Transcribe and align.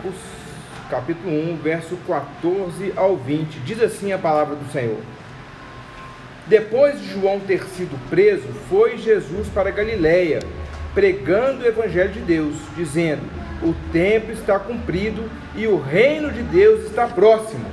Marcos, 0.00 0.14
capítulo 0.88 1.30
1, 1.52 1.56
verso 1.56 1.96
14 2.06 2.92
ao 2.96 3.16
20. 3.16 3.60
Diz 3.60 3.82
assim 3.82 4.12
a 4.12 4.18
palavra 4.18 4.56
do 4.56 4.72
Senhor. 4.72 4.96
Depois 6.46 6.98
de 6.98 7.12
João 7.12 7.38
ter 7.38 7.62
sido 7.64 7.98
preso, 8.08 8.48
foi 8.70 8.96
Jesus 8.96 9.48
para 9.48 9.70
Galiléia, 9.70 10.40
pregando 10.94 11.62
o 11.62 11.66
evangelho 11.66 12.12
de 12.12 12.20
Deus, 12.20 12.54
dizendo: 12.74 13.22
O 13.62 13.74
tempo 13.92 14.32
está 14.32 14.58
cumprido 14.58 15.30
e 15.54 15.66
o 15.66 15.78
reino 15.78 16.32
de 16.32 16.42
Deus 16.44 16.86
está 16.86 17.06
próximo. 17.06 17.66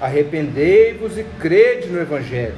Arrependei-vos 0.00 1.18
e 1.18 1.24
crede 1.40 1.88
no 1.88 2.00
evangelho. 2.00 2.54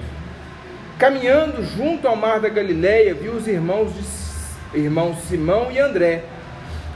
Caminhando 0.98 1.64
junto 1.64 2.06
ao 2.06 2.14
mar 2.14 2.40
da 2.40 2.50
Galiléia, 2.50 3.14
viu 3.14 3.32
os 3.32 3.48
irmãos 3.48 3.92
de 3.94 4.78
irmãos 4.78 5.18
Simão 5.28 5.72
e 5.72 5.78
André 5.78 6.24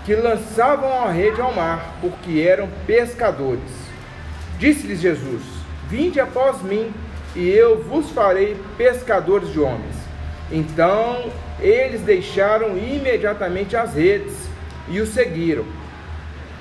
que 0.06 0.14
lançavam 0.14 1.02
a 1.02 1.10
rede 1.10 1.40
ao 1.40 1.52
mar, 1.52 1.96
porque 2.00 2.40
eram 2.40 2.68
pescadores. 2.86 3.60
Disse-lhes 4.56 5.00
Jesus: 5.00 5.42
Vinde 5.88 6.20
após 6.20 6.62
mim, 6.62 6.94
e 7.34 7.48
eu 7.50 7.82
vos 7.82 8.08
farei 8.10 8.56
pescadores 8.78 9.52
de 9.52 9.58
homens. 9.58 9.96
Então 10.50 11.24
eles 11.60 12.02
deixaram 12.02 12.78
imediatamente 12.78 13.76
as 13.76 13.94
redes 13.94 14.32
e 14.88 15.00
o 15.00 15.06
seguiram. 15.06 15.64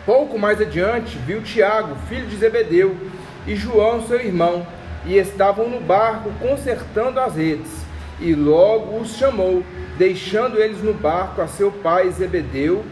Pouco 0.08 0.40
mais 0.40 0.60
adiante, 0.60 1.16
viu 1.20 1.41
Tiago, 1.44 1.96
filho 2.10 2.26
de 2.26 2.38
Zebedeu, 2.38 2.98
e 3.46 3.55
João, 3.55 4.08
seu 4.08 4.20
irmão, 4.20 4.66
e 5.05 5.18
estavam 5.18 5.70
no 5.70 5.80
barco 5.80 6.32
consertando 6.40 7.20
as 7.20 7.36
redes. 7.36 7.72
E 8.20 8.34
logo 8.34 8.98
os 8.98 9.16
chamou, 9.18 9.64
deixando 10.00 10.60
eles 10.60 10.82
no 10.82 10.94
barco 10.94 11.41
a 11.41 11.48
seu 11.48 11.72
pai 11.72 12.10
Zebedeu 12.10 12.84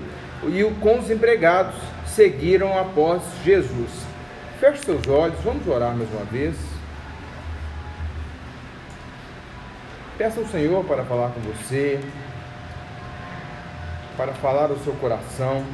e 0.49 0.63
com 0.79 0.99
os 0.99 1.09
empregados 1.09 1.75
seguiram 2.05 2.77
após 2.77 3.21
Jesus. 3.43 3.89
Feche 4.59 4.85
seus 4.85 5.07
olhos, 5.07 5.39
vamos 5.43 5.67
orar 5.67 5.95
mais 5.95 6.09
uma 6.11 6.25
vez. 6.25 6.55
Peça 10.17 10.39
ao 10.39 10.45
Senhor 10.45 10.85
para 10.85 11.03
falar 11.03 11.31
com 11.31 11.39
você, 11.41 11.99
para 14.15 14.33
falar 14.33 14.69
ao 14.69 14.77
seu 14.77 14.93
coração. 14.93 15.65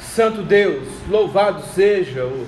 Santo 0.00 0.42
Deus, 0.42 0.88
louvado 1.10 1.62
seja 1.74 2.24
o, 2.24 2.46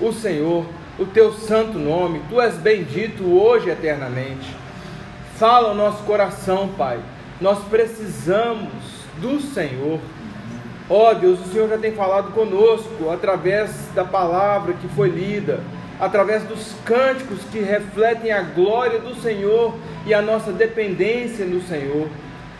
o 0.00 0.10
Senhor 0.10 0.64
o 1.00 1.06
teu 1.06 1.32
santo 1.32 1.78
nome, 1.78 2.20
tu 2.28 2.38
és 2.38 2.56
bendito 2.56 3.24
hoje 3.24 3.70
eternamente. 3.70 4.54
Fala 5.36 5.70
ao 5.70 5.74
nosso 5.74 6.02
coração, 6.04 6.68
Pai. 6.76 7.00
Nós 7.40 7.58
precisamos 7.70 8.68
do 9.16 9.40
Senhor. 9.40 9.98
Ó 10.90 11.10
oh, 11.10 11.14
Deus, 11.14 11.40
o 11.40 11.50
Senhor 11.50 11.70
já 11.70 11.78
tem 11.78 11.92
falado 11.92 12.32
conosco 12.32 13.08
através 13.10 13.70
da 13.94 14.04
palavra 14.04 14.74
que 14.74 14.86
foi 14.88 15.08
lida, 15.08 15.60
através 15.98 16.42
dos 16.42 16.74
cânticos 16.84 17.38
que 17.50 17.60
refletem 17.60 18.30
a 18.30 18.42
glória 18.42 18.98
do 18.98 19.14
Senhor 19.14 19.74
e 20.04 20.12
a 20.12 20.20
nossa 20.20 20.52
dependência 20.52 21.46
no 21.46 21.62
Senhor. 21.62 22.08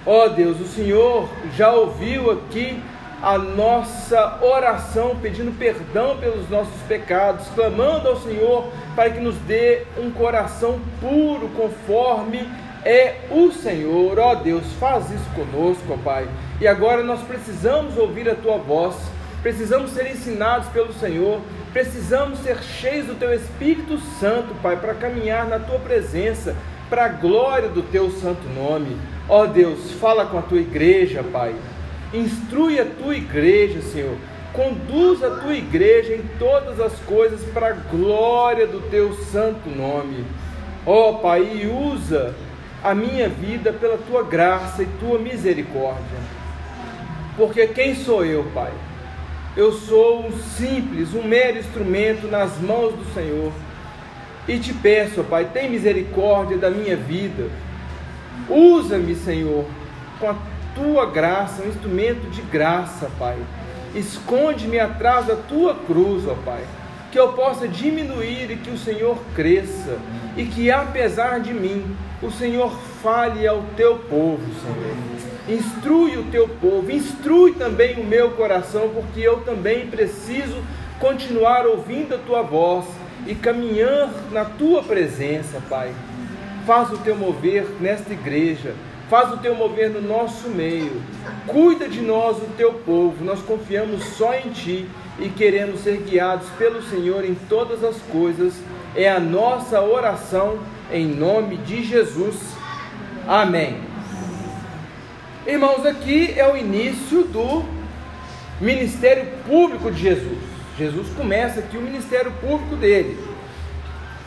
Ó 0.07 0.25
oh, 0.25 0.29
Deus, 0.31 0.59
o 0.59 0.67
Senhor 0.67 1.29
já 1.55 1.71
ouviu 1.73 2.31
aqui 2.31 2.81
a 3.23 3.37
nossa 3.37 4.39
oração, 4.43 5.17
pedindo 5.21 5.57
perdão 5.59 6.17
pelos 6.17 6.49
nossos 6.49 6.81
pecados, 6.89 7.47
clamando 7.55 8.09
ao 8.09 8.17
Senhor 8.17 8.69
para 8.97 9.11
que 9.11 9.21
nos 9.21 9.37
dê 9.41 9.83
um 9.99 10.11
coração 10.11 10.81
puro, 11.01 11.49
conforme 11.57 12.49
é 12.85 13.17
o 13.31 13.53
Senhor. 13.53 14.19
Ó 14.19 14.35
Deus, 14.37 14.65
faz 14.79 15.11
isso 15.11 15.29
conosco, 15.35 15.85
ó 15.93 15.97
Pai. 15.97 16.27
E 16.61 16.67
agora 16.67 17.03
nós 17.03 17.21
precisamos 17.23 17.97
ouvir 17.99 18.29
a 18.29 18.35
tua 18.35 18.57
voz, 18.57 18.97
precisamos 19.43 19.91
ser 19.91 20.11
ensinados 20.11 20.69
pelo 20.69 20.93
Senhor, 20.93 21.41
precisamos 21.73 22.39
ser 22.41 22.59
cheios 22.63 23.07
do 23.07 23.15
teu 23.15 23.35
Espírito 23.35 23.99
Santo, 24.19 24.55
Pai, 24.63 24.77
para 24.77 24.95
caminhar 24.95 25.47
na 25.47 25.59
tua 25.59 25.79
presença, 25.79 26.57
para 26.89 27.05
a 27.05 27.09
glória 27.09 27.69
do 27.69 27.83
teu 27.83 28.11
santo 28.11 28.49
nome. 28.49 28.97
Ó 29.29 29.47
Deus, 29.47 29.93
fala 29.93 30.27
com 30.27 30.39
a 30.39 30.43
tua 30.43 30.59
igreja, 30.59 31.23
Pai. 31.23 31.55
Instrui 32.13 32.81
a 32.81 32.85
tua 32.85 33.17
igreja, 33.17 33.81
Senhor. 33.83 34.17
Conduz 34.53 35.23
a 35.23 35.31
tua 35.31 35.55
igreja 35.55 36.15
em 36.15 36.25
todas 36.39 36.81
as 36.81 36.99
coisas 37.01 37.41
para 37.53 37.69
a 37.69 37.73
glória 37.73 38.67
do 38.67 38.81
teu 38.91 39.15
santo 39.15 39.71
nome. 39.71 40.25
Ó 40.85 41.11
oh, 41.11 41.15
Pai, 41.19 41.67
usa 41.67 42.35
a 42.83 42.95
minha 42.95 43.29
vida 43.29 43.73
pela 43.73 43.97
tua 43.97 44.25
graça 44.25 44.83
e 44.83 44.89
tua 44.99 45.19
misericórdia. 45.19 46.19
Porque 47.37 47.67
quem 47.69 47.95
sou 47.95 48.25
eu, 48.25 48.45
Pai? 48.53 48.73
Eu 49.57 49.73
sou 49.73 50.27
um 50.27 50.33
simples, 50.33 51.15
um 51.15 51.23
mero 51.23 51.59
instrumento 51.59 52.27
nas 52.27 52.59
mãos 52.59 52.93
do 52.95 53.05
Senhor. 53.15 53.53
E 54.49 54.59
te 54.59 54.73
peço, 54.73 55.23
Pai, 55.25 55.49
tem 55.53 55.71
misericórdia 55.71 56.59
da 56.59 56.71
minha 56.71 56.97
vida. 56.97 57.49
Usa-me, 58.49 59.15
Senhor, 59.15 59.65
com 60.19 60.31
a 60.31 60.37
tua 60.75 61.07
graça, 61.07 61.63
um 61.63 61.69
instrumento 61.69 62.29
de 62.31 62.43
graça, 62.43 63.11
Pai. 63.19 63.37
Esconde-me 63.95 64.79
atrás 64.79 65.27
da 65.27 65.37
tua 65.37 65.75
cruz, 65.75 66.27
ó 66.27 66.35
Pai, 66.45 66.63
que 67.11 67.19
eu 67.19 67.33
possa 67.33 67.67
diminuir 67.67 68.51
e 68.51 68.57
que 68.57 68.71
o 68.71 68.79
Senhor 68.79 69.19
cresça, 69.35 69.99
e 70.37 70.45
que 70.45 70.71
apesar 70.71 71.41
de 71.41 71.53
mim, 71.53 71.85
o 72.23 72.31
Senhor 72.31 72.71
fale 73.03 73.47
ao 73.47 73.63
teu 73.77 73.97
povo, 73.97 74.43
Senhor. 74.61 74.97
Instrui 75.49 76.17
o 76.17 76.25
teu 76.25 76.49
povo, 76.49 76.91
instrui 76.93 77.53
também 77.55 77.99
o 77.99 78.05
meu 78.05 78.31
coração, 78.33 78.91
porque 78.95 79.21
eu 79.21 79.41
também 79.41 79.89
preciso 79.89 80.63
continuar 81.01 81.67
ouvindo 81.67 82.15
a 82.15 82.19
tua 82.19 82.43
voz 82.43 82.85
e 83.27 83.35
caminhar 83.35 84.11
na 84.31 84.45
tua 84.45 84.83
presença, 84.83 85.61
Pai. 85.69 85.93
Faz 86.67 86.91
o 86.93 86.99
teu 86.99 87.17
mover 87.17 87.67
nesta 87.81 88.13
igreja 88.13 88.75
Faz 89.11 89.33
o 89.33 89.39
teu 89.39 89.57
mover 89.57 89.91
no 89.91 90.01
nosso 90.01 90.49
meio. 90.49 91.03
Cuida 91.45 91.89
de 91.89 92.01
nós, 92.01 92.37
o 92.37 92.47
teu 92.57 92.75
povo. 92.75 93.25
Nós 93.25 93.43
confiamos 93.43 94.05
só 94.17 94.33
em 94.35 94.51
ti 94.51 94.89
e 95.19 95.29
queremos 95.29 95.81
ser 95.81 95.97
guiados 95.97 96.49
pelo 96.51 96.81
Senhor 96.81 97.25
em 97.25 97.35
todas 97.35 97.83
as 97.83 97.97
coisas. 98.03 98.55
É 98.95 99.11
a 99.11 99.19
nossa 99.19 99.81
oração 99.81 100.61
em 100.93 101.07
nome 101.09 101.57
de 101.57 101.83
Jesus. 101.83 102.37
Amém. 103.27 103.81
Irmãos, 105.45 105.85
aqui 105.85 106.33
é 106.37 106.49
o 106.49 106.57
início 106.57 107.25
do 107.25 107.65
ministério 108.61 109.27
público 109.45 109.91
de 109.91 110.03
Jesus. 110.03 110.39
Jesus 110.79 111.09
começa 111.17 111.59
aqui 111.59 111.77
o 111.77 111.83
ministério 111.83 112.31
público 112.41 112.77
dele. 112.77 113.19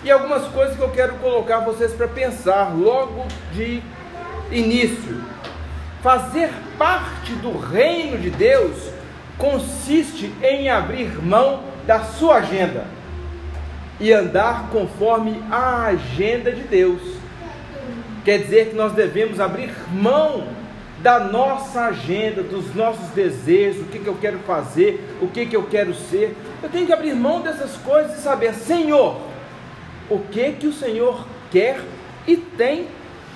E 0.04 0.12
algumas 0.12 0.46
coisas 0.50 0.76
que 0.76 0.82
eu 0.82 0.90
quero 0.90 1.14
colocar 1.20 1.60
vocês 1.60 1.94
para 1.94 2.10
pensar 2.10 2.76
logo 2.78 3.26
de 3.54 3.82
início. 4.52 5.22
Fazer 6.02 6.50
parte 6.78 7.34
do 7.34 7.58
reino 7.58 8.18
de 8.18 8.30
Deus 8.30 8.90
consiste 9.38 10.32
em 10.42 10.70
abrir 10.70 11.22
mão 11.24 11.64
da 11.88 12.02
sua 12.02 12.38
agenda 12.38 12.86
e 14.00 14.12
andar 14.12 14.70
conforme 14.70 15.42
a 15.50 15.86
agenda 15.86 16.52
de 16.52 16.62
Deus. 16.62 17.02
Quer 18.26 18.40
dizer 18.40 18.70
que 18.70 18.76
nós 18.76 18.94
devemos 18.94 19.40
abrir 19.40 19.72
mão 19.92 20.46
da 21.00 21.20
nossa 21.20 21.82
agenda, 21.86 22.42
dos 22.42 22.74
nossos 22.74 23.10
desejos, 23.10 23.82
o 23.82 23.86
que, 23.86 24.00
que 24.00 24.08
eu 24.08 24.18
quero 24.20 24.40
fazer, 24.40 25.18
o 25.22 25.28
que, 25.28 25.46
que 25.46 25.56
eu 25.56 25.64
quero 25.64 25.94
ser. 25.94 26.36
Eu 26.62 26.70
tenho 26.70 26.86
que 26.86 26.94
abrir 26.94 27.14
mão 27.14 27.42
dessas 27.42 27.76
coisas 27.78 28.18
e 28.18 28.22
saber, 28.22 28.54
Senhor, 28.54 29.20
o 30.10 30.20
que 30.20 30.54
que 30.54 30.68
o 30.68 30.74
Senhor 30.74 31.26
quer 31.52 31.82
e 32.26 32.38
tem 32.38 32.88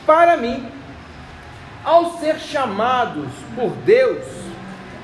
para 0.05 0.37
mim. 0.37 0.65
Ao 1.87 2.17
ser 2.17 2.37
chamados 2.37 3.29
por 3.55 3.69
Deus, 3.85 4.25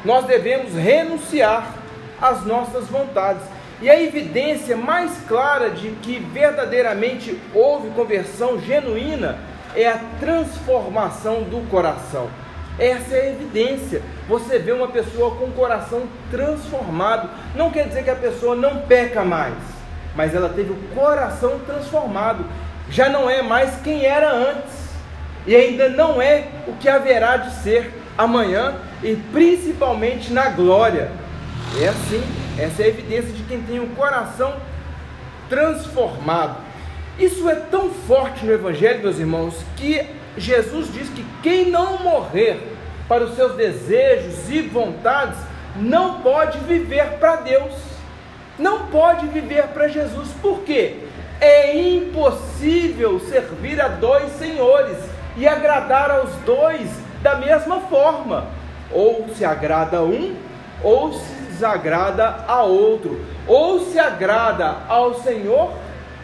nós 0.04 0.26
devemos 0.26 0.74
renunciar 0.74 1.76
às 2.22 2.44
nossas 2.46 2.88
vontades. 2.88 3.42
E 3.82 3.90
a 3.90 4.02
evidência 4.02 4.76
mais 4.76 5.18
clara 5.26 5.70
de 5.70 5.92
que 6.02 6.20
verdadeiramente 6.20 7.40
houve 7.54 7.90
conversão 7.92 8.60
genuína 8.60 9.38
é 9.74 9.88
a 9.88 10.02
transformação 10.20 11.44
do 11.44 11.66
coração. 11.70 12.28
Essa 12.78 13.16
é 13.16 13.22
a 13.22 13.32
evidência. 13.32 14.02
Você 14.28 14.60
vê 14.60 14.74
uma 14.74 14.90
pessoa 14.90 15.38
com 15.38 15.46
o 15.46 15.54
coração 15.54 16.04
transformado. 16.30 17.30
Não 17.56 17.72
quer 17.72 17.88
dizer 17.88 18.04
que 18.04 18.10
a 18.10 18.16
pessoa 18.18 18.58
não 18.58 18.80
peca 18.82 19.24
mais, 19.24 19.56
mas 20.18 20.36
ela 20.36 20.50
teve 20.50 20.74
o 20.74 20.94
coração 20.94 21.60
transformado. 21.60 22.44
Já 22.90 23.08
não 23.08 23.30
é 23.30 23.42
mais 23.42 23.74
quem 23.82 24.04
era 24.04 24.30
antes 24.30 24.83
e 25.46 25.56
ainda 25.56 25.90
não 25.90 26.22
é 26.22 26.46
o 26.68 26.74
que 26.74 26.88
haverá 26.88 27.38
de 27.38 27.54
ser 27.62 27.92
amanhã 28.18 28.76
e 29.02 29.16
principalmente 29.32 30.32
na 30.32 30.50
glória. 30.50 31.12
É 31.82 31.88
assim, 31.88 32.24
essa 32.58 32.82
é 32.82 32.86
a 32.86 32.90
evidência 32.90 33.32
de 33.32 33.44
quem 33.44 33.62
tem 33.62 33.80
o 33.80 33.84
um 33.84 33.96
coração 33.96 34.54
transformado. 35.50 36.58
Isso 37.20 37.50
é 37.50 37.56
tão 37.56 37.90
forte 37.90 38.46
no 38.46 38.54
Evangelho, 38.54 39.02
meus 39.02 39.20
irmãos, 39.20 39.56
que 39.76 40.06
Jesus 40.38 40.92
diz 40.92 41.10
que 41.10 41.26
quem 41.44 41.70
não 41.70 42.00
morrer 42.00 42.60
para 43.08 43.24
os 43.24 43.36
seus 43.36 43.54
desejos 43.56 44.50
e 44.50 44.62
vontades 44.62 45.38
não 45.76 46.22
pode 46.22 46.58
viver 46.60 47.18
para 47.20 47.38
Deus, 47.38 47.74
não 48.58 48.88
pode 48.88 49.28
viver 49.28 49.68
para 49.68 49.88
Jesus. 49.88 50.30
Por 50.42 50.62
quê? 50.62 50.98
É 51.42 51.78
impossível 51.78 53.20
servir 53.20 53.82
a 53.82 53.90
dois 53.90 54.32
senhores 54.34 54.98
e 55.36 55.48
agradar 55.48 56.12
aos 56.12 56.34
dois 56.46 56.90
da 57.22 57.36
mesma 57.36 57.80
forma. 57.82 58.48
Ou 58.92 59.28
se 59.36 59.44
agrada 59.44 59.98
a 59.98 60.04
um, 60.04 60.36
ou 60.84 61.14
se 61.14 61.34
desagrada 61.50 62.46
a 62.48 62.64
outro. 62.64 63.26
Ou 63.48 63.80
se 63.86 64.00
agrada 64.00 64.78
ao 64.88 65.16
Senhor, 65.22 65.74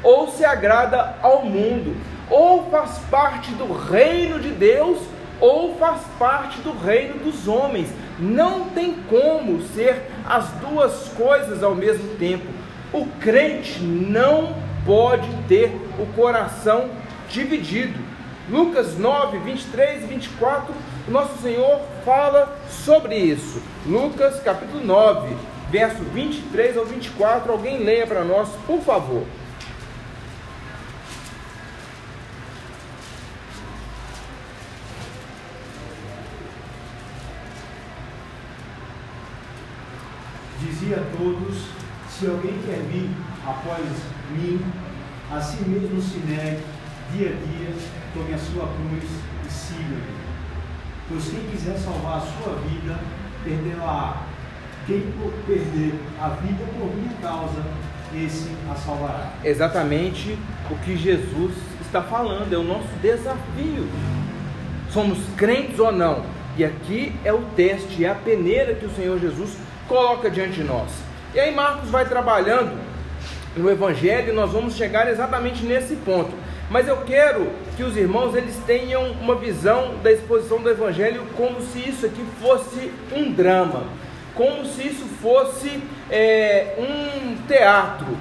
ou 0.04 0.28
se 0.30 0.46
agrada 0.46 1.16
ao 1.22 1.44
mundo. 1.44 1.96
Ou 2.30 2.70
faz 2.70 3.00
parte 3.10 3.52
do 3.54 3.74
reino 3.74 4.40
de 4.40 4.50
Deus, 4.50 5.00
ou 5.40 5.76
faz 5.78 6.02
parte 6.20 6.60
do 6.62 6.78
reino 6.78 7.20
dos 7.20 7.48
homens. 7.48 7.90
Não 8.20 8.66
tem 8.70 8.96
como 9.10 9.62
ser 9.62 10.12
as 10.28 10.50
duas 10.52 11.10
coisas 11.18 11.64
ao 11.64 11.74
mesmo 11.74 12.16
tempo. 12.18 12.46
O 12.92 13.06
crente 13.20 13.82
não 13.82 14.54
pode 14.86 15.28
ter 15.48 15.72
o 15.98 16.06
coração 16.16 16.90
dividido. 17.30 18.09
Lucas 18.50 18.98
9, 18.98 19.38
23 19.40 20.04
e 20.04 20.08
24, 20.08 20.74
o 21.08 21.12
nosso 21.12 21.40
Senhor 21.40 21.82
fala 22.04 22.58
sobre 22.68 23.16
isso. 23.16 23.62
Lucas 23.86 24.42
capítulo 24.42 24.84
9, 24.84 25.36
verso 25.70 26.04
23 26.04 26.78
ao 26.78 26.86
24. 26.86 27.52
Alguém 27.52 27.84
leia 27.84 28.08
para 28.08 28.24
nós, 28.24 28.50
por 28.66 28.82
favor. 28.82 29.24
Dizia 40.60 40.98
a 40.98 41.18
todos: 41.18 41.66
Se 42.10 42.26
alguém 42.26 42.58
quer 42.66 42.80
vir 42.80 43.12
após 43.46 43.86
mim, 44.32 44.60
a 45.32 45.40
si 45.40 45.62
mesmo 45.70 46.02
se 46.02 46.18
negue 46.20 46.64
dia 47.12 47.30
a 47.30 47.34
dia, 47.34 47.74
tome 48.14 48.34
a 48.34 48.38
sua 48.38 48.68
cruz 48.68 49.10
e 49.48 49.52
siga-me. 49.52 50.20
Pois 51.08 51.26
quem 51.30 51.42
quiser 51.52 51.78
salvar 51.78 52.18
a 52.18 52.22
sua 52.22 52.56
vida, 52.68 53.00
perdê-la. 53.44 54.24
Quem 54.86 55.04
perder 55.46 55.94
a 56.20 56.30
vida 56.30 56.64
por 56.78 56.96
minha 56.96 57.14
causa, 57.22 57.64
esse 58.16 58.50
a 58.72 58.76
salvará. 58.76 59.34
Exatamente 59.44 60.38
o 60.70 60.76
que 60.78 60.98
Jesus 60.98 61.54
está 61.82 62.02
falando, 62.02 62.52
é 62.54 62.58
o 62.58 62.64
nosso 62.64 62.88
desafio. 63.02 63.88
Somos 64.92 65.20
crentes 65.38 65.80
ou 65.80 65.92
não? 65.92 66.24
E 66.58 66.66
aqui 66.66 67.14
é 67.24 67.32
o 67.32 67.42
teste, 67.56 68.04
é 68.04 68.10
a 68.10 68.16
peneira 68.16 68.74
que 68.74 68.86
o 68.86 68.90
Senhor 68.90 69.20
Jesus 69.20 69.58
coloca 69.88 70.30
diante 70.30 70.54
de 70.54 70.64
nós. 70.64 70.90
E 71.34 71.40
aí 71.40 71.54
Marcos 71.54 71.90
vai 71.90 72.06
trabalhando 72.06 72.78
no 73.56 73.70
Evangelho 73.70 74.34
e 74.34 74.36
nós 74.36 74.52
vamos 74.52 74.76
chegar 74.76 75.08
exatamente 75.08 75.64
nesse 75.64 75.96
ponto. 75.98 76.34
Mas 76.70 76.88
eu 76.88 76.98
quero 76.98 77.48
que 77.76 77.84
os 77.84 77.98
irmãos 77.98 78.36
eles 78.36 78.56
tenham 78.68 79.12
uma 79.14 79.34
visão 79.36 79.96
da 80.04 80.12
exposição 80.12 80.62
do 80.62 80.70
Evangelho 80.70 81.26
como 81.36 81.62
se 81.62 81.80
isso 81.80 82.06
aqui 82.06 82.24
fosse 82.40 82.92
um 83.12 83.32
drama, 83.32 83.86
como 84.36 84.64
se 84.66 84.88
isso 84.88 85.06
fosse 85.20 85.82
é, 86.12 86.76
um 86.78 87.36
teatro, 87.48 88.16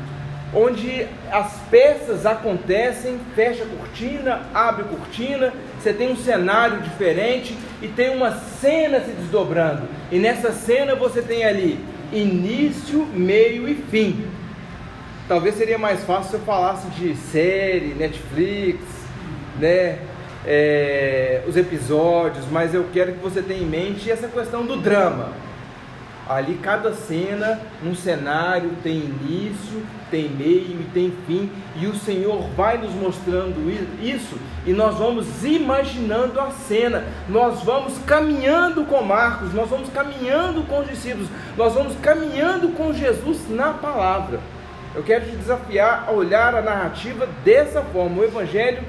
onde 0.54 1.06
as 1.30 1.58
peças 1.70 2.24
acontecem, 2.24 3.20
fecha 3.36 3.64
a 3.64 3.66
cortina, 3.66 4.40
abre 4.54 4.82
a 4.82 4.86
cortina, 4.86 5.52
você 5.78 5.92
tem 5.92 6.10
um 6.10 6.16
cenário 6.16 6.80
diferente 6.80 7.54
e 7.82 7.88
tem 7.88 8.08
uma 8.08 8.32
cena 8.32 9.00
se 9.00 9.10
desdobrando. 9.10 9.82
E 10.10 10.18
nessa 10.18 10.52
cena 10.52 10.94
você 10.94 11.20
tem 11.20 11.44
ali 11.44 11.78
início, 12.10 13.04
meio 13.12 13.68
e 13.68 13.74
fim. 13.74 14.24
Talvez 15.28 15.56
seria 15.56 15.76
mais 15.76 16.02
fácil 16.04 16.30
se 16.30 16.36
eu 16.36 16.40
falasse 16.40 16.88
de 16.88 17.14
série, 17.14 17.94
Netflix, 17.94 18.80
né? 19.60 19.98
É, 20.46 21.42
os 21.46 21.54
episódios, 21.54 22.46
mas 22.50 22.72
eu 22.72 22.86
quero 22.94 23.12
que 23.12 23.18
você 23.18 23.42
tenha 23.42 23.60
em 23.60 23.66
mente 23.66 24.10
essa 24.10 24.26
questão 24.26 24.64
do 24.64 24.76
drama. 24.78 25.32
Ali 26.26 26.54
cada 26.62 26.94
cena, 26.94 27.60
num 27.82 27.94
cenário, 27.94 28.70
tem 28.82 28.96
início, 28.96 29.82
tem 30.10 30.30
meio 30.30 30.80
e 30.80 30.86
tem 30.94 31.12
fim, 31.26 31.50
e 31.76 31.86
o 31.86 31.94
Senhor 31.94 32.48
vai 32.56 32.78
nos 32.78 32.94
mostrando 32.94 33.70
isso, 34.02 34.38
e 34.66 34.72
nós 34.72 34.96
vamos 34.96 35.44
imaginando 35.44 36.40
a 36.40 36.50
cena, 36.50 37.04
nós 37.28 37.62
vamos 37.62 37.98
caminhando 38.06 38.84
com 38.84 39.02
Marcos, 39.02 39.52
nós 39.52 39.68
vamos 39.68 39.90
caminhando 39.90 40.62
com 40.62 40.80
os 40.80 40.88
discípulos, 40.88 41.28
nós 41.56 41.74
vamos 41.74 41.94
caminhando 42.00 42.70
com 42.70 42.94
Jesus 42.94 43.48
na 43.50 43.74
palavra. 43.74 44.40
Eu 44.98 45.04
quero 45.04 45.26
te 45.26 45.36
desafiar 45.36 46.06
a 46.08 46.10
olhar 46.10 46.56
a 46.56 46.60
narrativa 46.60 47.28
dessa 47.44 47.80
forma, 47.82 48.20
o 48.20 48.24
evangelho 48.24 48.82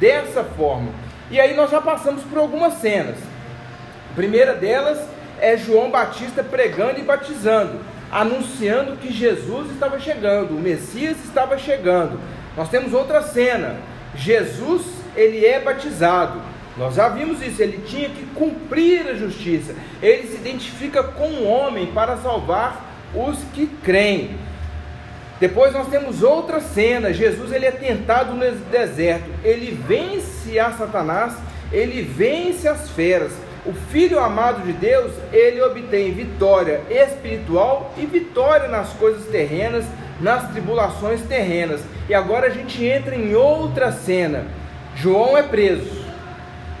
dessa 0.00 0.42
forma. 0.42 0.90
E 1.30 1.38
aí 1.38 1.54
nós 1.54 1.70
já 1.70 1.80
passamos 1.80 2.24
por 2.24 2.38
algumas 2.38 2.74
cenas. 2.80 3.14
A 4.10 4.14
primeira 4.16 4.54
delas 4.54 4.98
é 5.40 5.56
João 5.56 5.92
Batista 5.92 6.42
pregando 6.42 6.98
e 6.98 7.04
batizando, 7.04 7.78
anunciando 8.10 8.96
que 8.96 9.12
Jesus 9.12 9.70
estava 9.70 10.00
chegando, 10.00 10.56
o 10.56 10.60
Messias 10.60 11.18
estava 11.24 11.56
chegando. 11.56 12.18
Nós 12.56 12.68
temos 12.68 12.92
outra 12.92 13.22
cena. 13.22 13.76
Jesus, 14.16 14.82
ele 15.14 15.46
é 15.46 15.60
batizado. 15.60 16.42
Nós 16.76 16.96
já 16.96 17.08
vimos 17.08 17.40
isso, 17.40 17.62
ele 17.62 17.78
tinha 17.86 18.08
que 18.08 18.26
cumprir 18.34 19.06
a 19.06 19.14
justiça. 19.14 19.72
Ele 20.02 20.26
se 20.26 20.34
identifica 20.34 21.04
com 21.04 21.28
o 21.28 21.46
homem 21.46 21.92
para 21.92 22.16
salvar 22.16 22.84
os 23.14 23.38
que 23.54 23.68
creem. 23.84 24.36
Depois 25.40 25.72
nós 25.72 25.88
temos 25.88 26.22
outra 26.22 26.60
cena, 26.60 27.12
Jesus 27.12 27.52
ele 27.52 27.66
é 27.66 27.72
tentado 27.72 28.34
no 28.34 28.50
deserto, 28.70 29.28
ele 29.42 29.72
vence 29.86 30.58
a 30.58 30.70
Satanás, 30.70 31.34
ele 31.72 32.02
vence 32.02 32.68
as 32.68 32.88
feras. 32.90 33.32
O 33.66 33.72
filho 33.72 34.20
amado 34.20 34.62
de 34.62 34.72
Deus, 34.72 35.12
ele 35.32 35.60
obtém 35.62 36.12
vitória 36.12 36.82
espiritual 36.90 37.92
e 37.96 38.04
vitória 38.04 38.68
nas 38.68 38.92
coisas 38.92 39.24
terrenas, 39.26 39.84
nas 40.20 40.50
tribulações 40.50 41.22
terrenas. 41.22 41.80
E 42.08 42.14
agora 42.14 42.46
a 42.46 42.50
gente 42.50 42.84
entra 42.84 43.16
em 43.16 43.34
outra 43.34 43.90
cena. 43.90 44.46
João 44.94 45.36
é 45.36 45.42
preso 45.42 46.04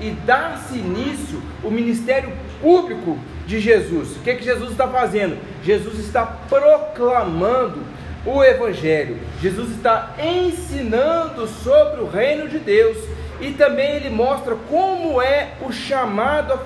e 0.00 0.10
dá-se 0.10 0.76
início 0.76 1.40
o 1.62 1.70
ministério 1.70 2.32
público 2.60 3.18
de 3.46 3.60
Jesus. 3.60 4.16
O 4.16 4.20
que, 4.20 4.30
é 4.30 4.34
que 4.34 4.44
Jesus 4.44 4.72
está 4.72 4.88
fazendo? 4.88 5.38
Jesus 5.62 5.98
está 5.98 6.24
proclamando 6.24 7.82
o 8.26 8.42
Evangelho. 8.42 9.18
Jesus 9.40 9.70
está 9.70 10.14
ensinando 10.18 11.46
sobre 11.46 12.00
o 12.00 12.08
reino 12.08 12.48
de 12.48 12.58
Deus 12.58 12.96
e 13.40 13.52
também 13.52 13.96
ele 13.96 14.10
mostra 14.10 14.54
como 14.68 15.20
é 15.20 15.54
o 15.60 15.72
chamado 15.72 16.58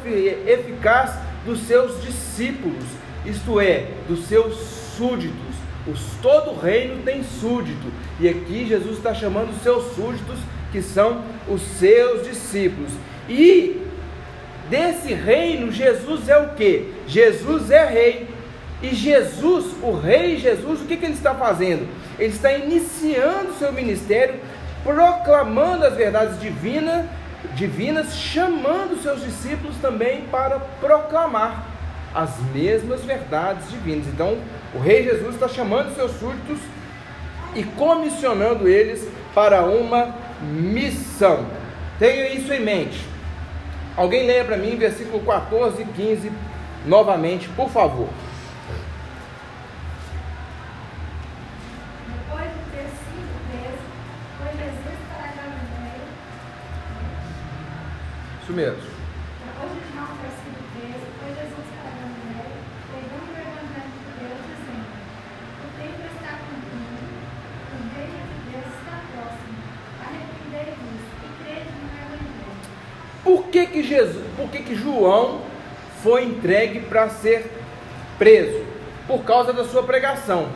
eficaz 0.47 1.15
dos 1.45 1.61
seus 1.61 2.03
discípulos, 2.03 2.85
isto 3.25 3.61
é, 3.61 3.87
dos 4.07 4.27
seus 4.27 4.57
súditos. 4.97 5.37
Os, 5.87 6.01
todo 6.21 6.59
reino 6.61 7.03
tem 7.03 7.23
súdito, 7.23 7.87
e 8.21 8.29
aqui 8.29 8.67
Jesus 8.67 8.99
está 8.99 9.15
chamando 9.15 9.51
os 9.51 9.63
seus 9.63 9.95
súditos, 9.95 10.39
que 10.71 10.83
são 10.83 11.23
os 11.49 11.63
seus 11.63 12.27
discípulos. 12.27 12.93
E 13.27 13.81
desse 14.69 15.15
reino, 15.15 15.73
Jesus 15.73 16.29
é 16.29 16.37
o 16.37 16.51
que? 16.51 16.93
Jesus 17.07 17.71
é 17.71 17.87
rei. 17.87 18.29
E 18.83 18.95
Jesus, 18.95 19.75
o 19.83 19.93
rei 19.93 20.37
Jesus, 20.37 20.81
o 20.81 20.85
que, 20.85 20.97
que 20.97 21.05
ele 21.05 21.15
está 21.15 21.35
fazendo? 21.35 21.89
Ele 22.19 22.33
está 22.33 22.53
iniciando 22.53 23.55
seu 23.59 23.73
ministério, 23.73 24.37
proclamando 24.85 25.85
as 25.85 25.95
verdades 25.95 26.41
divinas, 26.41 27.07
divinas, 27.57 28.17
chamando 28.17 29.01
seus 29.03 29.23
discípulos 29.23 29.77
também 29.83 30.23
para 30.31 30.61
proclamar 30.81 31.67
as 32.15 32.39
mesmas 32.55 33.03
verdades 33.03 33.69
divinas. 33.69 34.07
Então, 34.07 34.39
o 34.75 34.79
rei 34.79 35.03
Jesus 35.05 35.35
está 35.35 35.49
chamando 35.49 35.95
seus 35.95 36.13
súditos 36.13 36.59
e 37.57 37.65
comissionando 37.65 38.69
eles 38.69 39.09
para 39.35 39.63
uma 39.63 40.15
missão. 40.41 41.47
Tenha 41.99 42.29
isso 42.29 42.53
em 42.53 42.61
mente. 42.61 43.05
Alguém 43.97 44.25
leia 44.27 44.45
para 44.45 44.57
mim 44.57 44.77
versículo 44.77 45.21
14 45.25 45.83
e 45.83 45.85
15 45.85 46.33
novamente, 46.87 47.49
por 47.49 47.69
favor. 47.69 48.09
primeiro. 58.59 58.77
Por 73.23 73.45
que 73.45 73.67
que 73.67 73.83
Jesus, 73.83 74.25
por 74.37 74.49
que 74.51 74.63
que 74.63 74.75
João 74.75 75.43
foi 76.03 76.25
entregue 76.25 76.81
para 76.81 77.09
ser 77.11 77.51
preso? 78.19 78.65
Por 79.07 79.23
causa 79.23 79.53
da 79.53 79.65
sua 79.65 79.85
pregação. 79.85 80.49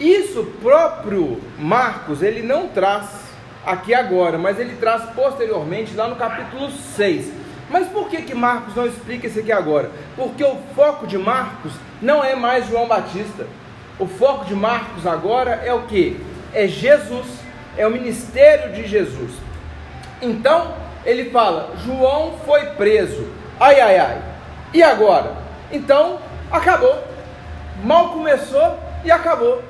Isso 0.00 0.44
próprio 0.60 1.40
Marcos, 1.58 2.22
ele 2.22 2.42
não 2.42 2.68
traz 2.68 3.22
aqui 3.64 3.94
agora, 3.94 4.38
mas 4.38 4.58
ele 4.58 4.76
traz 4.76 5.10
posteriormente 5.10 5.94
lá 5.94 6.08
no 6.08 6.16
capítulo 6.16 6.70
6. 6.70 7.41
Mas 7.72 7.88
por 7.88 8.10
que 8.10 8.20
que 8.20 8.34
Marcos 8.34 8.76
não 8.76 8.86
explica 8.86 9.26
isso 9.26 9.40
aqui 9.40 9.50
agora? 9.50 9.90
Porque 10.14 10.44
o 10.44 10.58
foco 10.76 11.06
de 11.06 11.16
Marcos 11.16 11.72
não 12.02 12.22
é 12.22 12.36
mais 12.36 12.68
João 12.68 12.86
Batista. 12.86 13.46
O 13.98 14.06
foco 14.06 14.44
de 14.44 14.54
Marcos 14.54 15.06
agora 15.06 15.62
é 15.64 15.72
o 15.72 15.84
que? 15.84 16.20
É 16.52 16.68
Jesus, 16.68 17.26
é 17.78 17.86
o 17.86 17.90
ministério 17.90 18.74
de 18.74 18.86
Jesus. 18.86 19.32
Então, 20.20 20.74
ele 21.06 21.30
fala: 21.30 21.74
João 21.82 22.34
foi 22.44 22.66
preso. 22.72 23.26
Ai, 23.58 23.80
ai, 23.80 23.98
ai. 23.98 24.22
E 24.74 24.82
agora? 24.82 25.34
Então, 25.72 26.18
acabou. 26.50 27.02
Mal 27.82 28.10
começou 28.10 28.78
e 29.02 29.10
acabou. 29.10 29.62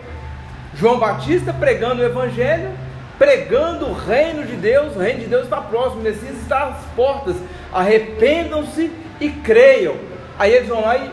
João 0.74 0.98
Batista 0.98 1.52
pregando 1.52 2.02
o 2.02 2.04
Evangelho, 2.04 2.70
pregando 3.16 3.86
o 3.86 3.94
reino 3.94 4.44
de 4.44 4.56
Deus. 4.56 4.96
O 4.96 4.98
reino 4.98 5.20
de 5.20 5.26
Deus 5.26 5.44
está 5.44 5.60
próximo, 5.60 6.00
o 6.00 6.02
Messias 6.02 6.36
está 6.38 6.64
às 6.64 6.84
portas. 6.96 7.36
Arrependam-se 7.72 8.90
e 9.20 9.30
creiam. 9.30 9.96
Aí 10.38 10.52
eles 10.52 10.68
vão 10.68 10.82
lá 10.82 10.96
e 10.96 11.10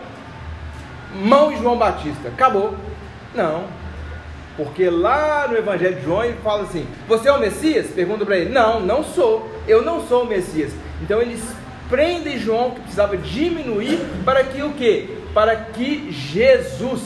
mão 1.16 1.56
João 1.58 1.78
Batista. 1.78 2.30
Acabou. 2.30 2.76
Não. 3.34 3.66
Porque 4.58 4.90
lá 4.90 5.48
no 5.48 5.58
Evangelho 5.58 5.96
de 5.96 6.04
João 6.04 6.24
ele 6.24 6.38
fala 6.44 6.64
assim: 6.64 6.86
Você 7.08 7.30
é 7.30 7.32
o 7.32 7.40
Messias? 7.40 7.88
Pergunta 7.88 8.26
para 8.26 8.38
ele: 8.38 8.50
Não, 8.50 8.80
não 8.80 9.04
sou. 9.04 9.50
Eu 9.68 9.82
não 9.82 10.06
sou 10.06 10.24
o 10.24 10.28
Messias. 10.28 10.74
Então 11.02 11.22
eles 11.22 11.42
prendem 11.90 12.38
João 12.38 12.72
que 12.72 12.82
precisava 12.82 13.18
diminuir 13.18 14.00
para 14.26 14.44
que 14.44 14.62
o 14.62 14.74
quê? 14.74 15.18
Para 15.34 15.56
que 15.56 16.12
Jesus 16.12 17.02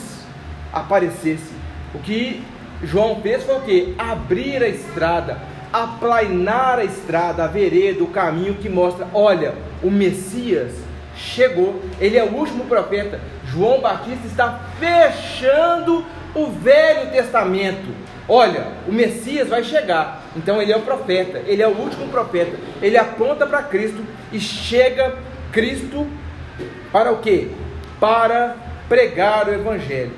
aparecesse. 0.71 1.53
O 1.93 1.99
que 1.99 2.43
João 2.81 3.21
fez 3.21 3.43
foi 3.43 3.55
o 3.55 3.61
quê? 3.61 3.93
Abrir 3.97 4.63
a 4.63 4.67
estrada, 4.67 5.39
aplainar 5.73 6.77
a 6.77 6.85
estrada, 6.85 7.43
a 7.43 7.47
vereda, 7.47 8.03
o 8.03 8.07
caminho 8.07 8.53
que 8.53 8.69
mostra: 8.69 9.07
olha, 9.13 9.55
o 9.81 9.89
Messias 9.89 10.71
chegou, 11.17 11.81
ele 11.99 12.17
é 12.17 12.23
o 12.23 12.33
último 12.33 12.65
profeta. 12.65 13.19
João 13.45 13.81
Batista 13.81 14.27
está 14.27 14.59
fechando 14.79 16.05
o 16.35 16.47
Velho 16.47 17.11
Testamento. 17.11 17.93
Olha, 18.27 18.67
o 18.87 18.91
Messias 18.91 19.49
vai 19.49 19.63
chegar. 19.63 20.23
Então 20.35 20.61
ele 20.61 20.71
é 20.71 20.77
o 20.77 20.81
profeta, 20.81 21.41
ele 21.45 21.61
é 21.61 21.67
o 21.67 21.77
último 21.77 22.07
profeta. 22.09 22.57
Ele 22.81 22.97
aponta 22.97 23.45
para 23.45 23.63
Cristo 23.63 24.03
e 24.31 24.39
chega 24.39 25.15
Cristo 25.51 26.07
para 26.91 27.11
o 27.11 27.17
quê? 27.17 27.49
Para 27.99 28.55
pregar 28.87 29.47
o 29.47 29.53
evangelho. 29.53 30.13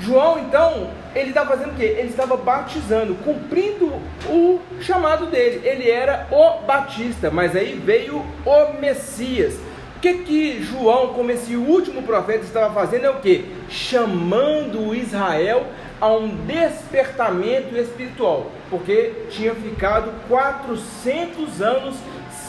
João, 0.00 0.38
então, 0.38 0.90
ele 1.14 1.30
está 1.30 1.44
fazendo 1.44 1.72
o 1.72 1.76
quê? 1.76 1.96
Ele 1.98 2.08
estava 2.08 2.36
batizando, 2.36 3.14
cumprindo 3.16 3.86
o 4.28 4.60
chamado 4.80 5.26
dele. 5.26 5.60
Ele 5.66 5.90
era 5.90 6.28
o 6.30 6.64
Batista, 6.64 7.30
mas 7.30 7.56
aí 7.56 7.74
veio 7.74 8.24
o 8.44 8.80
Messias. 8.80 9.54
O 9.96 10.00
que 10.00 10.14
que 10.18 10.62
João, 10.62 11.08
como 11.08 11.30
esse 11.30 11.56
último 11.56 12.02
profeta, 12.02 12.44
estava 12.44 12.72
fazendo 12.72 13.04
é 13.04 13.10
o 13.10 13.20
que? 13.20 13.44
Chamando 13.68 14.94
Israel 14.94 15.66
a 16.00 16.08
um 16.08 16.28
despertamento 16.46 17.76
espiritual, 17.76 18.50
porque 18.70 19.26
tinha 19.28 19.54
ficado 19.54 20.10
400 20.28 21.60
anos 21.60 21.96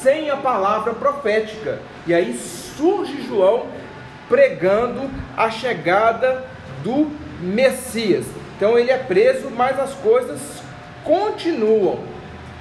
sem 0.01 0.29
a 0.29 0.37
palavra 0.37 0.93
profética. 0.93 1.79
E 2.07 2.13
aí 2.13 2.33
surge 2.33 3.21
João 3.27 3.65
pregando 4.29 5.09
a 5.35 5.49
chegada 5.51 6.45
do 6.83 7.11
Messias. 7.41 8.25
Então 8.61 8.77
ele 8.77 8.91
é 8.91 8.97
preso, 8.97 9.49
mas 9.49 9.79
as 9.79 9.91
coisas 9.95 10.39
continuam. 11.03 12.03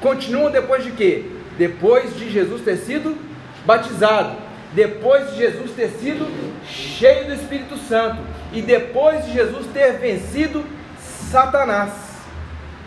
Continuam 0.00 0.50
depois 0.50 0.82
de 0.82 0.92
quê? 0.92 1.26
Depois 1.58 2.16
de 2.16 2.30
Jesus 2.30 2.62
ter 2.62 2.78
sido 2.78 3.18
batizado 3.66 4.48
depois 4.72 5.32
de 5.32 5.38
Jesus 5.38 5.72
ter 5.72 5.88
sido 5.88 6.26
cheio 6.64 7.26
do 7.26 7.34
Espírito 7.34 7.76
Santo 7.76 8.22
e 8.52 8.62
depois 8.62 9.26
de 9.26 9.32
Jesus 9.32 9.66
ter 9.74 9.98
vencido 9.98 10.64
Satanás, 11.30 11.90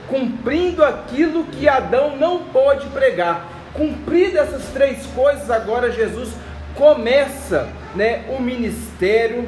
cumprindo 0.08 0.84
aquilo 0.84 1.43
que 1.46 1.67
Adão 1.67 2.15
não 2.15 2.46
pôde 2.46 2.88
pregar. 2.88 3.48
Cumprido 3.74 4.39
essas 4.39 4.65
três 4.67 5.05
coisas, 5.08 5.51
agora 5.51 5.91
Jesus 5.91 6.29
começa 6.74 7.70
né, 7.96 8.24
o 8.29 8.41
ministério 8.41 9.48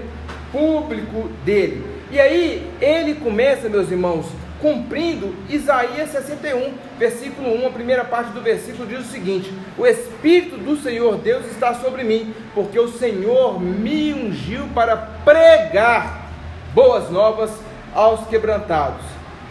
público 0.51 1.29
dele. 1.43 1.94
E 2.11 2.19
aí 2.19 2.71
ele 2.79 3.15
começa, 3.15 3.67
meus 3.67 3.89
irmãos, 3.89 4.27
cumprindo 4.61 5.35
Isaías 5.49 6.09
61, 6.11 6.73
versículo 6.97 7.63
1, 7.63 7.67
a 7.67 7.71
primeira 7.71 8.03
parte 8.05 8.31
do 8.31 8.41
versículo 8.41 8.87
diz 8.87 8.99
o 8.99 9.11
seguinte: 9.11 9.51
O 9.77 9.85
Espírito 9.85 10.57
do 10.57 10.77
Senhor 10.77 11.17
Deus 11.17 11.45
está 11.47 11.73
sobre 11.75 12.03
mim, 12.03 12.33
porque 12.53 12.79
o 12.79 12.87
Senhor 12.87 13.59
me 13.61 14.13
ungiu 14.13 14.67
para 14.73 14.95
pregar 14.97 16.29
boas 16.73 17.09
novas 17.09 17.51
aos 17.93 18.27
quebrantados. 18.27 19.03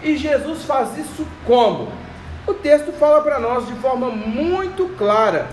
E 0.02 0.16
Jesus 0.16 0.64
faz 0.64 0.96
isso 0.98 1.26
como? 1.46 1.88
O 2.46 2.52
texto 2.52 2.92
fala 2.92 3.22
para 3.22 3.38
nós 3.38 3.66
de 3.66 3.72
forma 3.74 4.10
muito 4.10 4.88
clara, 4.98 5.48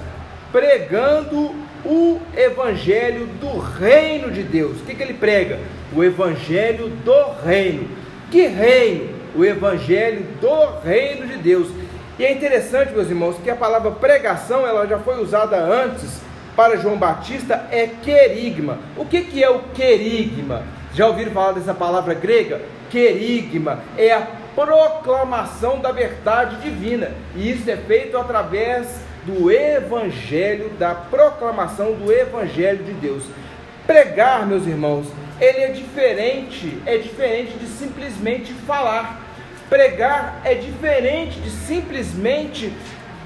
pregando 0.51 1.55
o 1.85 2.19
evangelho 2.35 3.27
do 3.39 3.57
reino 3.57 4.29
de 4.29 4.43
Deus. 4.43 4.81
O 4.81 4.83
que, 4.83 4.93
que 4.93 5.01
ele 5.01 5.13
prega? 5.13 5.59
O 5.95 6.03
evangelho 6.03 6.87
do 6.87 7.45
reino. 7.45 7.87
Que 8.29 8.47
reino? 8.47 9.21
o 9.35 9.45
evangelho 9.45 10.25
do 10.39 10.79
reino 10.83 11.27
de 11.27 11.37
Deus. 11.37 11.67
E 12.19 12.25
é 12.25 12.31
interessante, 12.31 12.93
meus 12.93 13.09
irmãos, 13.09 13.37
que 13.43 13.49
a 13.49 13.55
palavra 13.55 13.91
pregação, 13.91 14.67
ela 14.67 14.85
já 14.85 14.99
foi 14.99 15.21
usada 15.21 15.57
antes 15.57 16.21
para 16.55 16.77
João 16.77 16.97
Batista, 16.97 17.65
é 17.71 17.87
querigma. 17.87 18.77
O 18.97 19.05
que, 19.05 19.21
que 19.21 19.43
é 19.43 19.49
o 19.49 19.59
querigma? 19.73 20.63
Já 20.93 21.07
ouviram 21.07 21.31
falar 21.31 21.53
dessa 21.53 21.73
palavra 21.73 22.13
grega? 22.13 22.61
Querigma 22.89 23.79
é 23.97 24.11
a 24.11 24.27
proclamação 24.53 25.79
da 25.79 25.91
verdade 25.91 26.57
divina. 26.57 27.11
E 27.35 27.49
isso 27.49 27.69
é 27.71 27.77
feito 27.77 28.17
através 28.17 28.87
do 29.25 29.49
evangelho, 29.49 30.69
da 30.77 30.93
proclamação 30.93 31.93
do 31.93 32.11
evangelho 32.11 32.83
de 32.83 32.91
Deus. 32.91 33.23
Pregar, 33.87 34.45
meus 34.45 34.67
irmãos, 34.67 35.07
ele 35.41 35.59
é 35.59 35.67
diferente, 35.69 36.79
é 36.85 36.97
diferente 36.97 37.57
de 37.57 37.65
simplesmente 37.65 38.53
falar. 38.53 39.19
Pregar 39.67 40.39
é 40.43 40.53
diferente 40.53 41.39
de 41.39 41.49
simplesmente 41.49 42.71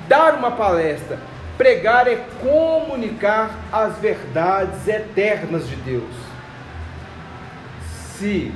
dar 0.07 0.34
uma 0.36 0.51
palestra. 0.51 1.19
Pregar 1.57 2.07
é 2.07 2.24
comunicar 2.41 3.51
as 3.69 3.98
verdades 3.98 4.88
eternas 4.88 5.67
de 5.67 5.75
Deus. 5.75 6.13
Se 8.13 8.53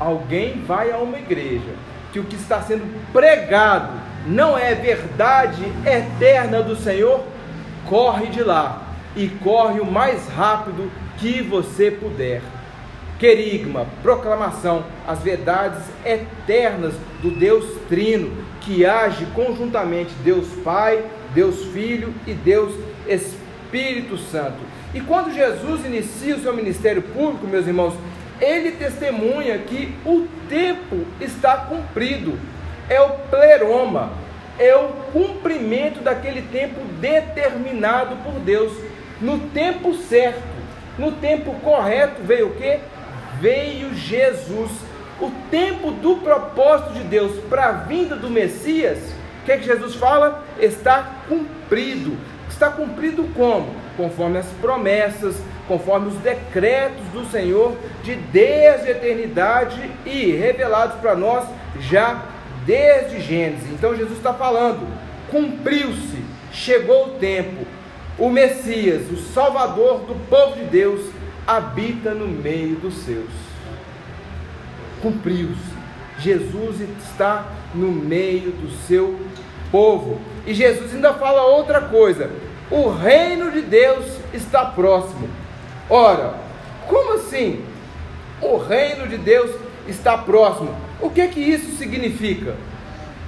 alguém 0.00 0.64
vai 0.64 0.90
a 0.90 0.98
uma 0.98 1.18
igreja 1.18 1.72
que 2.12 2.18
o 2.18 2.24
que 2.24 2.34
está 2.34 2.60
sendo 2.62 2.84
pregado 3.12 3.92
não 4.26 4.58
é 4.58 4.74
verdade 4.74 5.62
eterna 5.86 6.62
do 6.62 6.74
Senhor, 6.74 7.22
corre 7.88 8.26
de 8.26 8.42
lá 8.42 8.82
e 9.14 9.28
corre 9.28 9.78
o 9.78 9.86
mais 9.86 10.28
rápido 10.28 10.90
que 11.18 11.40
você 11.42 11.92
puder 11.92 12.42
querigma, 13.18 13.86
proclamação, 14.02 14.84
as 15.06 15.20
verdades 15.20 15.82
eternas 16.04 16.94
do 17.22 17.30
Deus 17.30 17.64
Trino, 17.88 18.32
que 18.60 18.84
age 18.84 19.26
conjuntamente 19.34 20.12
Deus 20.24 20.46
Pai, 20.64 21.04
Deus 21.34 21.64
Filho 21.66 22.12
e 22.26 22.32
Deus 22.32 22.74
Espírito 23.06 24.18
Santo. 24.18 24.58
E 24.94 25.00
quando 25.00 25.34
Jesus 25.34 25.84
inicia 25.84 26.36
o 26.36 26.40
seu 26.40 26.54
ministério 26.54 27.02
público, 27.02 27.46
meus 27.46 27.66
irmãos, 27.66 27.94
ele 28.40 28.72
testemunha 28.72 29.58
que 29.58 29.94
o 30.04 30.26
tempo 30.48 31.06
está 31.20 31.56
cumprido, 31.56 32.38
é 32.88 33.00
o 33.00 33.10
pleroma, 33.30 34.12
é 34.58 34.74
o 34.74 34.88
cumprimento 35.12 36.00
daquele 36.00 36.42
tempo 36.42 36.80
determinado 37.00 38.16
por 38.16 38.40
Deus, 38.40 38.72
no 39.20 39.38
tempo 39.50 39.94
certo, 39.94 40.42
no 40.98 41.12
tempo 41.12 41.54
correto 41.62 42.22
veio 42.22 42.48
o 42.48 42.54
que? 42.54 42.78
Veio 43.40 43.94
Jesus. 43.94 44.70
O 45.20 45.30
tempo 45.50 45.92
do 45.92 46.16
propósito 46.16 46.92
de 46.92 47.00
Deus 47.04 47.42
para 47.48 47.66
a 47.66 47.72
vinda 47.72 48.16
do 48.16 48.28
Messias, 48.28 48.98
o 49.42 49.44
que, 49.46 49.52
é 49.52 49.56
que 49.56 49.64
Jesus 49.64 49.94
fala? 49.94 50.44
Está 50.58 51.22
cumprido. 51.28 52.16
Está 52.50 52.70
cumprido 52.70 53.24
como? 53.34 53.74
Conforme 53.96 54.38
as 54.38 54.46
promessas, 54.60 55.36
conforme 55.66 56.08
os 56.08 56.16
decretos 56.16 57.04
do 57.12 57.24
Senhor 57.30 57.76
de 58.02 58.14
desde 58.14 58.88
a 58.88 58.90
eternidade 58.90 59.90
e 60.04 60.32
revelados 60.32 60.96
para 61.00 61.14
nós 61.14 61.44
já 61.80 62.22
desde 62.64 63.20
Gênesis. 63.20 63.70
Então 63.70 63.96
Jesus 63.96 64.16
está 64.18 64.34
falando, 64.34 64.86
cumpriu-se, 65.30 66.24
chegou 66.52 67.06
o 67.06 67.10
tempo. 67.18 67.66
o 68.18 68.30
Messias, 68.30 69.10
o 69.10 69.18
Salvador 69.18 70.00
do 70.00 70.14
povo 70.30 70.56
de 70.56 70.64
Deus, 70.64 71.10
habita 71.46 72.12
no 72.12 72.26
meio 72.26 72.76
dos 72.76 72.94
seus. 73.04 73.30
Cumpriu-se. 75.00 75.76
Jesus 76.18 76.80
está 76.98 77.46
no 77.74 77.92
meio 77.92 78.50
do 78.52 78.70
seu 78.86 79.20
povo. 79.70 80.20
E 80.46 80.54
Jesus 80.54 80.94
ainda 80.94 81.14
fala 81.14 81.44
outra 81.44 81.82
coisa: 81.82 82.30
o 82.70 82.88
reino 82.88 83.50
de 83.50 83.60
Deus 83.60 84.06
está 84.32 84.64
próximo. 84.64 85.28
Ora, 85.88 86.34
como 86.88 87.14
assim? 87.14 87.64
O 88.40 88.56
reino 88.56 89.06
de 89.06 89.18
Deus 89.18 89.50
está 89.86 90.18
próximo. 90.18 90.74
O 91.00 91.10
que 91.10 91.20
é 91.20 91.28
que 91.28 91.40
isso 91.40 91.76
significa? 91.76 92.56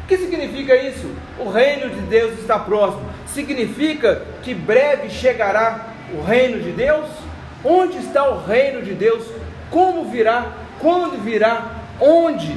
O 0.04 0.08
que 0.08 0.16
significa 0.16 0.74
isso? 0.74 1.10
O 1.38 1.50
reino 1.50 1.90
de 1.90 2.00
Deus 2.02 2.38
está 2.38 2.58
próximo. 2.58 3.08
Significa 3.26 4.22
que 4.42 4.54
breve 4.54 5.10
chegará 5.10 5.88
o 6.14 6.22
reino 6.22 6.60
de 6.62 6.72
Deus? 6.72 7.06
Onde 7.64 7.98
está 7.98 8.28
o 8.28 8.44
reino 8.44 8.82
de 8.82 8.94
Deus? 8.94 9.24
Como 9.70 10.10
virá? 10.10 10.52
Quando 10.78 11.22
virá? 11.22 11.72
Onde? 12.00 12.56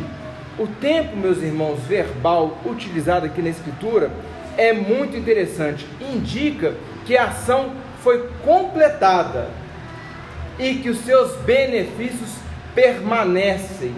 O 0.59 0.67
tempo, 0.67 1.15
meus 1.17 1.39
irmãos, 1.39 1.79
verbal 1.87 2.59
utilizado 2.65 3.25
aqui 3.25 3.41
na 3.41 3.49
Escritura 3.49 4.11
é 4.57 4.73
muito 4.73 5.17
interessante. 5.17 5.87
Indica 5.99 6.75
que 7.05 7.17
a 7.17 7.25
ação 7.25 7.71
foi 8.03 8.29
completada 8.43 9.49
e 10.59 10.75
que 10.75 10.89
os 10.89 10.99
seus 10.99 11.35
benefícios 11.37 12.35
permanecem, 12.75 13.95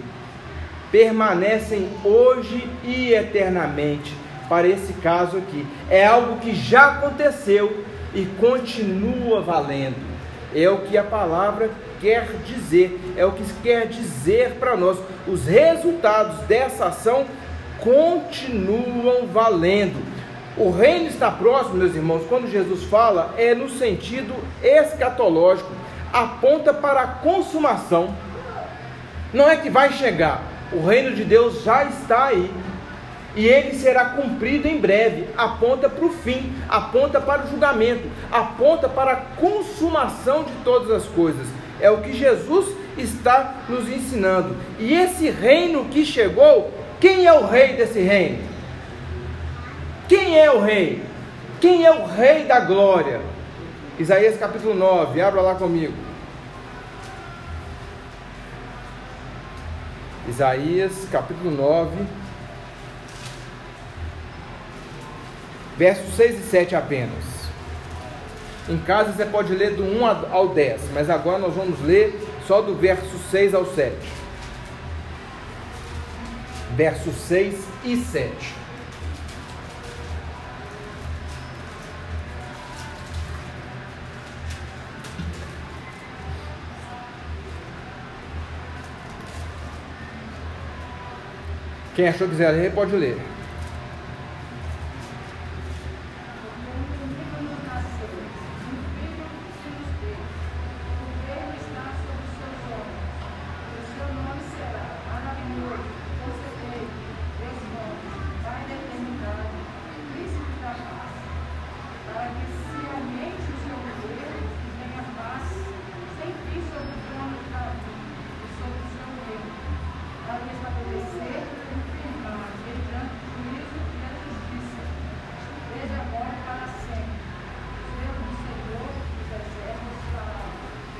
permanecem 0.90 1.90
hoje 2.02 2.66
e 2.82 3.12
eternamente. 3.12 4.14
Para 4.48 4.68
esse 4.68 4.92
caso 4.94 5.36
aqui, 5.36 5.66
é 5.90 6.06
algo 6.06 6.38
que 6.38 6.54
já 6.54 6.92
aconteceu 6.92 7.84
e 8.14 8.24
continua 8.38 9.42
valendo. 9.42 10.13
É 10.54 10.68
o 10.68 10.78
que 10.78 10.96
a 10.96 11.02
palavra 11.02 11.70
quer 12.00 12.28
dizer, 12.46 13.00
é 13.16 13.24
o 13.26 13.32
que 13.32 13.44
quer 13.62 13.86
dizer 13.88 14.52
para 14.60 14.76
nós. 14.76 14.98
Os 15.26 15.46
resultados 15.46 16.38
dessa 16.46 16.86
ação 16.86 17.26
continuam 17.80 19.26
valendo. 19.26 20.00
O 20.56 20.70
reino 20.70 21.08
está 21.08 21.30
próximo, 21.30 21.76
meus 21.76 21.94
irmãos, 21.94 22.24
quando 22.28 22.50
Jesus 22.50 22.84
fala, 22.84 23.34
é 23.36 23.54
no 23.54 23.68
sentido 23.68 24.32
escatológico, 24.62 25.70
aponta 26.12 26.72
para 26.72 27.00
a 27.00 27.06
consumação. 27.06 28.14
Não 29.32 29.50
é 29.50 29.56
que 29.56 29.68
vai 29.68 29.92
chegar, 29.92 30.42
o 30.72 30.86
reino 30.86 31.16
de 31.16 31.24
Deus 31.24 31.64
já 31.64 31.84
está 31.84 32.26
aí. 32.26 32.48
E 33.36 33.46
ele 33.46 33.74
será 33.74 34.04
cumprido 34.06 34.68
em 34.68 34.78
breve, 34.78 35.28
aponta 35.36 35.88
para 35.88 36.04
o 36.04 36.10
fim, 36.10 36.52
aponta 36.68 37.20
para 37.20 37.44
o 37.44 37.50
julgamento, 37.50 38.08
aponta 38.30 38.88
para 38.88 39.12
a 39.12 39.16
consumação 39.16 40.44
de 40.44 40.52
todas 40.62 40.90
as 40.90 41.04
coisas. 41.06 41.46
É 41.80 41.90
o 41.90 42.00
que 42.00 42.12
Jesus 42.12 42.74
está 42.96 43.56
nos 43.68 43.88
ensinando. 43.88 44.56
E 44.78 44.94
esse 44.94 45.28
reino 45.30 45.86
que 45.86 46.04
chegou, 46.04 46.72
quem 47.00 47.26
é 47.26 47.32
o 47.32 47.44
rei 47.46 47.74
desse 47.74 48.00
reino? 48.00 48.38
Quem 50.08 50.38
é 50.38 50.50
o 50.50 50.60
rei? 50.60 51.02
Quem 51.60 51.84
é 51.84 51.90
o 51.90 52.06
rei 52.06 52.44
da 52.44 52.60
glória? 52.60 53.20
Isaías 53.98 54.38
capítulo 54.38 54.74
9, 54.74 55.20
abra 55.20 55.40
lá 55.40 55.54
comigo. 55.54 55.94
Isaías 60.28 61.06
capítulo 61.10 61.50
9, 61.50 61.96
versos 65.76 66.14
6 66.14 66.40
e 66.40 66.50
7 66.50 66.76
apenas. 66.76 67.24
Em 68.68 68.78
casa 68.78 69.12
você 69.12 69.26
pode 69.26 69.54
ler 69.54 69.74
do 69.74 69.84
1 69.84 70.06
ao 70.32 70.48
10, 70.48 70.90
mas 70.92 71.10
agora 71.10 71.38
nós 71.38 71.54
vamos 71.54 71.80
ler 71.82 72.18
só 72.46 72.62
do 72.62 72.74
verso 72.74 73.18
6 73.30 73.54
ao 73.54 73.66
7. 73.66 73.94
Versos 76.76 77.14
6 77.14 77.54
e 77.84 77.96
7. 77.96 78.64
Quem 91.94 92.08
achou 92.08 92.26
que 92.26 92.32
quiser 92.32 92.50
ler, 92.50 92.72
pode 92.72 92.96
ler. 92.96 93.33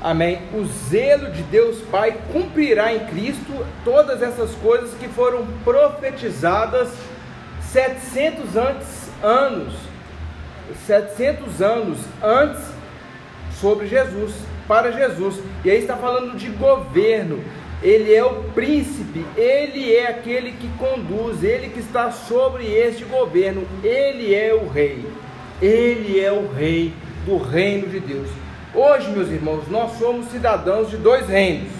Amém. 0.05 0.39
O 0.53 0.63
zelo 0.65 1.31
de 1.31 1.41
Deus 1.41 1.79
Pai 1.89 2.15
cumprirá 2.31 2.93
em 2.93 3.07
Cristo 3.07 3.65
todas 3.83 4.21
essas 4.21 4.51
coisas 4.51 4.93
que 4.99 5.07
foram 5.07 5.47
profetizadas 5.63 6.89
700 7.71 8.55
antes, 8.55 9.09
anos, 9.23 9.73
700 10.85 11.59
anos 11.59 11.97
antes 12.21 12.61
sobre 13.59 13.87
Jesus, 13.87 14.35
para 14.67 14.91
Jesus. 14.91 15.39
E 15.63 15.71
aí 15.71 15.79
está 15.79 15.97
falando 15.97 16.37
de 16.37 16.49
governo. 16.49 17.43
Ele 17.81 18.13
é 18.13 18.23
o 18.23 18.43
príncipe, 18.53 19.25
ele 19.35 19.91
é 19.91 20.05
aquele 20.05 20.51
que 20.51 20.69
conduz, 20.77 21.43
ele 21.43 21.69
que 21.69 21.79
está 21.79 22.11
sobre 22.11 22.67
este 22.67 23.03
governo, 23.05 23.67
ele 23.83 24.35
é 24.35 24.53
o 24.53 24.67
rei. 24.67 25.03
Ele 25.59 26.19
é 26.19 26.31
o 26.31 26.47
rei 26.53 26.93
do 27.25 27.39
reino 27.39 27.87
de 27.87 27.99
Deus. 27.99 28.44
Hoje, 28.75 29.09
meus 29.09 29.29
irmãos, 29.29 29.69
nós 29.69 29.97
somos 29.97 30.27
cidadãos 30.27 30.89
de 30.89 30.97
dois 30.97 31.29
reinos: 31.29 31.71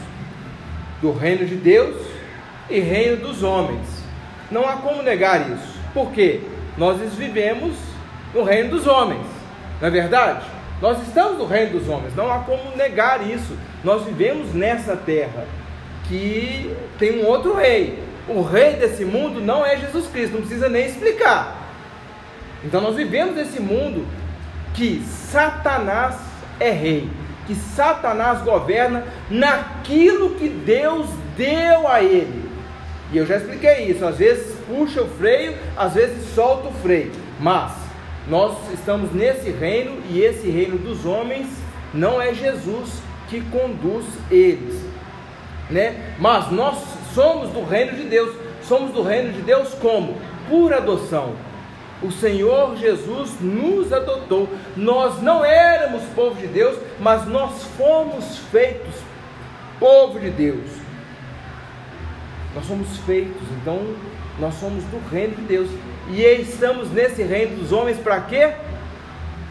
do 1.01 1.11
reino 1.11 1.45
de 1.45 1.55
Deus 1.55 1.97
e 2.69 2.79
reino 2.79 3.17
dos 3.17 3.43
homens. 3.43 3.85
Não 4.49 4.65
há 4.65 4.77
como 4.77 5.03
negar 5.03 5.41
isso. 5.51 5.77
Por 5.93 6.11
quê? 6.13 6.39
Nós 6.77 6.97
vivemos 7.15 7.75
no 8.33 8.43
reino 8.43 8.69
dos 8.69 8.87
homens, 8.87 9.25
não 9.81 9.89
é 9.89 9.91
verdade? 9.91 10.45
Nós 10.81 11.01
estamos 11.05 11.37
no 11.37 11.45
reino 11.45 11.79
dos 11.79 11.89
homens, 11.89 12.15
não 12.15 12.31
há 12.31 12.39
como 12.39 12.75
negar 12.77 13.27
isso. 13.27 13.57
Nós 13.83 14.05
vivemos 14.05 14.53
nessa 14.53 14.95
terra 14.95 15.45
que 16.07 16.73
tem 16.97 17.21
um 17.21 17.27
outro 17.27 17.55
rei. 17.55 17.99
O 18.27 18.41
rei 18.41 18.73
desse 18.73 19.03
mundo 19.03 19.41
não 19.41 19.65
é 19.65 19.75
Jesus 19.77 20.07
Cristo, 20.07 20.33
não 20.33 20.41
precisa 20.41 20.69
nem 20.69 20.85
explicar. 20.85 21.57
Então 22.63 22.79
nós 22.79 22.95
vivemos 22.95 23.35
nesse 23.35 23.61
mundo 23.61 24.07
que 24.73 25.01
Satanás 25.03 26.15
é 26.59 26.71
rei, 26.71 27.09
que 27.45 27.55
Satanás 27.55 28.41
governa 28.41 29.05
naquilo 29.29 30.35
que 30.35 30.49
Deus 30.49 31.07
deu 31.37 31.87
a 31.87 32.01
ele. 32.01 32.49
E 33.11 33.17
eu 33.17 33.25
já 33.25 33.37
expliquei 33.37 33.85
isso, 33.85 34.05
às 34.05 34.17
vezes 34.17 34.55
puxa 34.67 35.01
o 35.01 35.07
freio, 35.07 35.55
às 35.77 35.93
vezes 35.93 36.33
solta 36.33 36.69
o 36.69 36.73
freio. 36.73 37.11
Mas 37.39 37.73
nós 38.27 38.57
estamos 38.73 39.11
nesse 39.13 39.51
reino 39.51 40.01
e 40.09 40.21
esse 40.21 40.49
reino 40.49 40.77
dos 40.77 41.05
homens 41.05 41.47
não 41.93 42.21
é 42.21 42.33
Jesus 42.33 43.01
que 43.29 43.41
conduz 43.41 44.05
eles, 44.29 44.81
né? 45.69 46.15
Mas 46.19 46.51
nós 46.51 46.77
somos 47.13 47.49
do 47.51 47.63
reino 47.63 47.93
de 47.95 48.03
Deus. 48.03 48.35
Somos 48.63 48.91
do 48.91 49.03
reino 49.03 49.31
de 49.31 49.41
Deus 49.41 49.75
como? 49.75 50.17
Por 50.49 50.73
adoção 50.73 51.35
o 52.01 52.11
Senhor 52.11 52.75
Jesus 52.75 53.39
nos 53.39 53.91
adotou. 53.91 54.49
Nós 54.75 55.21
não 55.21 55.43
éramos 55.43 56.03
povo 56.15 56.35
de 56.35 56.47
Deus, 56.47 56.77
mas 56.99 57.25
nós 57.25 57.63
fomos 57.77 58.37
feitos 58.51 58.95
povo 59.79 60.19
de 60.19 60.29
Deus. 60.29 60.65
Nós 62.53 62.65
somos 62.65 62.97
feitos, 62.99 63.41
então 63.61 63.81
nós 64.39 64.53
somos 64.55 64.83
do 64.85 65.01
reino 65.09 65.35
de 65.35 65.41
Deus. 65.43 65.69
E 66.09 66.21
estamos 66.21 66.91
nesse 66.91 67.23
reino 67.23 67.57
dos 67.57 67.71
homens 67.71 67.97
para 67.97 68.21
quê? 68.21 68.53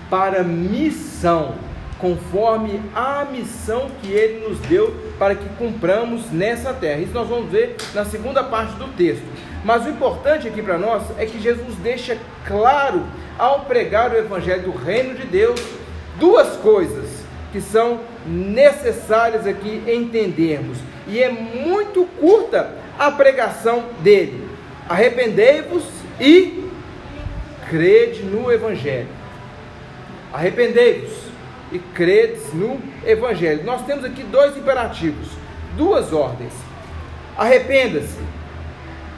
Para 0.08 0.42
missão, 0.42 1.54
conforme 1.98 2.80
a 2.94 3.24
missão 3.24 3.90
que 4.00 4.12
ele 4.12 4.48
nos 4.48 4.58
deu 4.60 4.94
para 5.18 5.34
que 5.34 5.48
cumpramos 5.56 6.30
nessa 6.30 6.72
terra. 6.72 7.00
Isso 7.00 7.12
nós 7.12 7.28
vamos 7.28 7.50
ver 7.50 7.76
na 7.94 8.04
segunda 8.04 8.44
parte 8.44 8.74
do 8.74 8.88
texto. 8.96 9.24
Mas 9.64 9.86
o 9.86 9.88
importante 9.88 10.46
aqui 10.46 10.60
para 10.62 10.76
nós 10.76 11.02
é 11.18 11.24
que 11.24 11.40
Jesus 11.40 11.74
deixa 11.76 12.18
claro, 12.46 13.02
ao 13.38 13.60
pregar 13.60 14.12
o 14.12 14.16
Evangelho 14.16 14.70
do 14.70 14.78
Reino 14.78 15.14
de 15.14 15.26
Deus, 15.26 15.60
duas 16.20 16.56
coisas 16.56 17.08
que 17.50 17.60
são 17.60 18.00
necessárias 18.26 19.46
aqui 19.46 19.82
entendermos, 19.86 20.78
e 21.06 21.22
é 21.22 21.30
muito 21.30 22.06
curta 22.20 22.72
a 22.98 23.10
pregação 23.10 23.84
dele: 24.00 24.48
arrependei-vos 24.88 25.84
e 26.20 26.68
crede 27.68 28.22
no 28.22 28.52
Evangelho. 28.52 29.08
Arrependei-vos 30.32 31.12
e 31.72 31.78
credes 31.78 32.52
no 32.52 32.80
Evangelho. 33.04 33.64
Nós 33.64 33.84
temos 33.86 34.04
aqui 34.04 34.22
dois 34.24 34.56
imperativos, 34.56 35.28
duas 35.76 36.12
ordens. 36.12 36.52
Arrependa-se, 37.36 38.18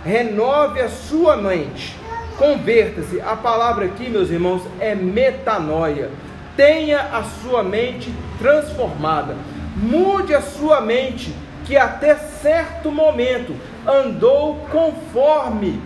renove 0.07 0.81
a 0.81 0.89
sua 0.89 1.37
mente, 1.37 1.99
converta-se. 2.39 3.21
A 3.21 3.35
palavra 3.35 3.87
aqui, 3.87 4.09
meus 4.09 4.31
irmãos, 4.31 4.63
é 4.79 4.95
metanoia. 4.95 6.11
Tenha 6.57 7.01
a 7.13 7.25
sua 7.25 7.65
mente 7.65 8.15
transformada. 8.39 9.35
Mude 9.77 10.33
a 10.33 10.41
sua 10.41 10.81
mente, 10.81 11.35
que 11.65 11.77
até 11.77 12.15
certo 12.15 12.91
momento 12.91 13.55
andou 13.85 14.65
conforme 14.71 15.83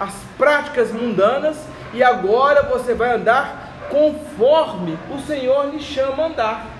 as 0.00 0.14
práticas 0.38 0.90
mundanas 0.90 1.58
e 1.92 2.02
agora 2.02 2.62
você 2.62 2.94
vai 2.94 3.12
andar 3.12 3.86
conforme 3.90 4.98
o 5.14 5.20
Senhor 5.20 5.70
lhe 5.70 5.80
chama 5.80 6.24
a 6.24 6.26
andar 6.26 6.75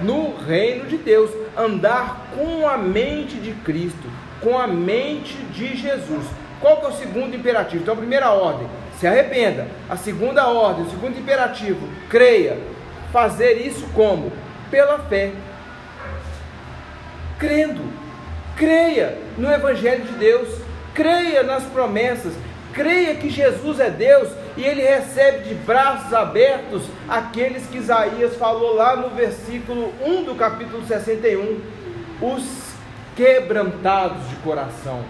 no 0.00 0.36
reino 0.36 0.86
de 0.86 0.96
Deus, 0.96 1.30
andar 1.56 2.28
com 2.36 2.66
a 2.66 2.76
mente 2.78 3.36
de 3.36 3.52
Cristo, 3.52 4.08
com 4.40 4.58
a 4.58 4.66
mente 4.66 5.34
de 5.52 5.76
Jesus. 5.76 6.24
Qual 6.60 6.78
que 6.78 6.86
é 6.86 6.88
o 6.88 6.92
segundo 6.92 7.36
imperativo? 7.36 7.82
Então, 7.82 7.94
a 7.94 7.98
primeira 7.98 8.30
ordem, 8.30 8.68
se 8.98 9.06
arrependa. 9.06 9.66
A 9.90 9.96
segunda 9.96 10.46
ordem, 10.46 10.84
o 10.84 10.90
segundo 10.90 11.18
imperativo, 11.18 11.88
creia. 12.08 12.56
Fazer 13.12 13.54
isso 13.66 13.86
como? 13.94 14.32
Pela 14.70 14.98
fé. 15.00 15.32
Crendo. 17.38 17.82
Creia 18.56 19.18
no 19.36 19.52
Evangelho 19.52 20.04
de 20.04 20.12
Deus. 20.12 20.48
Creia 20.94 21.42
nas 21.42 21.64
promessas. 21.64 22.32
Creia 22.72 23.16
que 23.16 23.28
Jesus 23.28 23.80
é 23.80 23.90
Deus 23.90 24.28
e 24.56 24.64
ele 24.64 24.82
recebe 24.82 25.48
de 25.48 25.54
braços 25.54 26.12
abertos 26.12 26.82
aqueles 27.08 27.66
que 27.66 27.78
Isaías 27.78 28.36
falou 28.36 28.74
lá 28.74 28.96
no 28.96 29.10
versículo 29.10 29.92
1 30.04 30.24
do 30.24 30.34
capítulo 30.34 30.84
61, 30.86 31.60
os 32.20 32.44
quebrantados 33.16 34.28
de 34.28 34.36
coração. 34.36 35.02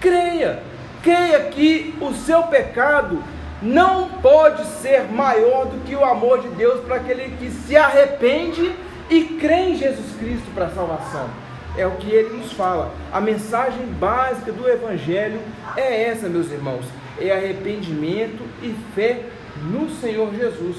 Creia, 0.00 0.62
creia 1.02 1.40
que 1.44 1.94
o 2.00 2.12
seu 2.14 2.44
pecado 2.44 3.22
não 3.60 4.08
pode 4.08 4.64
ser 4.66 5.04
maior 5.10 5.66
do 5.66 5.84
que 5.84 5.94
o 5.94 6.04
amor 6.04 6.40
de 6.40 6.48
Deus 6.48 6.84
para 6.84 6.96
aquele 6.96 7.36
que 7.36 7.50
se 7.50 7.76
arrepende 7.76 8.74
e 9.10 9.24
crê 9.40 9.70
em 9.70 9.76
Jesus 9.76 10.16
Cristo 10.18 10.50
para 10.54 10.66
a 10.66 10.70
salvação. 10.70 11.28
É 11.76 11.86
o 11.86 11.92
que 11.92 12.10
ele 12.10 12.38
nos 12.38 12.52
fala. 12.52 12.92
A 13.12 13.20
mensagem 13.20 13.84
básica 13.98 14.50
do 14.50 14.66
Evangelho 14.66 15.40
é 15.76 16.04
essa, 16.04 16.28
meus 16.28 16.50
irmãos 16.50 16.86
é 17.20 17.32
arrependimento 17.32 18.42
e 18.62 18.74
fé 18.94 19.24
no 19.70 19.90
Senhor 19.90 20.34
Jesus. 20.34 20.76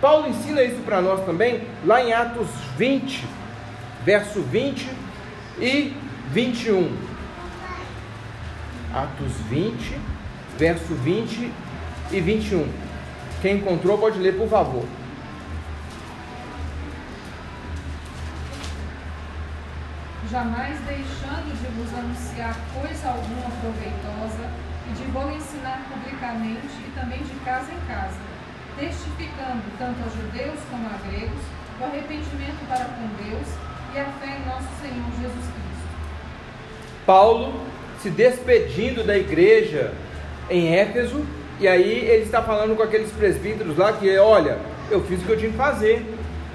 Paulo 0.00 0.28
ensina 0.28 0.62
isso 0.62 0.80
para 0.82 1.02
nós 1.02 1.24
também, 1.26 1.62
lá 1.84 2.02
em 2.02 2.12
Atos 2.12 2.48
20, 2.78 3.24
verso 4.04 4.40
20 4.40 4.88
e 5.58 5.94
21. 6.30 6.96
Atos 8.94 9.32
20, 9.48 9.98
verso 10.58 10.94
20 10.94 11.52
e 12.12 12.20
21. 12.20 12.66
Quem 13.42 13.56
encontrou 13.56 13.98
pode 13.98 14.18
ler, 14.18 14.36
por 14.36 14.48
favor. 14.48 14.84
Jamais 20.30 20.78
deixando 20.86 21.52
de 21.60 21.66
vos 21.76 21.98
anunciar 21.98 22.56
coisa 22.74 23.08
alguma 23.08 23.50
proveitosa 23.60 24.48
e 24.90 24.92
de 24.92 25.04
vou 25.12 25.30
ensinar 25.30 25.86
publicamente 25.88 26.66
e 26.86 26.90
também 26.98 27.18
de 27.18 27.34
casa 27.44 27.70
em 27.72 27.86
casa, 27.86 28.18
testificando 28.78 29.62
tanto 29.78 30.02
aos 30.02 30.12
judeus 30.14 30.58
como 30.68 30.86
a 30.88 30.98
gregos 31.08 31.42
o 31.80 31.84
arrependimento 31.84 32.68
para 32.68 32.84
com 32.84 33.24
Deus 33.24 33.46
e 33.94 33.98
a 33.98 34.04
fé 34.04 34.36
em 34.36 34.46
nosso 34.46 34.68
Senhor 34.82 35.06
Jesus 35.20 35.44
Cristo. 35.44 35.88
Paulo 37.06 37.64
se 38.02 38.10
despedindo 38.10 39.04
da 39.04 39.16
igreja 39.16 39.92
em 40.48 40.74
Éfeso, 40.74 41.24
e 41.58 41.68
aí 41.68 42.08
ele 42.08 42.24
está 42.24 42.42
falando 42.42 42.76
com 42.76 42.82
aqueles 42.82 43.12
presbíteros 43.12 43.76
lá 43.76 43.92
que, 43.92 44.16
olha, 44.18 44.58
eu 44.90 45.04
fiz 45.04 45.22
o 45.22 45.24
que 45.24 45.32
eu 45.32 45.38
tinha 45.38 45.50
que 45.50 45.56
fazer, 45.56 46.04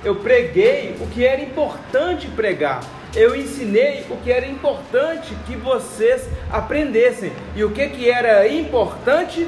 eu 0.03 0.15
preguei 0.15 0.95
o 0.99 1.07
que 1.07 1.25
era 1.25 1.41
importante 1.41 2.27
pregar 2.27 2.81
eu 3.15 3.35
ensinei 3.35 4.05
o 4.09 4.17
que 4.17 4.31
era 4.31 4.45
importante 4.45 5.33
que 5.47 5.55
vocês 5.55 6.27
aprendessem. 6.51 7.31
E 7.55 7.63
o 7.63 7.71
que, 7.71 7.87
que 7.87 8.09
era 8.09 8.47
importante, 8.47 9.47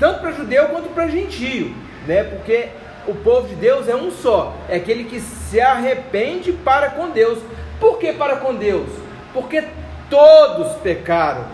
tanto 0.00 0.20
para 0.20 0.32
judeu 0.32 0.66
quanto 0.66 0.88
para 0.88 1.06
gentio, 1.06 1.74
né? 2.06 2.24
Porque 2.24 2.68
o 3.06 3.14
povo 3.14 3.48
de 3.48 3.54
Deus 3.54 3.88
é 3.88 3.94
um 3.94 4.10
só, 4.10 4.56
é 4.68 4.76
aquele 4.76 5.04
que 5.04 5.20
se 5.20 5.60
arrepende 5.60 6.52
para 6.52 6.90
com 6.90 7.10
Deus. 7.10 7.38
Por 7.78 7.98
que 7.98 8.12
para 8.12 8.36
com 8.36 8.54
Deus? 8.54 8.88
Porque 9.32 9.62
todos 10.10 10.72
pecaram, 10.76 11.44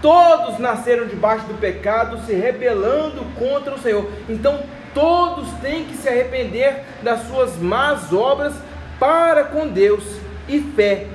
todos 0.00 0.58
nasceram 0.58 1.06
debaixo 1.06 1.44
do 1.46 1.54
pecado, 1.60 2.24
se 2.24 2.32
rebelando 2.32 3.24
contra 3.38 3.74
o 3.74 3.78
Senhor. 3.78 4.08
Então 4.28 4.60
todos 4.94 5.50
têm 5.60 5.84
que 5.84 5.96
se 5.96 6.08
arrepender 6.08 6.84
das 7.02 7.26
suas 7.26 7.56
más 7.56 8.12
obras 8.12 8.54
para 8.98 9.44
com 9.44 9.66
Deus 9.66 10.21
e 10.48 10.60
fé. 10.60 11.06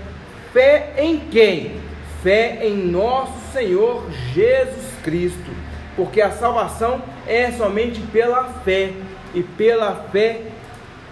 Fé 0.53 0.93
em 0.97 1.19
quem? 1.19 1.79
Fé 2.23 2.59
em 2.61 2.75
nosso 2.75 3.33
Senhor 3.53 4.03
Jesus 4.33 4.91
Cristo. 5.03 5.51
Porque 5.95 6.21
a 6.21 6.31
salvação 6.31 7.01
é 7.25 7.51
somente 7.51 7.99
pela 8.11 8.45
fé 8.63 8.91
e 9.33 9.43
pela 9.43 10.07
fé 10.11 10.41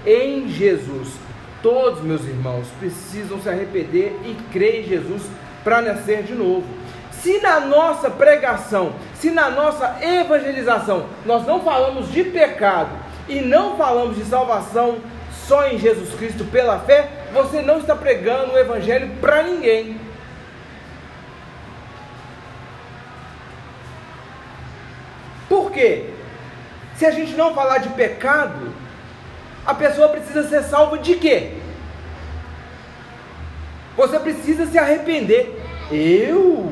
em 0.05 0.47
Jesus. 0.47 1.13
Todos, 1.61 2.01
meus 2.01 2.23
irmãos, 2.23 2.67
precisam 2.79 3.41
se 3.41 3.49
arrepender 3.49 4.15
e 4.23 4.35
crer 4.51 4.81
em 4.81 4.87
Jesus 4.87 5.23
para 5.63 5.81
nascer 5.81 6.21
de 6.23 6.33
novo. 6.33 6.65
Se 7.11 7.39
na 7.39 7.59
nossa 7.59 8.09
pregação, 8.11 8.93
se 9.15 9.31
na 9.31 9.49
nossa 9.49 9.97
evangelização, 9.99 11.07
nós 11.25 11.45
não 11.47 11.61
falamos 11.61 12.11
de 12.11 12.23
pecado 12.23 12.91
e 13.27 13.41
não 13.41 13.75
falamos 13.75 14.15
de 14.15 14.23
salvação 14.25 14.97
só 15.47 15.67
em 15.67 15.77
Jesus 15.77 16.13
Cristo 16.15 16.45
pela 16.45 16.79
fé, 16.79 17.09
você 17.33 17.61
não 17.61 17.79
está 17.79 17.95
pregando 17.95 18.53
o 18.53 18.57
Evangelho 18.57 19.09
para 19.21 19.43
ninguém. 19.43 19.99
Por 25.47 25.71
quê? 25.71 26.09
Se 26.95 27.05
a 27.05 27.11
gente 27.11 27.33
não 27.33 27.53
falar 27.53 27.79
de 27.79 27.89
pecado, 27.89 28.73
a 29.65 29.73
pessoa 29.73 30.09
precisa 30.09 30.47
ser 30.47 30.63
salva 30.63 30.97
de 30.97 31.15
quê? 31.15 31.53
Você 33.95 34.19
precisa 34.19 34.65
se 34.65 34.77
arrepender. 34.77 35.61
Eu? 35.91 36.71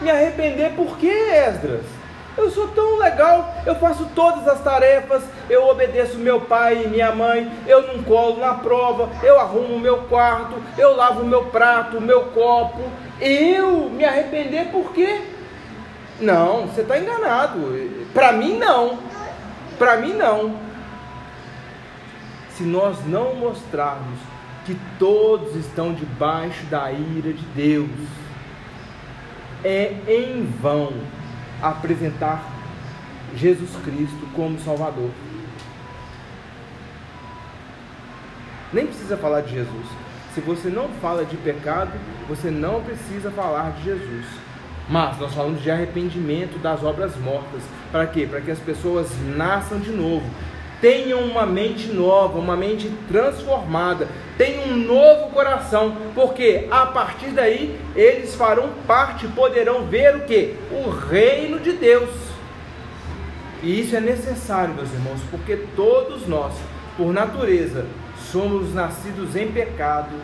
Me 0.00 0.10
arrepender 0.10 0.72
por 0.74 0.96
quê, 0.96 1.08
Esdras? 1.08 1.99
Eu 2.36 2.50
sou 2.50 2.68
tão 2.68 2.96
legal, 2.98 3.54
eu 3.66 3.74
faço 3.74 4.08
todas 4.14 4.46
as 4.46 4.62
tarefas, 4.62 5.22
eu 5.48 5.68
obedeço 5.68 6.16
meu 6.16 6.40
pai 6.40 6.84
e 6.84 6.88
minha 6.88 7.12
mãe, 7.12 7.50
eu 7.66 7.88
não 7.88 8.02
colo 8.02 8.38
na 8.38 8.54
prova, 8.54 9.08
eu 9.22 9.38
arrumo 9.38 9.78
meu 9.78 9.98
quarto, 10.04 10.54
eu 10.78 10.94
lavo 10.94 11.24
meu 11.24 11.46
prato, 11.46 12.00
meu 12.00 12.26
copo. 12.26 12.80
Eu 13.20 13.90
me 13.90 14.04
arrepender 14.04 14.70
por 14.70 14.92
quê? 14.92 15.20
Não, 16.20 16.66
você 16.66 16.82
está 16.82 16.98
enganado. 16.98 17.58
Para 18.14 18.32
mim 18.32 18.56
não. 18.56 18.98
Para 19.78 19.96
mim 19.96 20.12
não. 20.14 20.54
Se 22.56 22.62
nós 22.62 23.04
não 23.06 23.34
mostrarmos 23.34 24.18
que 24.64 24.78
todos 24.98 25.56
estão 25.56 25.92
debaixo 25.92 26.64
da 26.66 26.92
ira 26.92 27.32
de 27.32 27.44
Deus, 27.54 27.90
é 29.64 29.94
em 30.06 30.44
vão 30.44 30.92
apresentar 31.62 32.42
Jesus 33.36 33.70
Cristo 33.84 34.28
como 34.34 34.58
Salvador. 34.60 35.10
Nem 38.72 38.86
precisa 38.86 39.16
falar 39.16 39.42
de 39.42 39.52
Jesus. 39.52 39.86
Se 40.34 40.40
você 40.40 40.68
não 40.68 40.88
fala 41.00 41.24
de 41.24 41.36
pecado, 41.36 41.92
você 42.28 42.50
não 42.50 42.82
precisa 42.82 43.30
falar 43.30 43.72
de 43.72 43.84
Jesus. 43.84 44.26
Mas 44.88 45.18
nós 45.18 45.34
falamos 45.34 45.62
de 45.62 45.70
arrependimento 45.70 46.58
das 46.58 46.82
obras 46.82 47.16
mortas. 47.16 47.62
Para 47.90 48.06
quê? 48.06 48.26
Para 48.28 48.40
que 48.40 48.50
as 48.50 48.58
pessoas 48.58 49.08
nasçam 49.36 49.78
de 49.78 49.90
novo, 49.90 50.24
tenham 50.80 51.20
uma 51.20 51.44
mente 51.44 51.88
nova, 51.88 52.38
uma 52.38 52.56
mente 52.56 52.90
transformada, 53.08 54.08
tenham 54.38 54.64
um 54.64 54.76
novo 54.76 55.30
coração, 55.30 55.96
porque 56.14 56.66
a 56.70 56.86
partir 56.86 57.30
daí 57.30 57.78
eles 57.94 58.34
farão 58.34 58.70
parte, 58.86 59.28
poderão 59.28 59.84
ver 59.86 60.16
o 60.16 60.20
que? 60.20 60.56
O 60.70 60.88
reino 60.88 61.60
de 61.60 61.72
Deus. 61.72 62.10
E 63.62 63.80
isso 63.80 63.94
é 63.94 64.00
necessário, 64.00 64.74
meus 64.74 64.90
irmãos, 64.90 65.20
porque 65.30 65.56
todos 65.76 66.26
nós, 66.26 66.54
por 66.96 67.12
natureza, 67.12 67.86
somos 68.32 68.72
nascidos 68.74 69.36
em 69.36 69.52
pecado 69.52 70.14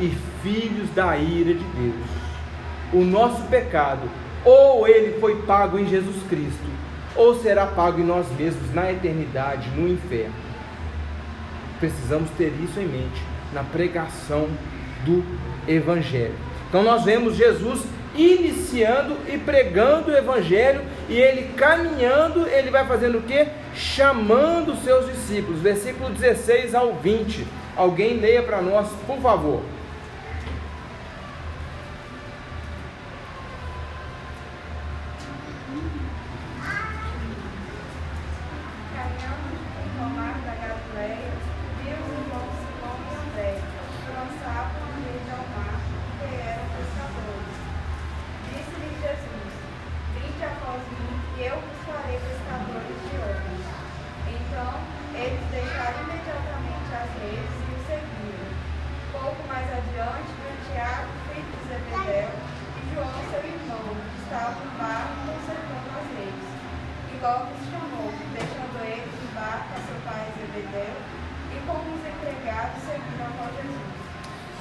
e 0.00 0.16
filhos 0.42 0.88
da 0.90 1.16
ira 1.16 1.54
de 1.54 1.64
Deus. 1.64 2.06
O 2.92 3.00
nosso 3.04 3.42
pecado, 3.48 4.08
ou 4.44 4.86
ele 4.86 5.18
foi 5.18 5.42
pago 5.42 5.78
em 5.78 5.88
Jesus 5.88 6.16
Cristo, 6.28 6.73
ou 7.16 7.34
será 7.40 7.66
pago 7.66 8.00
em 8.00 8.04
nós 8.04 8.26
mesmos 8.36 8.72
na 8.74 8.90
eternidade, 8.90 9.70
no 9.70 9.88
inferno. 9.88 10.34
Precisamos 11.78 12.30
ter 12.30 12.52
isso 12.62 12.80
em 12.80 12.86
mente 12.86 13.22
na 13.52 13.62
pregação 13.62 14.48
do 15.04 15.24
Evangelho. 15.68 16.34
Então 16.68 16.82
nós 16.82 17.04
vemos 17.04 17.36
Jesus 17.36 17.82
iniciando 18.16 19.16
e 19.28 19.36
pregando 19.38 20.10
o 20.10 20.16
evangelho 20.16 20.82
e 21.08 21.16
ele 21.16 21.52
caminhando, 21.54 22.46
ele 22.46 22.70
vai 22.70 22.86
fazendo 22.86 23.18
o 23.18 23.22
que? 23.22 23.46
Chamando 23.74 24.72
os 24.72 24.82
seus 24.82 25.06
discípulos. 25.06 25.60
Versículo 25.60 26.10
16 26.10 26.74
ao 26.74 26.94
20. 26.94 27.46
Alguém 27.76 28.18
leia 28.18 28.42
para 28.42 28.62
nós, 28.62 28.88
por 29.06 29.18
favor. 29.18 29.62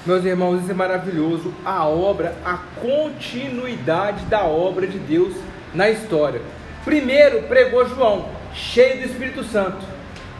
Meus 0.05 0.25
irmãos, 0.25 0.61
isso 0.61 0.71
é 0.71 0.73
maravilhoso. 0.73 1.53
A 1.63 1.87
obra, 1.87 2.35
a 2.43 2.57
continuidade 2.81 4.25
da 4.25 4.43
obra 4.43 4.85
de 4.85 4.99
Deus 4.99 5.33
na 5.73 5.89
história. 5.89 6.41
Primeiro 6.83 7.43
pregou 7.43 7.87
João, 7.87 8.27
cheio 8.53 8.99
do 8.99 9.05
Espírito 9.05 9.45
Santo. 9.45 9.77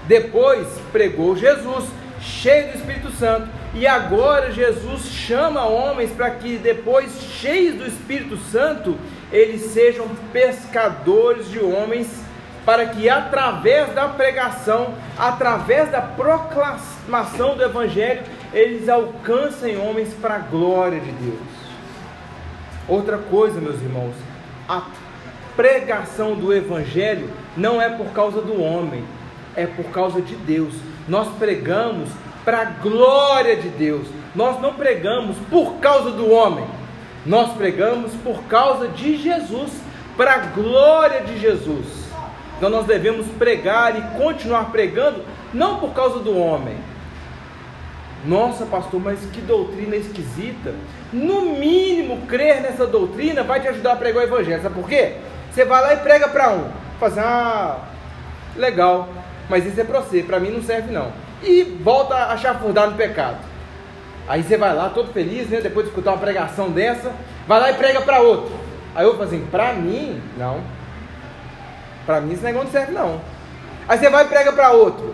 Depois 0.06 0.68
pregou 0.92 1.38
Jesus, 1.38 1.86
cheio 2.20 2.74
do 2.74 2.78
Espírito 2.78 3.10
Santo. 3.12 3.48
E 3.74 3.88
agora 3.88 4.52
Jesus 4.52 5.06
chama 5.06 5.66
homens 5.66 6.12
para 6.12 6.32
que 6.32 6.58
depois, 6.58 7.14
cheios 7.40 7.76
do 7.76 7.88
Espírito 7.88 8.36
Santo, 8.36 8.98
eles 9.32 9.62
sejam 9.72 10.10
pescadores 10.34 11.50
de 11.50 11.60
homens, 11.60 12.08
para 12.66 12.86
que 12.88 13.10
através 13.10 13.94
da 13.94 14.10
pregação, 14.10 14.94
através 15.18 15.90
da 15.90 16.02
proclamação 16.02 17.56
do 17.56 17.64
Evangelho, 17.64 18.24
eles 18.54 18.88
alcancem 18.88 19.78
homens 19.78 20.14
para 20.22 20.36
a 20.36 20.40
glória 20.40 21.00
de 21.00 21.12
Deus. 21.12 21.40
Outra 22.88 23.18
coisa, 23.18 23.60
meus 23.60 23.82
irmãos, 23.82 24.14
a 24.70 24.84
pregação 25.56 26.36
do 26.36 26.54
Evangelho 26.54 27.30
não 27.58 27.82
é 27.82 27.90
por 27.90 28.08
causa 28.08 28.42
do 28.42 28.62
homem, 28.62 29.04
é 29.56 29.66
por 29.66 29.86
causa 29.86 30.22
de 30.22 30.36
Deus. 30.36 30.74
Nós 31.08 31.28
pregamos 31.38 32.10
para 32.46 32.62
a 32.62 32.66
glória 32.66 33.56
de 33.56 33.70
Deus. 33.70 34.08
Nós 34.36 34.62
não 34.62 34.74
pregamos 34.74 35.36
por 35.50 35.76
causa 35.76 36.12
do 36.12 36.30
homem, 36.32 36.66
nós 37.26 37.54
pregamos 37.54 38.12
por 38.24 38.44
causa 38.44 38.88
de 38.88 39.18
Jesus, 39.18 39.72
para 40.18 40.34
a 40.34 40.38
glória 40.40 41.22
de 41.22 41.40
Jesus. 41.40 41.86
Então 42.58 42.70
nós 42.70 42.86
devemos 42.86 43.28
pregar 43.38 43.98
e 43.98 44.02
continuar 44.18 44.72
pregando, 44.72 45.24
não 45.54 45.80
por 45.80 45.92
causa 45.94 46.20
do 46.20 46.38
homem, 46.38 46.78
nossa, 48.26 48.66
pastor, 48.66 49.02
mas 49.02 49.20
que 49.32 49.42
doutrina 49.42 49.96
esquisita. 49.96 50.74
No 51.12 51.42
mínimo, 51.42 52.26
crer 52.26 52.62
nessa 52.62 52.88
doutrina 52.88 53.44
vai 53.44 53.60
te 53.60 53.68
ajudar 53.68 53.94
a 53.94 53.96
pregar 53.96 54.24
o 54.24 54.28
evangelho. 54.28 54.62
Sabe 54.62 54.76
por 54.76 54.88
quê? 54.88 55.18
Você 55.52 55.66
vai 55.66 55.82
lá 55.82 55.94
e 55.94 55.98
prega 55.98 56.28
para 56.28 56.52
um. 56.52 56.70
Faz, 57.00 57.18
ah, 57.18 57.80
legal, 58.56 59.10
mas 59.50 59.66
isso 59.66 59.80
é 59.80 59.84
para 59.84 60.00
você, 60.00 60.24
para 60.24 60.40
mim 60.40 60.52
não 60.52 60.62
serve 60.62 60.92
não. 60.92 61.12
E 61.44 61.64
volta 61.64 62.16
a 62.16 62.38
chafurdar 62.38 62.90
no 62.90 62.96
pecado. 62.96 63.38
Aí 64.28 64.42
você 64.42 64.56
vai 64.56 64.74
lá 64.74 64.90
todo 64.90 65.12
feliz, 65.12 65.50
né? 65.50 65.60
Depois 65.60 65.86
de 65.86 65.92
escutar 65.92 66.12
uma 66.12 66.20
pregação 66.20 66.70
dessa, 66.72 67.12
vai 67.46 67.60
lá 67.60 67.72
e 67.72 67.74
prega 67.74 68.02
para 68.02 68.22
outro. 68.22 68.56
Aí 68.96 69.06
eu 69.06 69.14
falo 69.14 69.24
assim, 69.24 69.46
para 69.52 69.74
mim, 69.74 70.22
não. 70.38 70.62
Para 72.06 72.22
mim 72.22 72.34
esse 72.34 72.44
negócio 72.44 72.68
não 72.68 72.72
serve 72.72 72.94
não. 72.94 73.20
Aí 73.88 73.98
você 73.98 74.10
vai 74.10 74.24
e 74.24 74.28
prega 74.28 74.54
para 74.54 74.72
outro. 74.72 75.14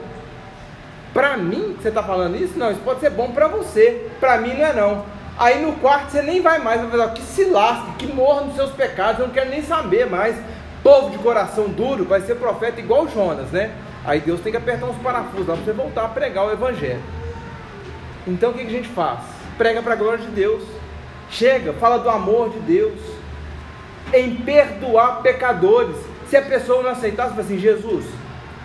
Para 1.14 1.38
mim, 1.38 1.76
você 1.80 1.90
está 1.90 2.04
falando 2.04 2.36
isso? 2.36 2.58
Não, 2.58 2.72
isso 2.72 2.82
pode 2.82 3.00
ser 3.00 3.10
bom 3.10 3.32
para 3.32 3.48
você. 3.48 4.10
Para 4.20 4.38
mim 4.38 4.54
não 4.54 4.66
é 4.66 4.74
não. 4.74 5.06
Aí 5.40 5.62
no 5.62 5.74
quarto 5.78 6.12
você 6.12 6.22
nem 6.22 6.42
vai 6.42 6.60
mais, 6.60 6.82
vai 6.82 6.92
falar 6.92 7.10
que 7.12 7.22
se 7.22 7.46
lasque, 7.46 8.06
que 8.06 8.14
morra 8.14 8.42
nos 8.42 8.56
seus 8.56 8.72
pecados, 8.72 9.22
eu 9.22 9.28
não 9.28 9.34
quero 9.34 9.50
nem 9.50 9.64
saber 9.64 10.06
mais. 10.06 10.36
Povo 10.84 11.10
de 11.10 11.18
coração 11.18 11.70
duro 11.70 12.04
vai 12.04 12.20
ser 12.22 12.36
profeta 12.36 12.80
igual 12.80 13.08
Jonas, 13.08 13.50
né? 13.52 13.72
Aí 14.06 14.20
Deus 14.20 14.42
tem 14.42 14.52
que 14.52 14.58
apertar 14.58 14.88
uns 14.88 14.98
parafusos 14.98 15.48
lá 15.48 15.56
para 15.56 15.64
você 15.64 15.72
voltar 15.72 16.06
a 16.06 16.08
pregar 16.10 16.46
o 16.46 16.52
evangelho. 16.52 17.02
Então 18.28 18.52
o 18.52 18.54
que, 18.54 18.66
que 18.66 18.68
a 18.68 18.78
gente 18.78 18.90
faz? 18.90 19.20
Prega 19.58 19.82
para 19.82 19.94
a 19.94 19.98
glória 19.98 20.20
de 20.20 20.28
Deus. 20.28 20.64
Chega, 21.30 21.74
fala 21.74 22.00
do 22.00 22.10
amor 22.10 22.50
de 22.50 22.60
Deus. 22.60 23.00
Em 24.14 24.36
perdoar 24.36 25.22
pecadores. 25.22 25.96
Se 26.30 26.36
a 26.36 26.42
pessoa 26.42 26.84
não 26.84 26.92
aceitasse, 26.92 27.30
fala 27.30 27.42
assim, 27.42 27.58
Jesus, 27.58 28.06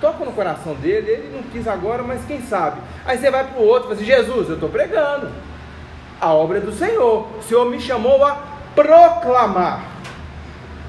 toca 0.04 0.22
no 0.22 0.32
coração 0.32 0.74
dele, 0.74 1.10
ele 1.10 1.30
não 1.34 1.42
quis 1.44 1.66
agora, 1.66 2.02
mas 2.02 2.22
quem 2.26 2.42
sabe. 2.42 2.78
Aí 3.06 3.16
você 3.16 3.30
vai 3.30 3.42
para 3.44 3.58
o 3.58 3.64
outro 3.64 3.84
e 3.84 3.94
fala 3.94 3.94
assim: 3.94 4.04
Jesus, 4.04 4.48
eu 4.50 4.54
estou 4.56 4.68
pregando. 4.68 5.30
A 6.20 6.30
obra 6.34 6.58
é 6.58 6.60
do 6.60 6.72
Senhor. 6.72 7.26
O 7.38 7.42
Senhor 7.42 7.70
me 7.70 7.80
chamou 7.80 8.22
a 8.22 8.38
proclamar. 8.74 9.82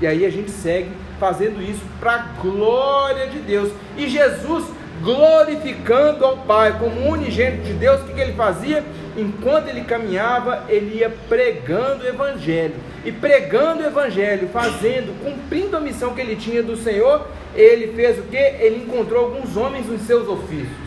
E 0.02 0.06
aí 0.06 0.26
a 0.26 0.30
gente 0.30 0.52
segue 0.52 0.92
fazendo 1.18 1.62
isso 1.62 1.82
para 1.98 2.14
a 2.14 2.42
glória 2.42 3.28
de 3.28 3.40
Deus. 3.40 3.72
E 3.96 4.10
Jesus 4.10 4.66
glorificando 5.02 6.26
ao 6.26 6.38
Pai 6.38 6.78
como 6.80 7.10
unigênito 7.10 7.64
de 7.64 7.74
Deus, 7.74 8.02
o 8.02 8.06
que, 8.06 8.20
ele 8.20 8.34
fazia? 8.34 8.84
Enquanto 9.18 9.68
ele 9.68 9.82
caminhava, 9.82 10.66
ele 10.68 11.00
ia 11.00 11.10
pregando 11.28 12.04
o 12.04 12.08
Evangelho. 12.08 12.76
E 13.04 13.12
pregando 13.12 13.84
o 13.84 13.86
Evangelho, 13.86 14.50
fazendo, 14.50 15.18
cumprindo 15.24 15.78
a 15.78 15.80
missão 15.80 16.14
que 16.14 16.22
ele 16.22 16.36
tinha 16.36 16.64
do 16.64 16.76
Senhor, 16.76 17.28
ele 17.56 17.94
fez 17.94 18.20
o 18.20 18.24
que? 18.24 18.38
Ele 18.38 18.84
encontrou 18.84 19.26
alguns 19.26 19.56
homens 19.56 19.90
em 19.90 19.98
seus 20.00 20.28
ofícios. 20.28 20.86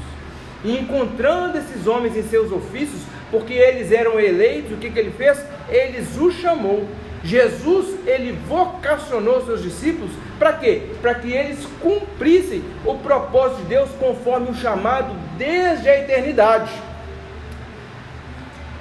E 0.65 0.77
encontrando 0.77 1.59
esses 1.59 1.87
homens 1.87 2.17
em 2.17 2.23
seus 2.23 2.51
ofícios, 2.51 3.03
porque 3.31 3.55
eles 3.55 3.93
eram 3.93 4.19
eleitos, 4.19 4.73
o 4.73 4.77
que, 4.77 4.91
que 4.91 4.99
ele 4.99 5.13
fez? 5.13 5.43
Eles 5.69 6.17
o 6.19 6.31
chamou. 6.31 6.87
Jesus, 7.23 7.97
ele 8.07 8.33
vocacionou 8.47 9.45
seus 9.45 9.63
discípulos 9.63 10.13
para 10.39 10.53
quê? 10.53 10.83
Para 11.03 11.15
que 11.15 11.33
eles 11.33 11.67
cumprissem 11.81 12.63
o 12.85 12.95
propósito 12.95 13.63
de 13.63 13.69
Deus 13.69 13.91
conforme 13.99 14.51
o 14.51 14.55
chamado 14.55 15.15
desde 15.37 15.89
a 15.89 15.99
eternidade. 15.99 16.71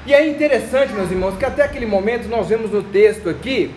E 0.05 0.13
é 0.13 0.25
interessante, 0.27 0.93
meus 0.93 1.11
irmãos, 1.11 1.37
que 1.37 1.45
até 1.45 1.63
aquele 1.63 1.85
momento 1.85 2.29
nós 2.29 2.47
vemos 2.47 2.71
no 2.71 2.83
texto 2.83 3.27
aqui 3.27 3.73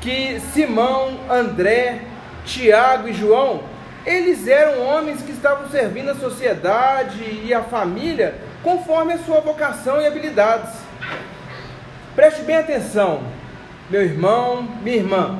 que 0.00 0.38
Simão, 0.52 1.18
André, 1.28 2.02
Tiago 2.44 3.08
e 3.08 3.12
João, 3.12 3.64
eles 4.04 4.46
eram 4.46 4.86
homens 4.86 5.22
que 5.22 5.32
estavam 5.32 5.68
servindo 5.68 6.10
a 6.10 6.14
sociedade 6.14 7.42
e 7.44 7.52
a 7.52 7.62
família 7.62 8.36
conforme 8.62 9.14
a 9.14 9.18
sua 9.18 9.40
vocação 9.40 10.00
e 10.00 10.06
habilidades. 10.06 10.72
Preste 12.14 12.42
bem 12.42 12.56
atenção, 12.56 13.22
meu 13.88 14.02
irmão, 14.02 14.68
minha 14.82 14.96
irmã. 14.96 15.38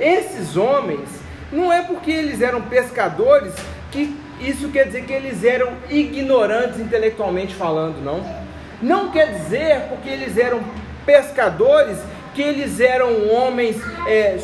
Esses 0.00 0.56
homens, 0.56 1.08
não 1.50 1.72
é 1.72 1.82
porque 1.82 2.10
eles 2.10 2.40
eram 2.40 2.62
pescadores 2.62 3.54
que 3.90 4.16
isso 4.40 4.68
quer 4.68 4.84
dizer 4.86 5.04
que 5.04 5.12
eles 5.12 5.42
eram 5.42 5.72
ignorantes 5.90 6.78
intelectualmente 6.78 7.54
falando, 7.54 8.02
não. 8.02 8.22
Não 8.80 9.10
quer 9.10 9.32
dizer 9.32 9.86
porque 9.88 10.08
eles 10.08 10.36
eram 10.38 10.60
pescadores 11.04 11.98
que 12.34 12.42
eles 12.42 12.78
eram 12.78 13.28
homens 13.30 13.76
é, 14.06 14.38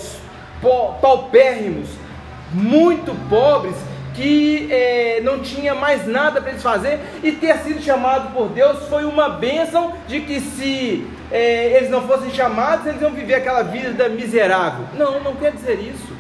paupérrimos, 1.00 1.88
muito 2.52 3.14
pobres, 3.28 3.76
que 4.14 4.68
é, 4.72 5.20
não 5.22 5.40
tinha 5.40 5.74
mais 5.74 6.06
nada 6.06 6.40
para 6.40 6.50
eles 6.50 6.62
fazer 6.62 6.98
e 7.22 7.32
ter 7.32 7.58
sido 7.58 7.82
chamado 7.82 8.32
por 8.32 8.48
Deus 8.48 8.88
foi 8.88 9.04
uma 9.04 9.28
bênção 9.28 9.92
de 10.08 10.20
que 10.20 10.40
se 10.40 11.06
é, 11.30 11.76
eles 11.76 11.90
não 11.90 12.06
fossem 12.06 12.30
chamados, 12.30 12.86
eles 12.86 13.00
iam 13.00 13.10
viver 13.10 13.34
aquela 13.34 13.62
vida 13.62 14.08
miserável. 14.08 14.86
Não, 14.96 15.20
não 15.20 15.34
quer 15.36 15.52
dizer 15.52 15.78
isso. 15.80 16.12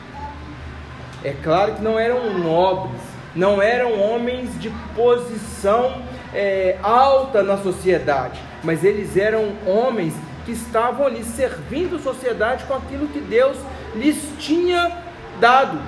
É 1.22 1.34
claro 1.42 1.74
que 1.74 1.82
não 1.82 1.98
eram 1.98 2.38
nobres, 2.38 3.00
não 3.34 3.62
eram 3.62 3.98
homens 3.98 4.58
de 4.60 4.70
posição 4.94 6.02
é, 6.34 6.76
alta 6.82 7.42
na 7.42 7.56
sociedade, 7.56 8.40
mas 8.62 8.84
eles 8.84 9.16
eram 9.16 9.52
homens 9.66 10.14
que 10.44 10.52
estavam 10.52 11.06
ali 11.06 11.24
servindo 11.24 11.96
a 11.96 11.98
sociedade 11.98 12.64
com 12.64 12.74
aquilo 12.74 13.08
que 13.08 13.20
Deus 13.20 13.56
lhes 13.94 14.28
tinha 14.38 14.98
dado. 15.40 15.78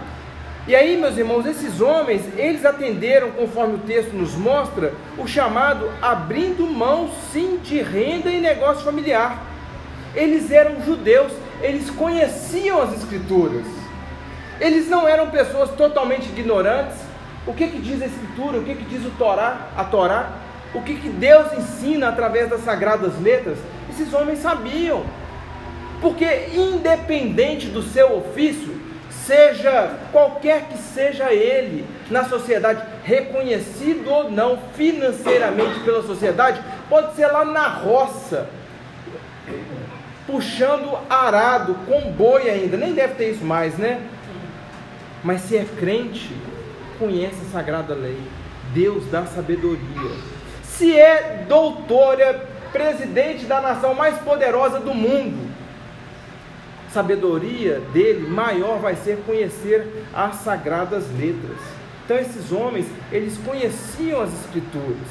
E 0.68 0.74
aí, 0.74 0.96
meus 0.96 1.16
irmãos, 1.16 1.46
esses 1.46 1.80
homens, 1.80 2.22
eles 2.36 2.64
atenderam, 2.64 3.30
conforme 3.30 3.76
o 3.76 3.78
texto 3.78 4.12
nos 4.12 4.34
mostra, 4.34 4.92
o 5.16 5.24
chamado 5.24 5.88
abrindo 6.02 6.66
mão, 6.66 7.08
sim, 7.32 7.60
de 7.62 7.80
renda 7.80 8.30
e 8.30 8.40
negócio 8.40 8.82
familiar. 8.82 9.44
Eles 10.12 10.50
eram 10.50 10.84
judeus, 10.84 11.32
eles 11.62 11.88
conheciam 11.90 12.82
as 12.82 12.92
Escrituras. 12.94 13.64
Eles 14.58 14.88
não 14.88 15.06
eram 15.06 15.30
pessoas 15.30 15.70
totalmente 15.70 16.30
ignorantes. 16.30 16.96
O 17.46 17.54
que, 17.54 17.68
que 17.68 17.78
diz 17.78 18.02
a 18.02 18.06
Escritura? 18.06 18.58
O 18.58 18.64
que, 18.64 18.74
que 18.74 18.84
diz 18.86 19.06
o 19.06 19.10
Torá, 19.10 19.68
a 19.76 19.84
Torá? 19.84 20.32
O 20.74 20.82
que, 20.82 20.96
que 20.96 21.08
Deus 21.08 21.52
ensina 21.52 22.08
através 22.08 22.50
das 22.50 22.62
sagradas 22.62 23.20
letras? 23.20 23.58
Esses 23.88 24.12
homens 24.12 24.40
sabiam. 24.40 25.04
Porque, 26.00 26.48
independente 26.54 27.68
do 27.68 27.82
seu 27.82 28.16
ofício, 28.16 28.75
seja 29.26 29.90
qualquer 30.12 30.62
que 30.68 30.78
seja 30.78 31.32
ele 31.32 31.84
na 32.10 32.24
sociedade, 32.24 32.82
reconhecido 33.02 34.08
ou 34.08 34.30
não 34.30 34.58
financeiramente 34.74 35.80
pela 35.80 36.02
sociedade, 36.02 36.62
pode 36.88 37.16
ser 37.16 37.26
lá 37.26 37.44
na 37.44 37.66
roça, 37.66 38.48
puxando 40.26 40.96
arado, 41.10 41.74
com 41.86 42.12
boi 42.12 42.48
ainda, 42.48 42.76
nem 42.76 42.92
deve 42.92 43.14
ter 43.14 43.32
isso 43.32 43.44
mais, 43.44 43.76
né? 43.76 44.00
Mas 45.24 45.42
se 45.42 45.56
é 45.56 45.66
crente, 45.78 46.30
conhece 46.98 47.36
a 47.48 47.52
sagrada 47.52 47.94
lei, 47.94 48.18
Deus 48.72 49.04
dá 49.10 49.24
sabedoria. 49.26 50.10
Se 50.62 50.96
é 50.96 51.44
doutor, 51.48 52.20
é 52.20 52.32
presidente 52.72 53.46
da 53.46 53.60
nação 53.60 53.94
mais 53.94 54.18
poderosa 54.18 54.78
do 54.78 54.94
mundo, 54.94 55.45
sabedoria 56.96 57.82
dele 57.92 58.26
maior 58.26 58.78
vai 58.78 58.96
ser 58.96 59.18
conhecer 59.26 59.86
as 60.14 60.36
sagradas 60.36 61.04
letras. 61.18 61.58
Então 62.02 62.16
esses 62.16 62.50
homens, 62.50 62.86
eles 63.12 63.36
conheciam 63.44 64.22
as 64.22 64.32
escrituras. 64.32 65.08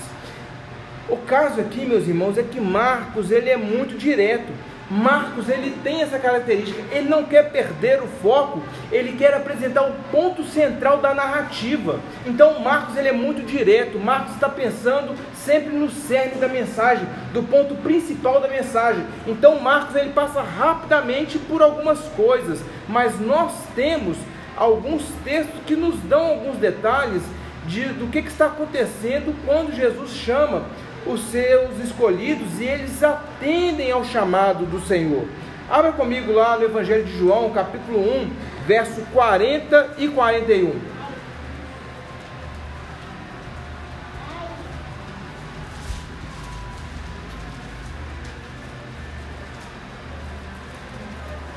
O 1.08 1.18
caso 1.18 1.62
aqui, 1.62 1.86
meus 1.86 2.08
irmãos, 2.08 2.40
é 2.40 2.44
que 2.44 2.60
Marcos, 2.60 3.30
ele 3.30 3.52
é 3.52 3.58
muito 3.58 4.00
direto. 4.00 4.52
Marcos 4.90 5.50
ele 5.50 5.76
tem 5.84 6.04
essa 6.04 6.20
característica, 6.20 6.80
ele 6.92 7.10
não 7.10 7.24
quer 7.24 7.50
perder 7.52 8.04
o 8.04 8.08
foco, 8.08 8.62
ele 8.92 9.18
quer 9.18 9.34
apresentar 9.34 9.82
o 9.82 9.94
ponto 10.12 10.44
central 10.44 11.00
da 11.00 11.14
narrativa. 11.14 12.00
Então 12.26 12.60
Marcos 12.60 12.96
ele 12.96 13.10
é 13.10 13.12
muito 13.12 13.44
direto, 13.44 13.98
Marcos 13.98 14.36
está 14.36 14.48
pensando 14.48 15.16
sempre 15.34 15.76
no 15.76 15.90
cerne 15.90 16.36
da 16.36 16.48
mensagem, 16.48 17.08
do 17.34 17.42
ponto 17.42 17.74
principal 17.76 18.40
da 18.40 18.48
mensagem. 18.48 19.04
Então 19.26 19.60
Marcos 19.60 19.96
ele 19.96 20.12
passa 20.12 20.42
rapidamente 20.42 21.40
por 21.40 21.64
algumas 21.64 22.00
coisas, 22.10 22.62
mas 22.88 23.20
nós 23.20 23.54
temos 23.76 24.18
alguns 24.56 25.04
textos 25.24 25.60
que 25.66 25.76
nos 25.76 26.00
dão 26.02 26.28
alguns 26.28 26.58
detalhes 26.58 27.24
de, 27.66 27.86
do 27.86 28.08
que, 28.08 28.22
que 28.22 28.30
está 28.30 28.46
acontecendo 28.46 29.36
quando 29.46 29.76
Jesus 29.76 30.12
chama 30.12 30.64
os 31.06 31.22
seus 31.30 31.80
escolhidos 31.84 32.60
e 32.60 32.64
eles 32.64 33.04
atendem 33.04 33.92
ao 33.92 34.04
chamado 34.04 34.66
do 34.66 34.80
Senhor. 34.82 35.26
Abra 35.70 35.92
comigo 35.92 36.32
lá 36.32 36.58
no 36.58 36.66
Evangelho 36.66 37.06
de 37.06 37.18
João, 37.18 37.52
capítulo 37.52 38.00
1, 38.00 38.32
verso 38.68 39.02
40 39.14 39.96
e 39.98 40.08
41. 40.08 40.96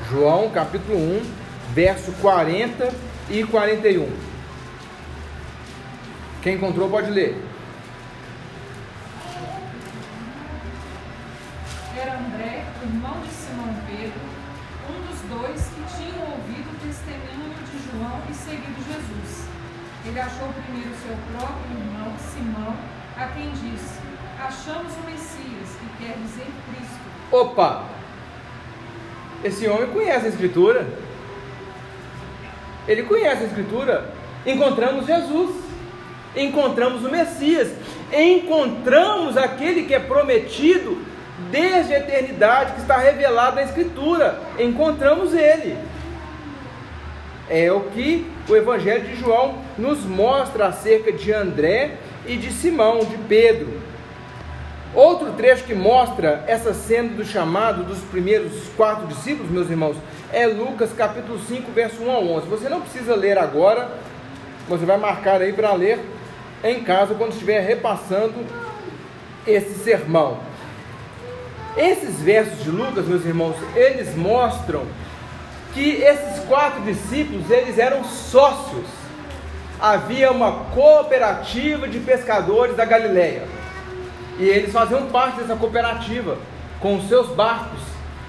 João 0.09 0.49
capítulo 0.49 0.97
1, 0.97 1.21
verso 1.73 2.11
40 2.13 2.91
e 3.29 3.43
41. 3.43 4.09
Quem 6.41 6.55
encontrou 6.55 6.89
pode 6.89 7.11
ler. 7.11 7.48
Era 11.97 12.17
André, 12.17 12.65
irmão 12.83 13.19
de 13.21 13.29
Simão 13.29 13.73
Pedro, 13.87 14.21
um 14.89 15.01
dos 15.07 15.21
dois 15.29 15.61
que 15.69 15.97
tinham 15.97 16.31
ouvido 16.31 16.69
o 16.69 16.87
testemunho 16.87 17.55
de 17.65 17.77
João 17.89 18.21
e 18.29 18.33
seguido 18.33 18.75
Jesus. 18.87 19.47
Ele 20.05 20.19
achou 20.19 20.49
primeiro 20.49 20.91
seu 20.95 21.15
próprio 21.31 21.71
irmão, 21.71 22.13
Simão, 22.19 22.75
a 23.17 23.27
quem 23.27 23.51
disse: 23.51 23.99
Achamos 24.39 24.93
o 24.93 25.09
Messias, 25.09 25.77
que 25.79 26.03
quer 26.03 26.17
dizer 26.17 26.47
Cristo. 26.69 26.99
Opa! 27.31 27.85
Esse 29.43 29.67
homem 29.67 29.89
conhece 29.89 30.25
a 30.25 30.29
Escritura. 30.29 30.87
Ele 32.87 33.03
conhece 33.03 33.43
a 33.43 33.47
Escritura. 33.47 34.13
Encontramos 34.45 35.05
Jesus. 35.05 35.55
Encontramos 36.35 37.03
o 37.03 37.11
Messias. 37.11 37.71
Encontramos 38.11 39.37
aquele 39.37 39.83
que 39.83 39.93
é 39.93 39.99
prometido 39.99 41.08
desde 41.51 41.93
a 41.93 41.99
eternidade, 41.99 42.73
que 42.73 42.81
está 42.81 42.97
revelado 42.97 43.55
na 43.55 43.63
Escritura. 43.63 44.39
Encontramos 44.59 45.33
ele. 45.33 45.77
É 47.49 47.71
o 47.71 47.81
que 47.81 48.29
o 48.47 48.55
Evangelho 48.55 49.07
de 49.07 49.15
João 49.15 49.57
nos 49.77 50.03
mostra 50.05 50.67
acerca 50.67 51.11
de 51.11 51.33
André 51.33 51.95
e 52.27 52.35
de 52.37 52.51
Simão, 52.51 52.99
de 52.99 53.17
Pedro. 53.17 53.81
Outro 54.93 55.33
trecho 55.33 55.63
que 55.63 55.73
mostra 55.73 56.43
essa 56.47 56.73
cena 56.73 57.09
do 57.09 57.23
chamado 57.23 57.83
dos 57.83 57.99
primeiros 57.99 58.69
quatro 58.75 59.07
discípulos, 59.07 59.51
meus 59.51 59.69
irmãos, 59.69 59.95
é 60.31 60.45
Lucas 60.47 60.91
capítulo 60.93 61.39
5, 61.39 61.71
verso 61.71 62.01
1 62.03 62.11
a 62.11 62.19
11. 62.19 62.47
Você 62.47 62.69
não 62.69 62.81
precisa 62.81 63.15
ler 63.15 63.37
agora, 63.37 63.89
você 64.67 64.85
vai 64.85 64.97
marcar 64.97 65.41
aí 65.41 65.53
para 65.53 65.73
ler 65.73 65.99
em 66.63 66.83
casa 66.83 67.15
quando 67.15 67.31
estiver 67.31 67.61
repassando 67.61 68.33
esse 69.45 69.75
sermão. 69.75 70.48
Esses 71.79 72.19
versos 72.19 72.61
de 72.61 72.69
Lucas, 72.69 73.07
meus 73.07 73.23
irmãos, 73.25 73.55
eles 73.73 74.13
mostram 74.13 74.83
que 75.73 75.91
esses 75.91 76.43
quatro 76.43 76.81
discípulos, 76.81 77.49
eles 77.49 77.79
eram 77.79 78.03
sócios. 78.03 78.85
Havia 79.79 80.29
uma 80.29 80.65
cooperativa 80.75 81.87
de 81.87 81.99
pescadores 81.99 82.75
da 82.75 82.83
Galileia. 82.83 83.43
E 84.37 84.43
eles 84.43 84.73
faziam 84.73 85.05
parte 85.05 85.39
dessa 85.39 85.55
cooperativa 85.55 86.37
com 86.81 86.97
os 86.97 87.07
seus 87.07 87.29
barcos, 87.29 87.79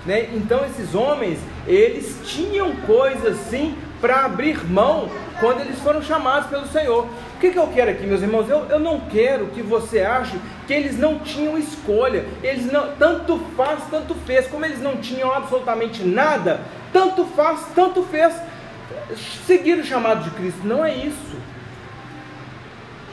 né? 0.06 0.28
Então 0.32 0.64
esses 0.64 0.94
homens, 0.94 1.40
eles 1.66 2.20
tinham 2.24 2.76
coisas 2.86 3.36
sim 3.48 3.76
para 4.00 4.24
abrir 4.24 4.64
mão 4.64 5.08
quando 5.38 5.60
eles 5.60 5.78
foram 5.80 6.02
chamados 6.02 6.48
pelo 6.48 6.66
Senhor. 6.66 7.04
O 7.04 7.38
que, 7.40 7.50
que 7.50 7.58
eu 7.58 7.68
quero 7.68 7.90
aqui, 7.90 8.06
meus 8.06 8.22
irmãos? 8.22 8.48
Eu, 8.48 8.66
eu 8.66 8.78
não 8.78 9.00
quero 9.00 9.46
que 9.48 9.62
você 9.62 10.00
ache 10.00 10.38
que 10.66 10.72
eles 10.72 10.98
não 10.98 11.18
tinham 11.18 11.58
escolha. 11.58 12.24
Eles 12.42 12.70
não, 12.70 12.92
tanto 12.96 13.38
faz, 13.56 13.84
tanto 13.90 14.14
fez. 14.26 14.46
Como 14.46 14.64
eles 14.64 14.80
não 14.80 14.96
tinham 14.96 15.32
absolutamente 15.32 16.02
nada, 16.02 16.60
tanto 16.92 17.24
faz, 17.24 17.66
tanto 17.74 18.02
fez. 18.04 18.34
Seguir 19.46 19.78
o 19.78 19.84
chamado 19.84 20.24
de 20.24 20.30
Cristo. 20.30 20.60
Não 20.64 20.84
é 20.84 20.94
isso. 20.94 21.38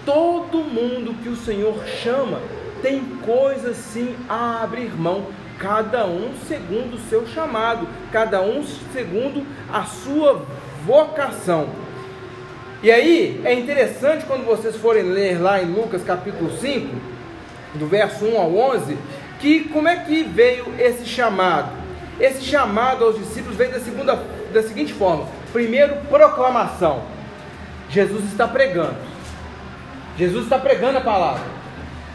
Todo 0.05 0.59
mundo 0.59 1.15
que 1.21 1.29
o 1.29 1.35
Senhor 1.35 1.85
chama 2.01 2.39
tem 2.81 3.01
coisas 3.25 3.75
sim 3.77 4.15
a 4.29 4.63
abrir 4.63 4.91
mão 4.95 5.27
cada 5.57 6.05
um 6.05 6.33
segundo 6.47 6.95
o 6.95 7.09
seu 7.09 7.27
chamado, 7.27 7.87
cada 8.11 8.41
um 8.41 8.63
segundo 8.93 9.45
a 9.71 9.83
sua 9.83 10.45
vocação. 10.85 11.69
E 12.83 12.91
aí 12.91 13.41
é 13.43 13.53
interessante 13.53 14.25
quando 14.25 14.45
vocês 14.45 14.75
forem 14.75 15.03
ler 15.03 15.41
lá 15.41 15.61
em 15.61 15.65
Lucas 15.65 16.03
capítulo 16.03 16.55
5, 16.57 16.95
do 17.75 17.87
verso 17.87 18.25
1 18.25 18.37
ao 18.39 18.55
11, 18.55 18.97
que 19.39 19.65
como 19.69 19.87
é 19.87 19.95
que 19.97 20.23
veio 20.23 20.65
esse 20.79 21.05
chamado? 21.05 21.71
Esse 22.19 22.43
chamado 22.43 23.05
aos 23.05 23.17
discípulos 23.17 23.55
veio 23.57 23.71
da, 23.71 23.79
segunda, 23.79 24.23
da 24.53 24.63
seguinte 24.63 24.93
forma: 24.93 25.25
primeiro, 25.51 25.95
proclamação. 26.09 27.03
Jesus 27.89 28.25
está 28.25 28.47
pregando. 28.47 28.95
Jesus 30.17 30.43
está 30.43 30.57
pregando 30.57 30.97
a 30.97 31.01
palavra. 31.01 31.43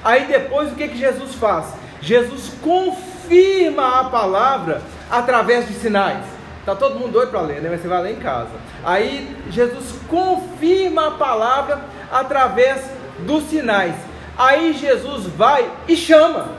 Aí 0.04 0.26
depois 0.26 0.72
o 0.72 0.74
que, 0.74 0.88
que 0.88 0.98
Jesus 0.98 1.34
faz? 1.34 1.74
Jesus 2.00 2.52
confirma 2.60 4.00
a 4.00 4.04
palavra 4.04 4.82
através 5.08 5.68
de 5.68 5.74
sinais. 5.74 6.24
Tá 6.64 6.74
todo 6.74 6.98
mundo 6.98 7.12
doido 7.12 7.30
para 7.30 7.40
ler, 7.40 7.60
né? 7.60 7.68
Mas 7.70 7.82
você 7.82 7.88
vai 7.88 8.02
ler 8.02 8.12
em 8.12 8.20
casa. 8.20 8.50
Aí 8.84 9.36
Jesus 9.50 9.96
confirma 10.08 11.08
a 11.08 11.10
palavra 11.12 11.80
através 12.10 12.82
dos 13.20 13.44
sinais. 13.44 13.94
Aí 14.38 14.72
Jesus 14.72 15.26
vai 15.26 15.70
e 15.88 15.96
chama. 15.96 16.52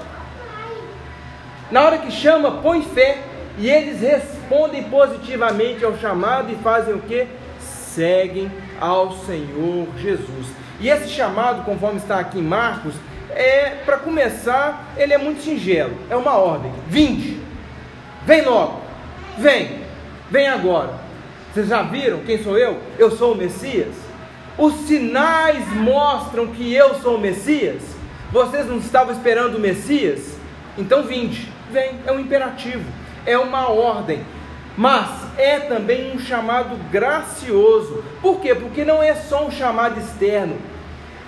Na 1.71 1.83
hora 1.83 1.97
que 1.99 2.11
chama, 2.11 2.61
põe 2.61 2.81
fé. 2.81 3.21
E 3.57 3.69
eles 3.69 4.01
respondem 4.01 4.83
positivamente 4.85 5.85
ao 5.85 5.95
chamado 5.97 6.51
e 6.51 6.55
fazem 6.55 6.95
o 6.95 6.99
que? 6.99 7.27
seguem 7.93 8.51
ao 8.79 9.13
Senhor 9.17 9.87
Jesus. 9.97 10.47
E 10.79 10.89
esse 10.89 11.09
chamado, 11.09 11.63
conforme 11.63 11.97
está 11.97 12.19
aqui 12.19 12.39
em 12.39 12.43
Marcos, 12.43 12.95
é 13.29 13.69
para 13.85 13.97
começar, 13.97 14.93
ele 14.97 15.13
é 15.13 15.17
muito 15.17 15.41
singelo, 15.41 15.95
é 16.09 16.15
uma 16.15 16.37
ordem. 16.37 16.71
Vinde, 16.87 17.39
vem 18.25 18.43
logo, 18.43 18.81
vem, 19.37 19.82
vem 20.33 20.47
agora. 20.47 20.95
Vocês 21.53 21.67
já 21.67 21.83
viram 21.83 22.21
quem 22.21 22.41
sou 22.41 22.57
eu? 22.57 22.79
Eu 22.97 23.11
sou 23.11 23.33
o 23.33 23.37
Messias. 23.37 23.93
Os 24.57 24.73
sinais 24.87 25.71
mostram 25.75 26.47
que 26.47 26.73
eu 26.73 26.95
sou 26.95 27.17
o 27.17 27.21
Messias. 27.21 27.83
Vocês 28.31 28.65
não 28.65 28.79
estavam 28.79 29.13
esperando 29.13 29.57
o 29.57 29.59
Messias? 29.59 30.35
Então 30.75 31.03
vinde, 31.03 31.47
vem, 31.71 31.99
é 32.07 32.11
um 32.11 32.19
imperativo, 32.19 32.83
é 33.27 33.37
uma 33.37 33.69
ordem. 33.69 34.25
Mas 34.75 35.07
é 35.37 35.59
também 35.59 36.15
um 36.15 36.19
chamado 36.19 36.75
gracioso. 36.91 38.03
Por 38.19 38.39
quê? 38.39 38.55
Porque 38.55 38.83
não 38.83 39.03
é 39.03 39.13
só 39.13 39.45
um 39.45 39.51
chamado 39.51 39.99
externo 39.99 40.57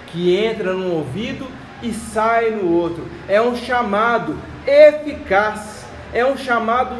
que 0.07 0.35
entra 0.35 0.73
num 0.73 0.95
ouvido 0.95 1.45
e 1.83 1.93
sai 1.93 2.49
no 2.49 2.71
outro. 2.71 3.05
É 3.27 3.39
um 3.39 3.55
chamado 3.55 4.35
eficaz, 4.65 5.85
é 6.11 6.25
um 6.25 6.35
chamado 6.35 6.95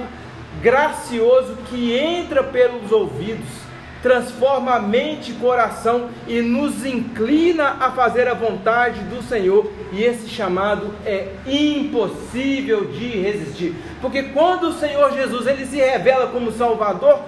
gracioso 0.66 1.56
que 1.70 1.96
entra 1.96 2.44
pelos 2.44 2.92
ouvidos, 2.92 3.46
transforma 4.02 4.74
a 4.74 4.80
mente 4.80 5.30
e 5.30 5.36
coração 5.36 6.10
e 6.28 6.42
nos 6.42 6.84
inclina 6.84 7.78
a 7.80 7.92
fazer 7.92 8.28
a 8.28 8.34
vontade 8.34 9.02
do 9.02 9.22
Senhor. 9.22 9.72
E 9.92 10.04
esse 10.04 10.28
chamado 10.28 10.92
é 11.06 11.28
impossível 11.46 12.86
de 12.86 13.10
resistir. 13.10 13.76
Porque 14.02 14.24
quando 14.24 14.70
o 14.70 14.74
Senhor 14.74 15.14
Jesus 15.14 15.46
ele 15.46 15.68
se 15.68 15.78
revela 15.78 16.28
como 16.28 16.52
Salvador, 16.52 17.20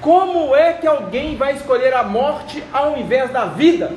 como 0.00 0.56
é 0.56 0.72
que 0.72 0.86
alguém 0.86 1.36
vai 1.36 1.54
escolher 1.54 1.92
a 1.92 2.02
morte 2.02 2.64
ao 2.72 2.96
invés 2.96 3.30
da 3.30 3.44
vida? 3.44 3.92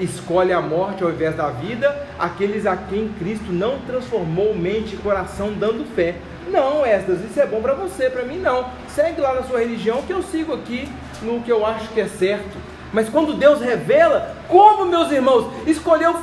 Escolhe 0.00 0.52
a 0.52 0.60
morte 0.60 1.02
ao 1.02 1.10
invés 1.10 1.36
da 1.36 1.48
vida 1.48 2.06
aqueles 2.18 2.66
a 2.66 2.76
quem 2.76 3.08
Cristo 3.18 3.52
não 3.52 3.78
transformou 3.80 4.54
mente 4.54 4.94
e 4.94 4.98
coração 4.98 5.52
dando 5.52 5.84
fé. 5.94 6.16
Não, 6.50 6.84
Esdras, 6.84 7.20
isso 7.24 7.40
é 7.40 7.46
bom 7.46 7.60
para 7.60 7.74
você, 7.74 8.10
para 8.10 8.24
mim 8.24 8.38
não. 8.38 8.68
Segue 8.88 9.20
lá 9.20 9.34
na 9.34 9.42
sua 9.42 9.60
religião 9.60 10.02
que 10.02 10.12
eu 10.12 10.22
sigo 10.22 10.54
aqui 10.54 10.88
no 11.22 11.40
que 11.40 11.50
eu 11.50 11.64
acho 11.64 11.88
que 11.88 12.00
é 12.00 12.06
certo. 12.06 12.56
Mas 12.92 13.08
quando 13.08 13.34
Deus 13.34 13.60
revela, 13.60 14.36
como 14.48 14.86
meus 14.86 15.10
irmãos, 15.10 15.50
escolheu 15.66 16.14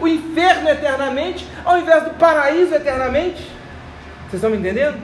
o 0.00 0.06
inferno 0.06 0.68
eternamente 0.68 1.46
ao 1.64 1.78
invés 1.78 2.04
do 2.04 2.10
paraíso 2.10 2.74
eternamente? 2.74 3.42
Vocês 4.22 4.34
estão 4.34 4.50
me 4.50 4.56
entendendo? 4.56 4.98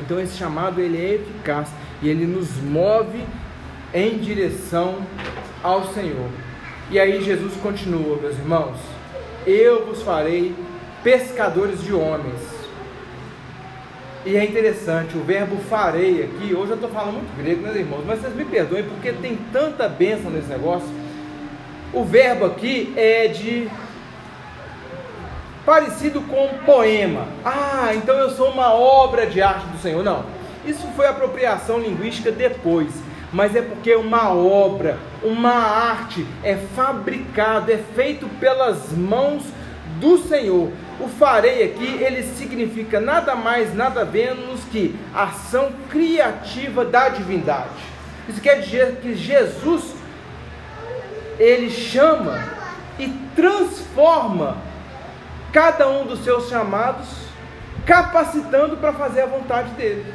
Então 0.00 0.20
esse 0.20 0.36
chamado 0.36 0.80
ele 0.80 0.98
é 0.98 1.14
eficaz 1.14 1.68
e 2.00 2.08
ele 2.08 2.26
nos 2.26 2.56
move 2.56 3.24
em 3.94 4.18
direção 4.18 4.96
ao 5.62 5.92
Senhor. 5.92 6.28
E 6.92 7.00
aí 7.00 7.22
Jesus 7.22 7.54
continua, 7.62 8.18
meus 8.18 8.36
irmãos: 8.36 8.76
Eu 9.46 9.86
vos 9.86 10.02
farei 10.02 10.54
pescadores 11.02 11.82
de 11.82 11.94
homens. 11.94 12.38
E 14.26 14.36
é 14.36 14.44
interessante, 14.44 15.16
o 15.16 15.24
verbo 15.24 15.56
farei 15.70 16.22
aqui, 16.22 16.54
hoje 16.54 16.72
eu 16.72 16.74
estou 16.74 16.90
falando 16.90 17.14
muito 17.14 17.34
grego, 17.34 17.62
meus 17.62 17.74
irmãos, 17.74 18.04
mas 18.06 18.20
vocês 18.20 18.34
me 18.36 18.44
perdoem 18.44 18.84
porque 18.84 19.10
tem 19.10 19.38
tanta 19.50 19.88
bênção 19.88 20.30
nesse 20.30 20.48
negócio. 20.48 20.88
O 21.94 22.04
verbo 22.04 22.44
aqui 22.44 22.92
é 22.94 23.26
de 23.26 23.70
parecido 25.64 26.20
com 26.20 26.46
poema. 26.66 27.26
Ah, 27.42 27.92
então 27.94 28.16
eu 28.18 28.28
sou 28.28 28.50
uma 28.50 28.74
obra 28.74 29.26
de 29.26 29.40
arte 29.40 29.66
do 29.68 29.78
Senhor. 29.78 30.04
Não, 30.04 30.26
isso 30.66 30.86
foi 30.94 31.06
apropriação 31.06 31.80
linguística 31.80 32.30
depois 32.30 32.92
mas 33.32 33.56
é 33.56 33.62
porque 33.62 33.94
uma 33.94 34.32
obra, 34.34 34.98
uma 35.22 35.54
arte 35.54 36.26
é 36.44 36.54
fabricado, 36.76 37.72
é 37.72 37.78
feito 37.78 38.28
pelas 38.38 38.92
mãos 38.92 39.42
do 39.98 40.18
Senhor. 40.18 40.70
O 41.00 41.08
farei 41.08 41.64
aqui, 41.64 42.02
ele 42.02 42.22
significa 42.22 43.00
nada 43.00 43.34
mais, 43.34 43.74
nada 43.74 44.04
menos 44.04 44.62
que 44.64 44.94
ação 45.14 45.72
criativa 45.88 46.84
da 46.84 47.08
divindade. 47.08 47.70
Isso 48.28 48.40
quer 48.40 48.60
dizer 48.60 48.96
que 49.00 49.14
Jesus 49.14 49.94
ele 51.38 51.70
chama 51.70 52.44
e 52.98 53.08
transforma 53.34 54.58
cada 55.52 55.88
um 55.88 56.06
dos 56.06 56.22
seus 56.22 56.48
chamados, 56.48 57.08
capacitando 57.86 58.76
para 58.76 58.92
fazer 58.92 59.22
a 59.22 59.26
vontade 59.26 59.70
dele. 59.70 60.14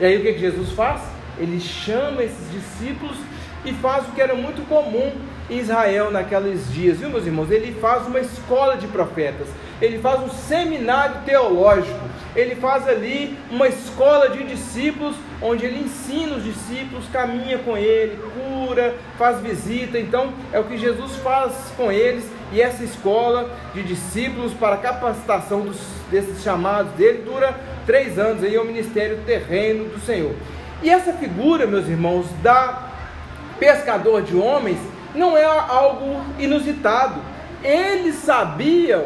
E 0.00 0.04
aí 0.04 0.16
o 0.18 0.22
que 0.22 0.36
Jesus 0.38 0.72
faz? 0.72 1.11
Ele 1.38 1.60
chama 1.60 2.22
esses 2.22 2.50
discípulos 2.50 3.16
e 3.64 3.72
faz 3.72 4.08
o 4.08 4.12
que 4.12 4.20
era 4.20 4.34
muito 4.34 4.66
comum 4.68 5.12
em 5.48 5.58
Israel 5.58 6.10
naqueles 6.10 6.72
dias, 6.72 6.98
viu, 6.98 7.10
meus 7.10 7.26
irmãos? 7.26 7.50
Ele 7.50 7.72
faz 7.80 8.06
uma 8.06 8.20
escola 8.20 8.76
de 8.76 8.86
profetas, 8.86 9.46
ele 9.80 9.98
faz 9.98 10.20
um 10.20 10.30
seminário 10.30 11.16
teológico, 11.24 12.00
ele 12.34 12.54
faz 12.54 12.88
ali 12.88 13.36
uma 13.50 13.68
escola 13.68 14.30
de 14.30 14.42
discípulos, 14.44 15.14
onde 15.40 15.66
ele 15.66 15.80
ensina 15.80 16.36
os 16.36 16.44
discípulos, 16.44 17.04
caminha 17.12 17.58
com 17.58 17.76
ele, 17.76 18.18
cura, 18.34 18.94
faz 19.18 19.40
visita. 19.40 19.98
Então, 19.98 20.32
é 20.52 20.58
o 20.58 20.64
que 20.64 20.78
Jesus 20.78 21.16
faz 21.16 21.52
com 21.76 21.92
eles, 21.92 22.24
e 22.52 22.60
essa 22.60 22.82
escola 22.84 23.50
de 23.74 23.82
discípulos 23.82 24.52
para 24.54 24.76
capacitação 24.76 25.60
dos, 25.60 25.78
desses 26.10 26.42
chamados 26.42 26.92
dele 26.92 27.22
dura 27.24 27.58
três 27.86 28.18
anos, 28.18 28.42
aí 28.42 28.54
é 28.54 28.60
o 28.60 28.64
ministério 28.64 29.18
terreno 29.26 29.84
do 29.84 30.00
Senhor. 30.00 30.34
E 30.82 30.90
essa 30.90 31.12
figura, 31.12 31.66
meus 31.66 31.86
irmãos, 31.86 32.26
da 32.42 32.90
pescador 33.58 34.22
de 34.22 34.36
homens, 34.36 34.78
não 35.14 35.36
é 35.36 35.44
algo 35.44 36.20
inusitado. 36.38 37.20
Eles 37.62 38.16
sabiam 38.16 39.04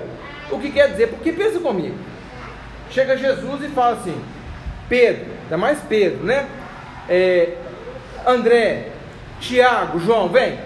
o 0.51 0.59
que 0.59 0.71
quer 0.71 0.91
dizer, 0.91 1.09
porque 1.09 1.33
pensa 1.33 1.59
comigo. 1.61 1.95
Chega 2.91 3.17
Jesus 3.17 3.63
e 3.63 3.69
fala 3.69 3.97
assim: 3.97 4.19
Pedro, 4.89 5.27
ainda 5.43 5.59
mais 5.59 5.79
Pedro, 5.89 6.25
né? 6.25 6.47
É, 7.09 7.57
André, 8.27 8.89
Tiago, 9.41 10.01
João, 10.01 10.29
vem, 10.29 10.59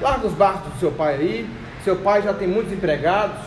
larga 0.00 0.26
os 0.26 0.32
barcos 0.32 0.72
do 0.72 0.80
seu 0.80 0.90
pai 0.90 1.14
aí. 1.14 1.48
Seu 1.84 1.96
pai 1.96 2.22
já 2.22 2.34
tem 2.34 2.48
muitos 2.48 2.72
empregados. 2.72 3.38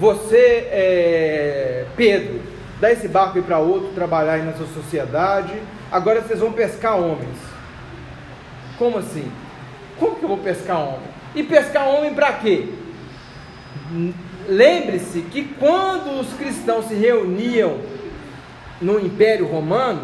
Você, 0.00 0.68
é, 0.70 1.84
Pedro, 1.96 2.40
dá 2.80 2.92
esse 2.92 3.08
barco 3.08 3.38
aí 3.38 3.44
para 3.44 3.58
outro 3.58 3.88
trabalhar 3.94 4.34
aí 4.34 4.42
na 4.42 4.52
sua 4.52 4.66
sociedade 4.68 5.54
agora 5.90 6.20
vocês 6.20 6.40
vão 6.40 6.52
pescar 6.52 6.96
homens. 6.96 7.36
Como 8.78 8.98
assim? 8.98 9.30
Como 9.98 10.16
que 10.16 10.22
eu 10.22 10.28
vou 10.28 10.38
pescar 10.38 10.78
homem? 10.78 11.08
E 11.34 11.42
pescar 11.42 11.88
homem 11.88 12.14
para 12.14 12.32
quê? 12.34 12.68
Lembre-se 14.48 15.22
que 15.22 15.44
quando 15.44 16.20
os 16.20 16.32
cristãos 16.34 16.86
se 16.86 16.94
reuniam 16.94 17.78
no 18.80 19.00
Império 19.00 19.46
Romano, 19.46 20.02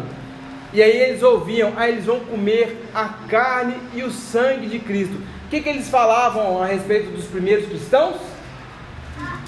e 0.73 0.83
aí 0.83 0.91
eles 0.91 1.23
ouviam, 1.23 1.69
aí 1.77 1.89
ah, 1.89 1.89
eles 1.89 2.05
vão 2.05 2.19
comer 2.19 2.85
a 2.93 3.05
carne 3.29 3.75
e 3.93 4.03
o 4.03 4.11
sangue 4.11 4.67
de 4.67 4.79
Cristo. 4.79 5.15
O 5.45 5.49
que, 5.49 5.61
que 5.61 5.69
eles 5.69 5.87
falavam 5.87 6.61
a 6.61 6.65
respeito 6.65 7.11
dos 7.11 7.25
primeiros 7.25 7.65
cristãos? 7.65 8.17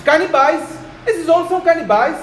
Canibais. 0.05 0.63
Esses 1.05 1.27
homens 1.27 1.49
são 1.49 1.59
canibais, 1.59 2.17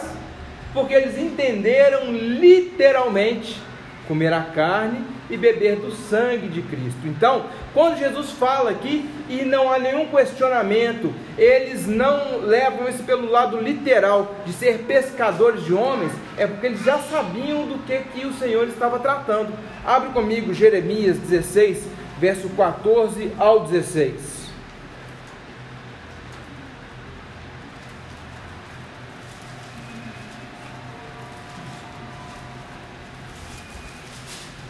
porque 0.75 0.93
eles 0.93 1.17
entenderam 1.17 2.13
literalmente 2.13 3.63
comer 4.09 4.33
a 4.33 4.43
carne 4.43 4.99
e 5.31 5.37
beber 5.37 5.77
do 5.77 5.91
sangue 5.91 6.49
de 6.49 6.61
Cristo. 6.61 6.99
Então, 7.07 7.47
quando 7.73 7.99
Jesus 7.99 8.33
fala 8.33 8.71
aqui 8.71 9.09
e 9.29 9.43
não 9.45 9.73
há 9.73 9.79
nenhum 9.79 10.07
questionamento, 10.09 11.15
eles 11.39 11.87
não 11.87 12.41
levam 12.41 12.89
isso 12.89 13.03
pelo 13.05 13.31
lado 13.31 13.59
literal 13.59 14.35
de 14.45 14.53
ser 14.53 14.81
pescadores 14.81 15.65
de 15.65 15.73
homens, 15.73 16.13
é 16.37 16.47
porque 16.47 16.67
eles 16.67 16.85
já 16.85 16.99
sabiam 16.99 17.67
do 17.67 17.79
que, 17.87 17.99
que 18.13 18.27
o 18.27 18.35
Senhor 18.35 18.69
estava 18.69 18.99
tratando. 18.99 19.53
Abre 19.85 20.11
comigo 20.11 20.53
Jeremias 20.53 21.17
16, 21.17 21.85
verso 22.21 22.49
14 22.51 23.33
ao 23.39 23.61
16. 23.61 24.34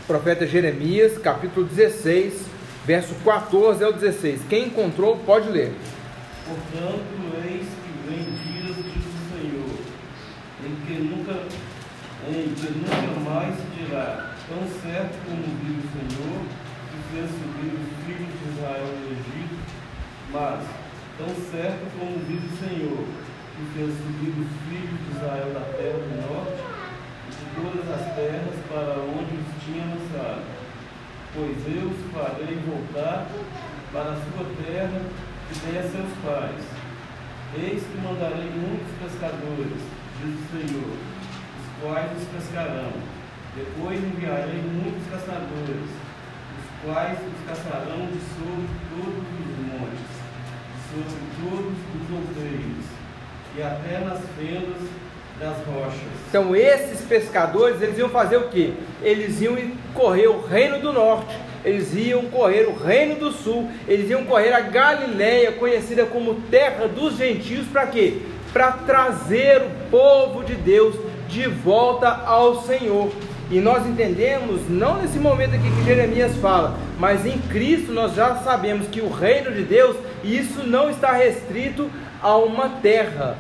Profeta 0.07 0.47
Jeremias, 0.47 1.19
capítulo 1.19 1.67
16, 1.67 2.47
verso 2.85 3.15
14 3.25 3.83
ao 3.83 3.93
16. 3.93 4.43
Quem 4.49 4.67
encontrou, 4.67 5.17
pode 5.25 5.49
ler. 5.49 5.73
Portanto, 6.47 7.03
eis 7.47 7.67
que 7.67 7.93
vem 8.07 8.25
dias, 8.45 8.77
diz 8.77 9.05
o 9.05 9.23
Senhor, 9.33 9.79
em 10.65 10.75
que 10.85 11.03
nunca, 11.03 11.33
em 12.29 12.55
que 12.55 12.69
nunca 12.73 13.31
mais 13.31 13.55
se 13.57 13.85
dirá, 13.85 14.35
tão 14.47 14.61
certo 14.83 15.15
como 15.25 15.43
vive 15.65 15.81
o 15.81 15.93
Senhor, 15.97 16.41
que 16.91 16.99
fez 17.15 17.31
subir 17.31 17.73
os 17.73 18.05
filhos 18.05 18.33
de 18.39 18.45
Israel 18.53 18.85
do 18.85 19.07
Egito, 19.11 19.57
mas, 20.31 20.61
tão 21.17 21.29
certo 21.51 21.85
como 21.99 22.19
vive 22.27 22.47
o 22.47 22.57
Senhor, 22.59 23.05
que 23.57 23.63
fez 23.73 23.89
subir 23.97 24.35
os 24.37 24.51
filhos 24.69 25.01
de 25.01 25.17
Israel 25.17 25.49
da 25.55 25.65
terra 25.79 25.97
do 25.97 26.13
norte, 26.29 26.61
e 27.25 27.31
de 27.31 27.45
todas 27.57 27.89
as 27.89 28.15
terras 28.15 28.57
para 28.69 29.01
onde 29.01 29.33
os 29.33 29.65
tinha 29.65 29.85
lançado. 29.87 30.45
Pois 31.35 31.57
eu 31.67 31.89
os 31.91 32.13
farei 32.13 32.55
voltar 32.65 33.27
para 33.93 34.13
a 34.13 34.15
sua 34.15 34.47
terra 34.65 35.01
que 35.49 35.59
dei 35.67 35.81
a 35.81 35.83
seus 35.83 36.13
pais. 36.25 36.63
Eis 37.59 37.83
que 37.83 37.99
mandarei 37.99 38.51
muitos 38.55 38.95
pescadores, 39.03 39.83
diz 40.23 40.35
o 40.35 40.47
Senhor, 40.55 40.95
os 40.95 41.83
quais 41.83 42.11
os 42.17 42.29
pescarão. 42.29 42.93
Depois 43.57 43.99
enviarei 43.99 44.63
muitos 44.63 45.05
caçadores, 45.11 45.91
os 46.55 46.85
quais 46.85 47.19
os 47.19 47.49
caçarão 47.49 48.07
de 48.07 48.21
sobre 48.35 48.69
todos 48.95 49.25
os 49.41 49.57
montes, 49.67 50.15
sobre 50.91 51.19
todos 51.43 51.75
os 51.95 52.11
outeiros, 52.15 52.87
e 53.57 53.63
até 53.63 54.05
nas 54.05 54.21
fendas 54.39 54.89
das 55.41 55.57
rochas. 55.67 56.15
Então 56.29 56.55
esses 56.55 57.01
pescadores, 57.07 57.83
eles 57.83 57.99
iam 57.99 58.09
fazer 58.09 58.37
o 58.37 58.49
quê? 58.49 58.75
Eles 59.03 59.41
iam 59.41 59.57
correr 59.95 60.27
o 60.27 60.45
reino 60.45 60.79
do 60.81 60.93
norte, 60.93 61.35
eles 61.65 61.95
iam 61.95 62.27
correr 62.27 62.67
o 62.67 62.77
reino 62.77 63.15
do 63.15 63.33
sul, 63.33 63.71
eles 63.89 64.11
iam 64.11 64.25
correr 64.25 64.53
a 64.53 64.61
Galileia, 64.61 65.53
conhecida 65.53 66.05
como 66.05 66.35
terra 66.51 66.87
dos 66.87 67.17
gentios, 67.17 67.67
para 67.69 67.87
quê? 67.87 68.19
Para 68.53 68.73
trazer 68.73 69.63
o 69.63 69.91
povo 69.91 70.45
de 70.45 70.55
Deus 70.55 70.95
de 71.29 71.49
volta 71.49 72.09
ao 72.09 72.63
Senhor. 72.63 73.11
E 73.51 73.61
nós 73.61 73.87
entendemos, 73.87 74.69
não 74.69 75.01
nesse 75.01 75.19
momento 75.19 75.55
aqui 75.55 75.71
que 75.71 75.85
Jeremias 75.85 76.35
fala, 76.37 76.79
mas 76.99 77.25
em 77.27 77.39
Cristo 77.39 77.93
nós 77.93 78.15
já 78.15 78.37
sabemos 78.37 78.87
que 78.89 79.01
o 79.01 79.11
reino 79.11 79.53
de 79.53 79.63
Deus, 79.63 79.97
isso 80.23 80.63
não 80.67 80.91
está 80.91 81.13
restrito 81.13 81.91
a 82.23 82.37
uma 82.37 82.69
terra, 82.81 83.37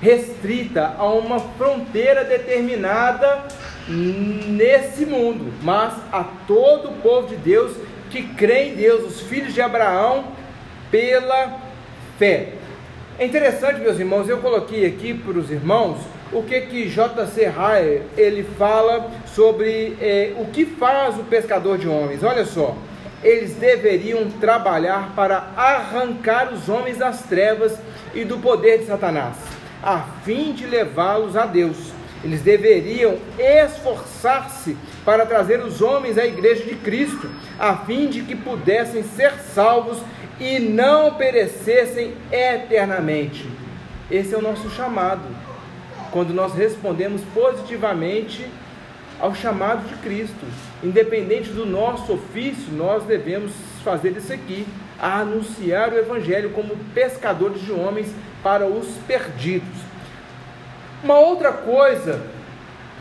restrita 0.00 0.94
a 0.98 1.06
uma 1.06 1.40
fronteira 1.40 2.24
determinada 2.24 3.44
nesse 3.90 5.04
mundo, 5.04 5.52
mas 5.62 5.92
a 6.12 6.24
todo 6.46 6.90
o 6.90 6.94
povo 7.02 7.28
de 7.28 7.36
Deus 7.36 7.72
que 8.10 8.22
crê 8.22 8.68
em 8.68 8.74
Deus, 8.74 9.04
os 9.04 9.20
filhos 9.20 9.54
de 9.54 9.60
Abraão, 9.60 10.24
pela 10.90 11.60
fé. 12.18 12.54
É 13.18 13.26
interessante, 13.26 13.80
meus 13.80 13.98
irmãos, 13.98 14.28
eu 14.28 14.38
coloquei 14.38 14.86
aqui 14.86 15.14
para 15.14 15.38
os 15.38 15.50
irmãos 15.50 15.98
o 16.32 16.42
que 16.42 16.60
que 16.62 16.88
J.C. 16.88 17.48
Ryle 17.48 18.02
ele 18.16 18.42
fala 18.58 19.10
sobre 19.26 19.96
é, 20.00 20.32
o 20.38 20.46
que 20.46 20.64
faz 20.64 21.18
o 21.18 21.24
pescador 21.24 21.78
de 21.78 21.88
homens. 21.88 22.22
Olha 22.22 22.44
só, 22.44 22.76
eles 23.22 23.54
deveriam 23.54 24.30
trabalhar 24.40 25.12
para 25.14 25.52
arrancar 25.56 26.52
os 26.52 26.68
homens 26.68 26.98
das 26.98 27.22
trevas 27.24 27.78
e 28.14 28.24
do 28.24 28.38
poder 28.38 28.78
de 28.78 28.86
Satanás 28.86 29.36
a 29.82 29.98
fim 30.24 30.52
de 30.52 30.66
levá-los 30.66 31.36
a 31.36 31.46
Deus. 31.46 31.92
Eles 32.22 32.42
deveriam 32.42 33.16
esforçar-se 33.38 34.76
para 35.04 35.24
trazer 35.24 35.60
os 35.60 35.80
homens 35.80 36.18
à 36.18 36.26
igreja 36.26 36.64
de 36.64 36.74
Cristo, 36.76 37.30
a 37.58 37.76
fim 37.76 38.08
de 38.08 38.22
que 38.22 38.36
pudessem 38.36 39.02
ser 39.02 39.32
salvos 39.54 39.98
e 40.38 40.58
não 40.58 41.14
perecessem 41.14 42.14
eternamente. 42.30 43.48
Esse 44.10 44.34
é 44.34 44.38
o 44.38 44.42
nosso 44.42 44.68
chamado. 44.70 45.22
Quando 46.10 46.34
nós 46.34 46.54
respondemos 46.54 47.22
positivamente 47.32 48.46
ao 49.20 49.34
chamado 49.34 49.86
de 49.88 49.94
Cristo, 49.96 50.46
independente 50.82 51.50
do 51.50 51.64
nosso 51.64 52.14
ofício, 52.14 52.72
nós 52.72 53.04
devemos 53.04 53.52
fazer 53.84 54.16
isso 54.16 54.32
aqui, 54.32 54.66
anunciar 54.98 55.92
o 55.92 55.98
evangelho 55.98 56.50
como 56.50 56.76
pescadores 56.94 57.62
de 57.62 57.72
homens 57.72 58.08
para 58.42 58.66
os 58.66 58.86
perdidos. 59.06 59.89
Uma 61.02 61.18
outra 61.18 61.50
coisa 61.50 62.20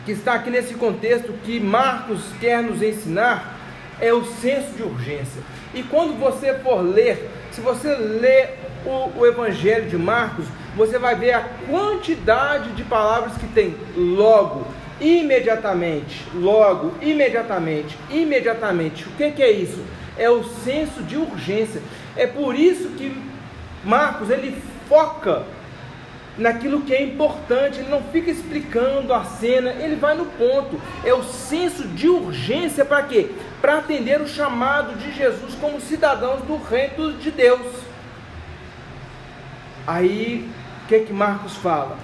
que 0.06 0.14
está 0.14 0.36
aqui 0.36 0.50
nesse 0.50 0.74
contexto 0.76 1.34
que 1.44 1.60
Marcos 1.60 2.22
quer 2.40 2.64
nos 2.64 2.82
ensinar 2.82 3.58
é 4.00 4.14
o 4.14 4.24
senso 4.24 4.72
de 4.72 4.84
urgência. 4.84 5.42
E 5.74 5.84
quando 5.84 6.18
você 6.18 6.54
for 6.54 6.80
ler, 6.82 7.30
se 7.52 7.60
você 7.60 7.94
ler 7.94 8.58
o, 8.86 9.20
o 9.20 9.26
Evangelho 9.26 9.90
de 9.90 9.98
Marcos, 9.98 10.46
você 10.78 10.98
vai 10.98 11.16
ver 11.16 11.34
a 11.34 11.42
quantidade 11.70 12.72
de 12.72 12.84
palavras 12.84 13.34
que 13.38 13.48
tem 13.48 13.76
logo, 13.96 14.66
imediatamente, 15.02 16.26
logo, 16.34 16.94
imediatamente, 17.02 17.98
imediatamente. 18.10 19.04
O 19.06 19.12
que, 19.12 19.32
que 19.32 19.44
é 19.44 19.52
isso? 19.52 19.84
É 20.18 20.30
o 20.30 20.44
senso 20.44 21.04
de 21.04 21.18
urgência. 21.18 21.82
É 22.16 22.26
por 22.26 22.56
isso 22.56 22.90
que 22.92 23.14
Marcos 23.84 24.30
ele 24.30 24.56
foca 24.88 25.44
naquilo 26.40 26.82
que 26.82 26.94
é 26.94 27.04
importante, 27.04 27.80
ele 27.80 27.90
não 27.90 28.02
fica 28.02 28.32
explicando 28.32 29.14
a 29.14 29.26
cena, 29.26 29.72
ele 29.72 29.96
vai 29.96 30.16
no 30.16 30.26
ponto. 30.26 30.82
É 31.04 31.14
o 31.14 31.24
senso 31.24 31.88
de 31.88 32.08
urgência 32.08 32.86
para 32.86 33.04
quê? 33.04 33.30
Para 33.62 33.80
atender 33.80 34.22
o 34.22 34.28
chamado 34.28 34.98
de 34.98 35.12
Jesus 35.12 35.54
como 35.56 35.82
cidadãos 35.82 36.42
do 36.44 36.56
reino 36.58 37.12
de 37.14 37.30
Deus. 37.30 37.68
Aí, 39.86 40.50
o 40.84 40.88
que 40.88 41.00
que 41.00 41.14
Marcos 41.14 41.58
fala? 41.58 41.98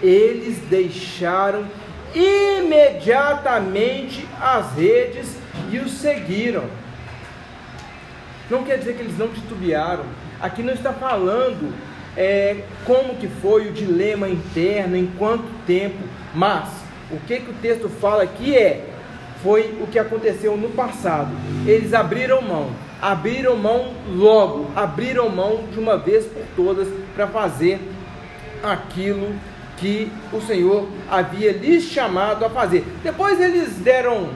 Eles 0.00 0.58
deixaram 0.68 1.66
imediatamente 2.14 4.26
as 4.40 4.74
redes 4.74 5.36
e 5.70 5.78
o 5.78 5.88
seguiram. 5.88 6.64
Não 8.50 8.64
quer 8.64 8.78
dizer 8.78 8.96
que 8.96 9.02
eles 9.02 9.18
não 9.18 9.28
titubearam. 9.28 10.04
Aqui 10.40 10.62
não 10.62 10.72
está 10.72 10.92
falando 10.92 11.72
é, 12.16 12.62
como 12.84 13.16
que 13.16 13.26
foi 13.26 13.68
o 13.68 13.72
dilema 13.72 14.28
interno, 14.28 14.96
em 14.96 15.06
quanto 15.18 15.44
tempo, 15.66 15.98
mas 16.34 16.68
o 17.10 17.18
que, 17.26 17.40
que 17.40 17.50
o 17.50 17.54
texto 17.54 17.88
fala 17.88 18.22
aqui 18.22 18.56
é, 18.56 18.86
foi 19.42 19.76
o 19.80 19.86
que 19.86 19.98
aconteceu 19.98 20.56
no 20.56 20.70
passado. 20.70 21.30
Eles 21.66 21.92
abriram 21.92 22.40
mão, 22.42 22.70
abriram 23.00 23.56
mão 23.56 23.92
logo, 24.08 24.70
abriram 24.76 25.28
mão 25.28 25.64
de 25.72 25.78
uma 25.78 25.96
vez 25.96 26.26
por 26.26 26.42
todas 26.54 26.88
para 27.14 27.26
fazer 27.26 27.80
aquilo 28.62 29.34
que 29.76 30.10
o 30.32 30.40
Senhor 30.40 30.86
havia 31.10 31.52
lhes 31.52 31.84
chamado 31.84 32.44
a 32.44 32.50
fazer. 32.50 32.86
Depois 33.02 33.40
eles 33.40 33.74
deram 33.78 34.28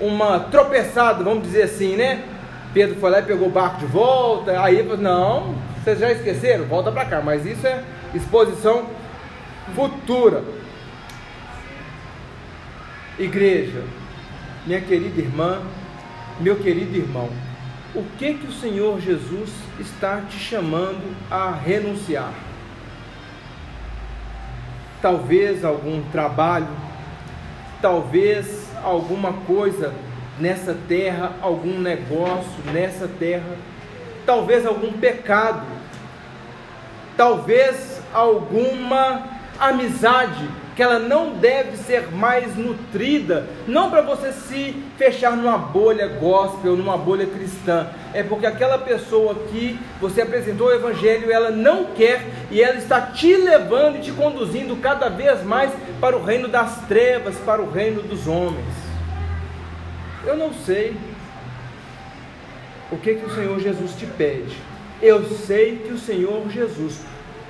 uma 0.00 0.40
tropeçada, 0.40 1.22
vamos 1.22 1.44
dizer 1.44 1.62
assim, 1.62 1.94
né? 1.94 2.24
Pedro 2.72 2.96
foi 2.96 3.10
lá 3.10 3.20
e 3.20 3.22
pegou 3.22 3.46
o 3.46 3.50
barco 3.52 3.78
de 3.78 3.86
volta. 3.86 4.60
Aí 4.60 4.82
Não, 4.82 5.54
vocês 5.84 5.98
já 5.98 6.10
esqueceram? 6.10 6.64
Volta 6.64 6.90
para 6.90 7.04
cá. 7.04 7.20
Mas 7.20 7.44
isso 7.44 7.66
é 7.66 7.84
exposição 8.14 8.88
futura. 9.74 10.42
Igreja, 13.18 13.84
minha 14.66 14.80
querida 14.80 15.20
irmã, 15.20 15.60
meu 16.40 16.56
querido 16.56 16.96
irmão, 16.96 17.28
o 17.94 18.02
que 18.18 18.34
que 18.34 18.46
o 18.46 18.52
Senhor 18.52 18.98
Jesus 18.98 19.50
está 19.78 20.22
te 20.22 20.38
chamando 20.38 21.14
a 21.30 21.50
renunciar? 21.50 22.32
Talvez 25.02 25.64
algum 25.64 26.02
trabalho, 26.10 26.66
talvez 27.82 28.68
alguma 28.82 29.34
coisa 29.34 29.92
nessa 30.40 30.74
terra, 30.88 31.36
algum 31.42 31.78
negócio 31.78 32.64
nessa 32.72 33.06
terra, 33.06 33.56
talvez 34.26 34.66
algum 34.66 34.92
pecado, 34.92 35.66
talvez 37.16 38.00
alguma 38.12 39.22
amizade 39.58 40.48
que 40.74 40.82
ela 40.82 40.98
não 40.98 41.34
deve 41.34 41.76
ser 41.76 42.10
mais 42.10 42.56
nutrida, 42.56 43.46
não 43.66 43.90
para 43.90 44.02
você 44.02 44.32
se 44.32 44.74
fechar 44.98 45.36
numa 45.36 45.56
bolha 45.56 46.08
gospel, 46.08 46.76
numa 46.76 46.96
bolha 46.96 47.26
cristã, 47.26 47.86
é 48.12 48.22
porque 48.22 48.44
aquela 48.44 48.78
pessoa 48.78 49.34
que 49.50 49.78
você 50.00 50.22
apresentou 50.22 50.66
o 50.66 50.72
evangelho, 50.72 51.30
ela 51.30 51.50
não 51.50 51.86
quer 51.86 52.26
e 52.50 52.60
ela 52.60 52.76
está 52.76 53.00
te 53.00 53.36
levando 53.36 53.98
e 53.98 54.00
te 54.00 54.10
conduzindo 54.10 54.74
cada 54.76 55.08
vez 55.08 55.44
mais 55.44 55.70
para 56.00 56.16
o 56.16 56.24
reino 56.24 56.48
das 56.48 56.80
trevas, 56.88 57.36
para 57.36 57.62
o 57.62 57.70
reino 57.70 58.02
dos 58.02 58.26
homens. 58.26 58.74
Eu 60.26 60.36
não 60.36 60.52
sei 60.52 60.96
o 62.94 62.98
que, 62.98 63.14
que 63.14 63.26
o 63.26 63.34
Senhor 63.34 63.58
Jesus 63.60 63.92
te 63.96 64.06
pede. 64.06 64.56
Eu 65.02 65.24
sei 65.24 65.78
que 65.84 65.92
o 65.92 65.98
Senhor 65.98 66.48
Jesus 66.48 67.00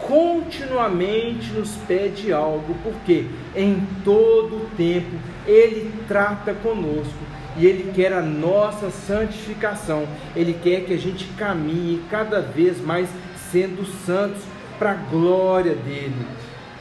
continuamente 0.00 1.52
nos 1.52 1.76
pede 1.86 2.32
algo, 2.32 2.74
porque 2.82 3.26
em 3.54 3.86
todo 4.04 4.68
tempo 4.76 5.16
Ele 5.46 5.92
trata 6.08 6.54
conosco 6.54 7.12
e 7.56 7.66
Ele 7.66 7.92
quer 7.92 8.12
a 8.12 8.22
nossa 8.22 8.90
santificação. 8.90 10.06
Ele 10.34 10.58
quer 10.62 10.84
que 10.84 10.94
a 10.94 10.98
gente 10.98 11.26
caminhe 11.36 12.02
cada 12.10 12.40
vez 12.40 12.80
mais 12.80 13.08
sendo 13.52 13.84
santos 14.06 14.42
para 14.78 14.92
a 14.92 14.94
glória 14.94 15.74
dele. 15.74 16.26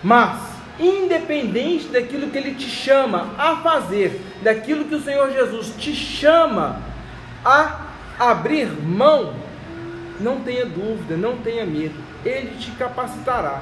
Mas 0.02 0.54
independente 0.80 1.90
daquilo 1.90 2.30
que 2.30 2.38
Ele 2.38 2.56
te 2.56 2.70
chama 2.70 3.32
a 3.38 3.58
fazer, 3.58 4.20
daquilo 4.42 4.86
que 4.86 4.96
o 4.96 5.02
Senhor 5.02 5.32
Jesus 5.32 5.76
te 5.78 5.94
chama 5.94 6.82
a 7.46 7.93
abrir 8.32 8.68
mão, 8.82 9.34
não 10.20 10.40
tenha 10.42 10.66
dúvida, 10.66 11.18
não 11.18 11.38
tenha 11.38 11.66
medo, 11.66 11.96
Ele 12.26 12.58
te 12.58 12.72
capacitará. 12.72 13.62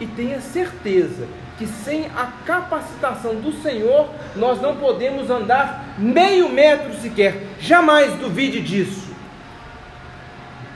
E 0.00 0.06
tenha 0.06 0.40
certeza 0.40 1.26
que 1.58 1.66
sem 1.66 2.06
a 2.06 2.32
capacitação 2.46 3.34
do 3.34 3.52
Senhor, 3.60 4.08
nós 4.36 4.60
não 4.62 4.76
podemos 4.76 5.28
andar 5.28 5.96
meio 5.98 6.48
metro 6.48 6.94
sequer. 6.94 7.42
Jamais 7.60 8.14
duvide 8.14 8.60
disso. 8.60 9.08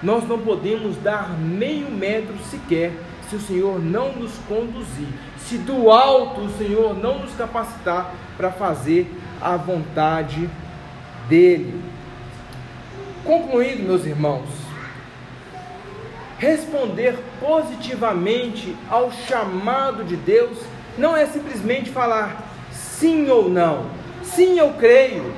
Nós 0.02 0.26
não 0.28 0.40
podemos 0.40 0.96
dar 0.96 1.30
meio 1.38 1.88
metro 1.88 2.36
sequer 2.50 2.92
se 3.30 3.36
o 3.36 3.40
Senhor 3.40 3.78
não 3.80 4.12
nos 4.12 4.32
conduzir, 4.48 5.08
se 5.38 5.56
do 5.58 5.90
alto 5.90 6.42
o 6.42 6.58
Senhor 6.58 6.94
não 6.98 7.20
nos 7.20 7.32
capacitar 7.34 8.12
para 8.36 8.50
fazer 8.50 9.10
a 9.40 9.56
vontade 9.56 10.50
dele. 11.28 11.91
Concluindo, 13.24 13.84
meus 13.84 14.04
irmãos, 14.04 14.48
responder 16.38 17.16
positivamente 17.40 18.76
ao 18.90 19.12
chamado 19.12 20.02
de 20.02 20.16
Deus 20.16 20.58
não 20.98 21.16
é 21.16 21.24
simplesmente 21.26 21.90
falar 21.90 22.42
sim 22.72 23.30
ou 23.30 23.48
não, 23.48 23.86
sim 24.24 24.58
eu 24.58 24.74
creio. 24.74 25.32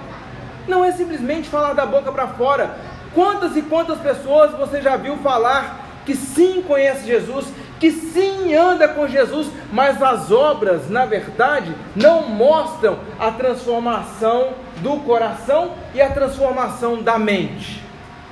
Não 0.66 0.82
é 0.82 0.92
simplesmente 0.92 1.48
falar 1.48 1.74
da 1.74 1.84
boca 1.84 2.10
para 2.10 2.28
fora. 2.28 2.78
Quantas 3.14 3.54
e 3.54 3.60
quantas 3.60 3.98
pessoas 3.98 4.52
você 4.52 4.80
já 4.80 4.96
viu 4.96 5.18
falar 5.18 5.83
que 6.04 6.14
sim 6.14 6.62
conhece 6.62 7.06
Jesus, 7.06 7.46
que 7.80 7.90
sim 7.90 8.54
anda 8.54 8.88
com 8.88 9.08
Jesus, 9.08 9.48
mas 9.72 10.02
as 10.02 10.30
obras, 10.30 10.88
na 10.88 11.04
verdade, 11.04 11.74
não 11.94 12.28
mostram 12.28 12.98
a 13.18 13.30
transformação 13.30 14.54
do 14.80 15.00
coração 15.00 15.74
e 15.94 16.00
a 16.00 16.10
transformação 16.10 17.02
da 17.02 17.18
mente? 17.18 17.82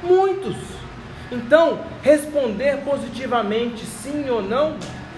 Muitos. 0.02 0.56
Então, 1.30 1.80
responder 2.02 2.78
positivamente 2.84 3.86
sim 3.86 4.28
ou 4.28 4.42
não 4.42 4.76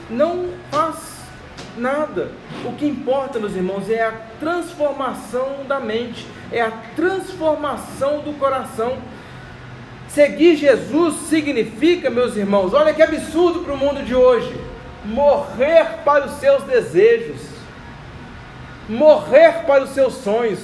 não 0.08 0.50
faz 0.70 1.14
nada. 1.76 2.30
O 2.64 2.72
que 2.72 2.86
importa, 2.86 3.38
meus 3.38 3.54
irmãos, 3.54 3.90
é 3.90 4.02
a 4.02 4.12
transformação 4.38 5.64
da 5.66 5.80
mente, 5.80 6.26
é 6.52 6.60
a 6.60 6.70
transformação 6.94 8.20
do 8.20 8.38
coração. 8.38 8.98
Seguir 10.14 10.54
Jesus 10.54 11.28
significa, 11.28 12.08
meus 12.08 12.36
irmãos, 12.36 12.72
olha 12.72 12.94
que 12.94 13.02
absurdo 13.02 13.64
para 13.64 13.74
o 13.74 13.76
mundo 13.76 14.04
de 14.04 14.14
hoje: 14.14 14.54
morrer 15.04 16.04
para 16.04 16.26
os 16.26 16.34
seus 16.34 16.62
desejos, 16.62 17.40
morrer 18.88 19.64
para 19.66 19.82
os 19.82 19.90
seus 19.90 20.14
sonhos. 20.14 20.60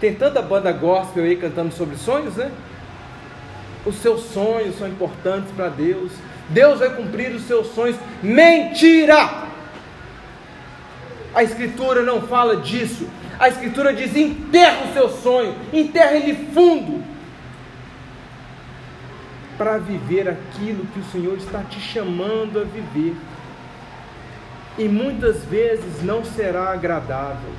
Tem 0.00 0.14
tanta 0.14 0.40
banda 0.40 0.70
gospel 0.70 1.24
aí 1.24 1.34
cantando 1.34 1.74
sobre 1.74 1.96
sonhos, 1.96 2.36
né? 2.36 2.52
Os 3.84 3.96
seus 3.96 4.26
sonhos 4.26 4.78
são 4.78 4.86
importantes 4.86 5.50
para 5.50 5.68
Deus. 5.68 6.12
Deus 6.48 6.78
vai 6.78 6.90
cumprir 6.90 7.34
os 7.34 7.42
seus 7.48 7.74
sonhos. 7.74 7.96
Mentira! 8.22 9.44
A 11.34 11.42
Escritura 11.42 12.02
não 12.02 12.22
fala 12.22 12.58
disso. 12.58 13.08
A 13.40 13.48
Escritura 13.48 13.92
diz: 13.92 14.14
enterra 14.14 14.84
o 14.88 14.92
seu 14.92 15.08
sonho, 15.08 15.52
enterra 15.72 16.12
ele 16.12 16.46
fundo, 16.54 17.02
para 19.56 19.78
viver 19.78 20.28
aquilo 20.28 20.86
que 20.86 21.00
o 21.00 21.04
Senhor 21.04 21.36
está 21.36 21.60
te 21.60 21.80
chamando 21.80 22.60
a 22.60 22.64
viver. 22.64 23.16
E 24.78 24.88
muitas 24.88 25.44
vezes 25.44 26.02
não 26.02 26.24
será 26.24 26.70
agradável. 26.72 27.50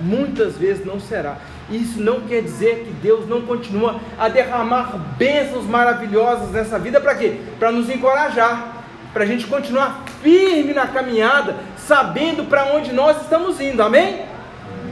Muitas 0.00 0.56
vezes 0.56 0.84
não 0.84 0.98
será. 0.98 1.36
Isso 1.70 2.00
não 2.00 2.22
quer 2.22 2.42
dizer 2.42 2.84
que 2.84 2.92
Deus 2.92 3.28
não 3.28 3.42
continua 3.42 4.00
a 4.18 4.28
derramar 4.28 4.96
bênçãos 5.16 5.64
maravilhosas 5.66 6.50
nessa 6.50 6.78
vida 6.78 7.00
para 7.00 7.14
quê? 7.14 7.40
Para 7.58 7.70
nos 7.70 7.88
encorajar, 7.88 8.84
para 9.12 9.24
a 9.24 9.26
gente 9.26 9.46
continuar 9.46 10.02
firme 10.22 10.72
na 10.72 10.86
caminhada, 10.86 11.56
sabendo 11.76 12.44
para 12.44 12.72
onde 12.72 12.92
nós 12.92 13.20
estamos 13.22 13.60
indo, 13.60 13.82
amém? 13.82 14.24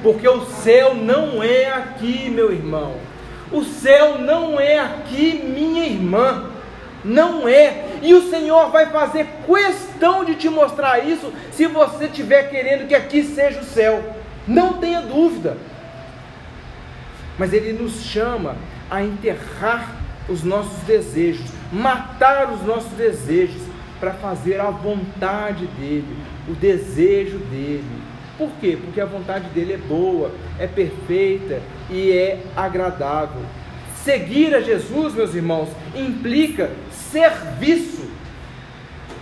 Porque 0.03 0.29
o 0.29 0.45
céu 0.47 0.95
não 0.95 1.43
é 1.43 1.73
aqui, 1.73 2.31
meu 2.31 2.53
irmão. 2.53 3.10
O 3.53 3.65
céu 3.65 4.19
não 4.19 4.61
é 4.61 4.79
aqui, 4.79 5.43
minha 5.45 5.85
irmã. 5.85 6.51
Não 7.05 7.49
é. 7.49 7.87
E 8.03 8.15
o 8.15 8.29
Senhor 8.29 8.71
vai 8.71 8.87
fazer 8.87 9.27
questão 9.47 10.25
de 10.25 10.35
te 10.35 10.49
mostrar 10.49 11.01
isso 11.01 11.33
se 11.51 11.67
você 11.67 12.05
estiver 12.05 12.51
querendo 12.51 12.87
que 12.87 12.95
aqui 12.95 13.23
seja 13.23 13.61
o 13.61 13.65
céu. 13.65 14.15
Não 14.47 14.75
tenha 14.75 15.01
dúvida 15.01 15.57
mas 17.41 17.55
Ele 17.55 17.73
nos 17.73 18.03
chama 18.03 18.55
a 18.91 19.03
enterrar 19.03 19.97
os 20.29 20.45
nossos 20.45 20.79
desejos, 20.83 21.47
matar 21.73 22.53
os 22.53 22.63
nossos 22.67 22.93
desejos, 22.93 23.63
para 23.99 24.13
fazer 24.13 24.61
a 24.61 24.71
vontade 24.71 25.67
dEle, 25.79 26.17
o 26.47 26.53
desejo 26.53 27.39
dEle. 27.51 28.00
Por 28.41 28.49
quê? 28.59 28.79
Porque 28.83 28.99
a 28.99 29.05
vontade 29.05 29.51
dEle 29.51 29.75
é 29.75 29.77
boa, 29.77 30.31
é 30.59 30.67
perfeita 30.67 31.61
e 31.91 32.11
é 32.11 32.41
agradável. 32.57 33.43
Seguir 34.03 34.55
a 34.55 34.63
Jesus, 34.63 35.13
meus 35.13 35.35
irmãos, 35.35 35.69
implica 35.95 36.71
serviço, 36.91 38.09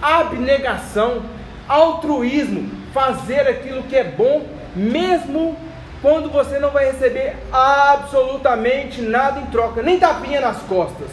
abnegação, 0.00 1.24
altruísmo, 1.66 2.70
fazer 2.94 3.40
aquilo 3.40 3.82
que 3.82 3.96
é 3.96 4.04
bom, 4.04 4.46
mesmo 4.76 5.56
quando 6.00 6.30
você 6.30 6.60
não 6.60 6.70
vai 6.70 6.92
receber 6.92 7.38
absolutamente 7.50 9.02
nada 9.02 9.40
em 9.40 9.46
troca, 9.46 9.82
nem 9.82 9.98
tapinha 9.98 10.40
nas 10.40 10.62
costas, 10.62 11.08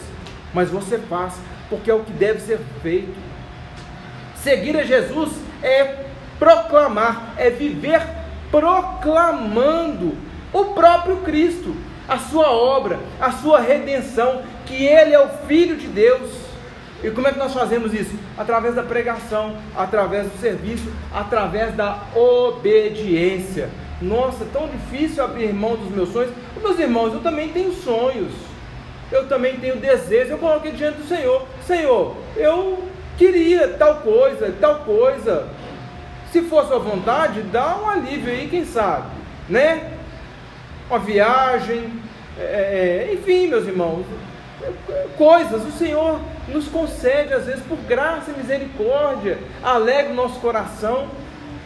mas 0.54 0.70
você 0.70 0.96
faz, 0.96 1.34
porque 1.68 1.90
é 1.90 1.94
o 1.94 2.04
que 2.04 2.12
deve 2.12 2.38
ser 2.38 2.60
feito. 2.80 3.18
Seguir 4.36 4.76
a 4.76 4.84
Jesus 4.84 5.32
é 5.60 6.05
proclamar, 6.38 7.34
é 7.36 7.50
viver 7.50 8.02
proclamando 8.50 10.14
o 10.52 10.66
próprio 10.66 11.18
Cristo, 11.18 11.74
a 12.08 12.18
sua 12.18 12.50
obra, 12.50 12.98
a 13.20 13.32
sua 13.32 13.60
redenção, 13.60 14.42
que 14.64 14.84
Ele 14.84 15.12
é 15.12 15.20
o 15.20 15.28
Filho 15.46 15.76
de 15.76 15.86
Deus. 15.86 16.30
E 17.02 17.10
como 17.10 17.28
é 17.28 17.32
que 17.32 17.38
nós 17.38 17.52
fazemos 17.52 17.92
isso? 17.92 18.16
Através 18.38 18.74
da 18.74 18.82
pregação, 18.82 19.56
através 19.76 20.28
do 20.28 20.38
serviço, 20.38 20.90
através 21.12 21.74
da 21.74 21.98
obediência. 22.14 23.68
Nossa, 24.00 24.46
tão 24.52 24.68
difícil 24.68 25.22
abrir 25.22 25.52
mão 25.52 25.76
dos 25.76 25.90
meus 25.90 26.10
sonhos. 26.10 26.32
Meus 26.60 26.78
irmãos, 26.78 27.12
eu 27.12 27.20
também 27.20 27.50
tenho 27.50 27.72
sonhos. 27.72 28.32
Eu 29.10 29.26
também 29.28 29.56
tenho 29.58 29.76
desejos. 29.76 30.30
Eu 30.30 30.38
coloquei 30.38 30.72
diante 30.72 30.98
do 30.98 31.06
Senhor. 31.06 31.46
Senhor, 31.66 32.16
eu 32.36 32.82
queria 33.16 33.68
tal 33.68 33.96
coisa, 33.96 34.54
tal 34.60 34.80
coisa. 34.80 35.48
Se 36.36 36.42
for 36.42 36.66
sua 36.66 36.78
vontade, 36.78 37.40
dá 37.40 37.78
um 37.78 37.88
alívio 37.88 38.30
aí, 38.30 38.46
quem 38.46 38.62
sabe, 38.62 39.08
né? 39.48 39.92
Uma 40.86 40.98
viagem, 40.98 41.90
é, 42.38 43.08
é 43.08 43.14
enfim, 43.14 43.46
meus 43.46 43.66
irmãos, 43.66 44.04
coisas 45.16 45.64
o 45.64 45.72
Senhor 45.72 46.20
nos 46.48 46.68
concede 46.68 47.32
às 47.32 47.46
vezes 47.46 47.64
por 47.64 47.78
graça 47.78 48.32
e 48.32 48.38
misericórdia, 48.38 49.38
alegra 49.62 50.12
o 50.12 50.14
nosso 50.14 50.38
coração. 50.40 51.08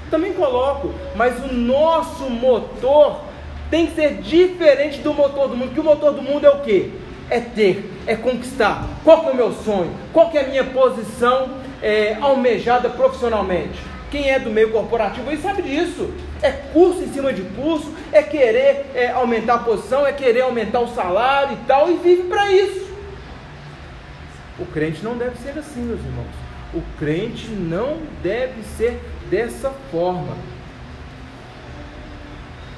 Também 0.09 0.35
coloco, 0.35 0.95
mas 1.17 1.45
o 1.45 1.53
nosso 1.53 2.31
motor 2.31 3.23
tem 3.73 3.89
que 3.89 3.97
ser 3.97 4.19
diferente 4.19 5.01
do 5.01 5.13
motor 5.13 5.49
do 5.49 5.57
mundo, 5.57 5.71
porque 5.71 5.81
o 5.81 5.85
motor 5.85 6.13
do 6.13 6.23
mundo 6.23 6.47
é 6.47 6.51
o 6.51 6.61
que? 6.61 6.93
É 7.29 7.41
ter, 7.41 7.93
é 8.07 8.15
conquistar. 8.15 8.85
Qual 9.03 9.31
é 9.31 9.33
o 9.33 9.35
meu 9.35 9.53
sonho? 9.53 9.91
Qual 10.13 10.31
é 10.33 10.39
a 10.39 10.47
minha 10.47 10.63
posição 10.63 11.57
é, 11.83 12.17
almejada 12.21 12.89
profissionalmente? 12.89 13.90
Quem 14.11 14.31
é 14.31 14.39
do 14.39 14.51
meio 14.51 14.73
corporativo 14.73 15.31
aí 15.31 15.39
sabe 15.39 15.63
disso. 15.63 16.13
É 16.43 16.51
curso 16.51 17.03
em 17.03 17.13
cima 17.13 17.33
de 17.33 17.43
curso, 17.43 17.93
é 18.13 18.23
querer 18.23 18.91
é, 18.95 19.11
aumentar 19.13 19.55
a 19.55 19.59
posição, 19.59 20.07
é 20.07 20.13
querer 20.13 20.41
aumentar 20.41 20.81
o 20.81 20.95
salário 20.95 21.55
e 21.55 21.67
tal, 21.67 21.91
e 21.91 21.97
vive 21.97 22.25
para 22.25 22.51
isso. 22.51 22.91
O 24.59 24.67
crente 24.67 25.03
não 25.03 25.17
deve 25.17 25.37
ser 25.39 25.59
assim, 25.59 25.81
meus 25.83 26.01
irmãos. 26.01 26.27
O 26.75 26.83
crente 26.99 27.49
não 27.51 27.99
deve 28.23 28.63
ser 28.77 29.01
dessa 29.31 29.71
forma. 29.91 30.37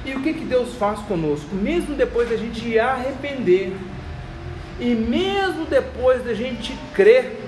E 0.05 0.14
o 0.14 0.20
que, 0.20 0.35
que 0.35 0.45
Deus 0.45 0.74
faz 0.74 0.99
conosco? 1.01 1.55
Mesmo 1.55 1.95
depois 1.95 2.28
da 2.28 2.37
gente 2.37 2.78
arrepender, 2.78 3.72
e 4.80 4.95
mesmo 4.95 5.64
depois 5.64 6.24
da 6.24 6.35
gente 6.35 6.76
crer, 6.93 7.39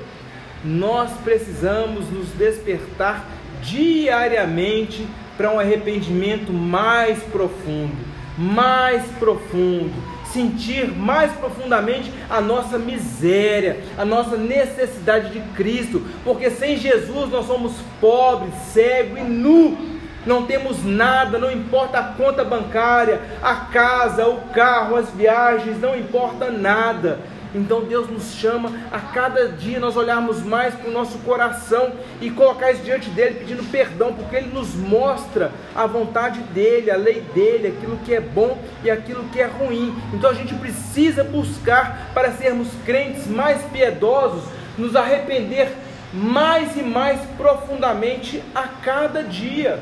nós 0.64 1.10
precisamos 1.22 2.08
nos 2.10 2.28
despertar 2.30 3.26
diariamente 3.64 5.06
para 5.36 5.50
um 5.50 5.58
arrependimento 5.58 6.52
mais 6.52 7.22
profundo, 7.24 7.96
mais 8.38 9.04
profundo, 9.18 9.92
sentir 10.32 10.88
mais 10.88 11.32
profundamente 11.32 12.12
a 12.28 12.40
nossa 12.40 12.78
miséria, 12.78 13.80
a 13.96 14.04
nossa 14.04 14.36
necessidade 14.36 15.30
de 15.30 15.40
Cristo, 15.54 16.02
porque 16.22 16.50
sem 16.50 16.76
Jesus 16.76 17.30
nós 17.30 17.46
somos 17.46 17.72
pobres, 18.00 18.54
cegos 18.72 19.18
e 19.18 19.22
nu. 19.22 19.94
Não 20.26 20.46
temos 20.46 20.82
nada, 20.82 21.38
não 21.38 21.52
importa 21.52 21.98
a 21.98 22.02
conta 22.02 22.42
bancária, 22.42 23.20
a 23.42 23.56
casa, 23.56 24.26
o 24.26 24.40
carro, 24.54 24.96
as 24.96 25.10
viagens, 25.10 25.78
não 25.78 25.94
importa 25.94 26.50
nada. 26.50 27.20
Então 27.54 27.82
Deus 27.82 28.10
nos 28.10 28.34
chama 28.34 28.72
a 28.90 28.98
cada 28.98 29.48
dia 29.48 29.78
nós 29.78 29.96
olharmos 29.96 30.42
mais 30.42 30.74
para 30.74 30.88
o 30.88 30.92
nosso 30.92 31.18
coração 31.18 31.92
e 32.20 32.30
colocar 32.30 32.72
isso 32.72 32.82
diante 32.82 33.08
dele, 33.10 33.36
pedindo 33.36 33.62
perdão, 33.70 34.12
porque 34.12 34.34
ele 34.34 34.50
nos 34.52 34.74
mostra 34.74 35.52
a 35.74 35.86
vontade 35.86 36.40
dele, 36.40 36.90
a 36.90 36.96
lei 36.96 37.20
dele, 37.34 37.68
aquilo 37.68 37.96
que 37.98 38.12
é 38.12 38.20
bom 38.20 38.58
e 38.82 38.90
aquilo 38.90 39.24
que 39.32 39.40
é 39.40 39.46
ruim. 39.46 39.94
Então 40.12 40.30
a 40.30 40.34
gente 40.34 40.54
precisa 40.54 41.22
buscar 41.22 42.10
para 42.12 42.32
sermos 42.32 42.68
crentes 42.84 43.26
mais 43.28 43.62
piedosos, 43.66 44.42
nos 44.76 44.96
arrepender 44.96 45.68
mais 46.12 46.76
e 46.76 46.82
mais 46.82 47.20
profundamente 47.36 48.42
a 48.54 48.62
cada 48.62 49.22
dia. 49.22 49.80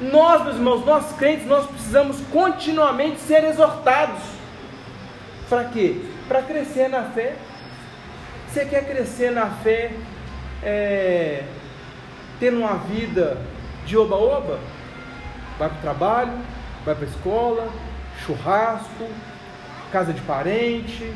Nós, 0.00 0.42
meus 0.42 0.56
irmãos, 0.56 0.84
nós 0.84 1.12
crentes, 1.12 1.46
nós 1.46 1.66
precisamos 1.66 2.16
continuamente 2.32 3.20
ser 3.20 3.44
exortados. 3.44 4.22
Para 5.48 5.64
quê? 5.64 6.00
Para 6.28 6.42
crescer 6.42 6.88
na 6.88 7.02
fé. 7.04 7.34
Você 8.48 8.64
quer 8.64 8.86
crescer 8.86 9.32
na 9.32 9.46
fé, 9.46 9.92
é, 10.62 11.42
tendo 12.38 12.58
uma 12.58 12.76
vida 12.76 13.38
de 13.84 13.96
oba-oba? 13.96 14.60
Vai 15.58 15.68
para 15.68 15.78
o 15.78 15.80
trabalho, 15.80 16.32
vai 16.84 16.94
para 16.94 17.04
a 17.04 17.08
escola, 17.08 17.68
churrasco, 18.24 19.08
casa 19.90 20.12
de 20.12 20.20
parente, 20.20 21.12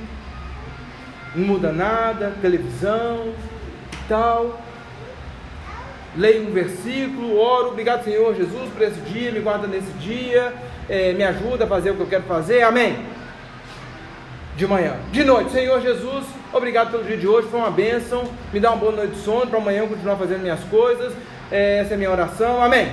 não 1.34 1.46
muda 1.46 1.72
nada, 1.72 2.32
televisão, 2.40 3.32
tal 4.08 4.60
leio 6.16 6.48
um 6.48 6.52
versículo, 6.52 7.38
oro, 7.38 7.68
obrigado 7.68 8.04
Senhor 8.04 8.34
Jesus 8.34 8.70
por 8.72 8.82
esse 8.82 9.00
dia, 9.00 9.30
me 9.30 9.40
guarda 9.40 9.66
nesse 9.66 9.90
dia, 9.92 10.52
é, 10.88 11.12
me 11.12 11.22
ajuda 11.22 11.64
a 11.64 11.68
fazer 11.68 11.90
o 11.90 11.94
que 11.94 12.00
eu 12.00 12.06
quero 12.06 12.24
fazer, 12.24 12.62
amém. 12.62 12.96
De 14.58 14.66
manhã, 14.66 14.96
de 15.12 15.22
noite, 15.22 15.52
Senhor 15.52 15.80
Jesus, 15.80 16.24
obrigado 16.52 16.90
pelo 16.90 17.04
dia 17.04 17.16
de 17.16 17.28
hoje, 17.28 17.46
foi 17.46 17.60
uma 17.60 17.70
bênção, 17.70 18.24
me 18.52 18.58
dá 18.58 18.72
uma 18.72 18.76
boa 18.78 18.90
noite 18.90 19.12
de 19.12 19.20
sono 19.20 19.46
para 19.46 19.56
amanhã 19.56 19.82
eu 19.82 19.86
continuar 19.86 20.16
fazendo 20.16 20.40
minhas 20.40 20.64
coisas, 20.64 21.12
é, 21.48 21.78
essa 21.78 21.94
é 21.94 21.96
minha 21.96 22.10
oração, 22.10 22.60
amém. 22.60 22.92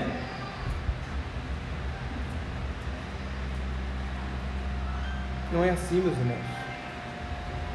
Não 5.51 5.63
é 5.63 5.72
assim, 5.72 5.95
meus 5.95 6.16
irmãos. 6.16 6.38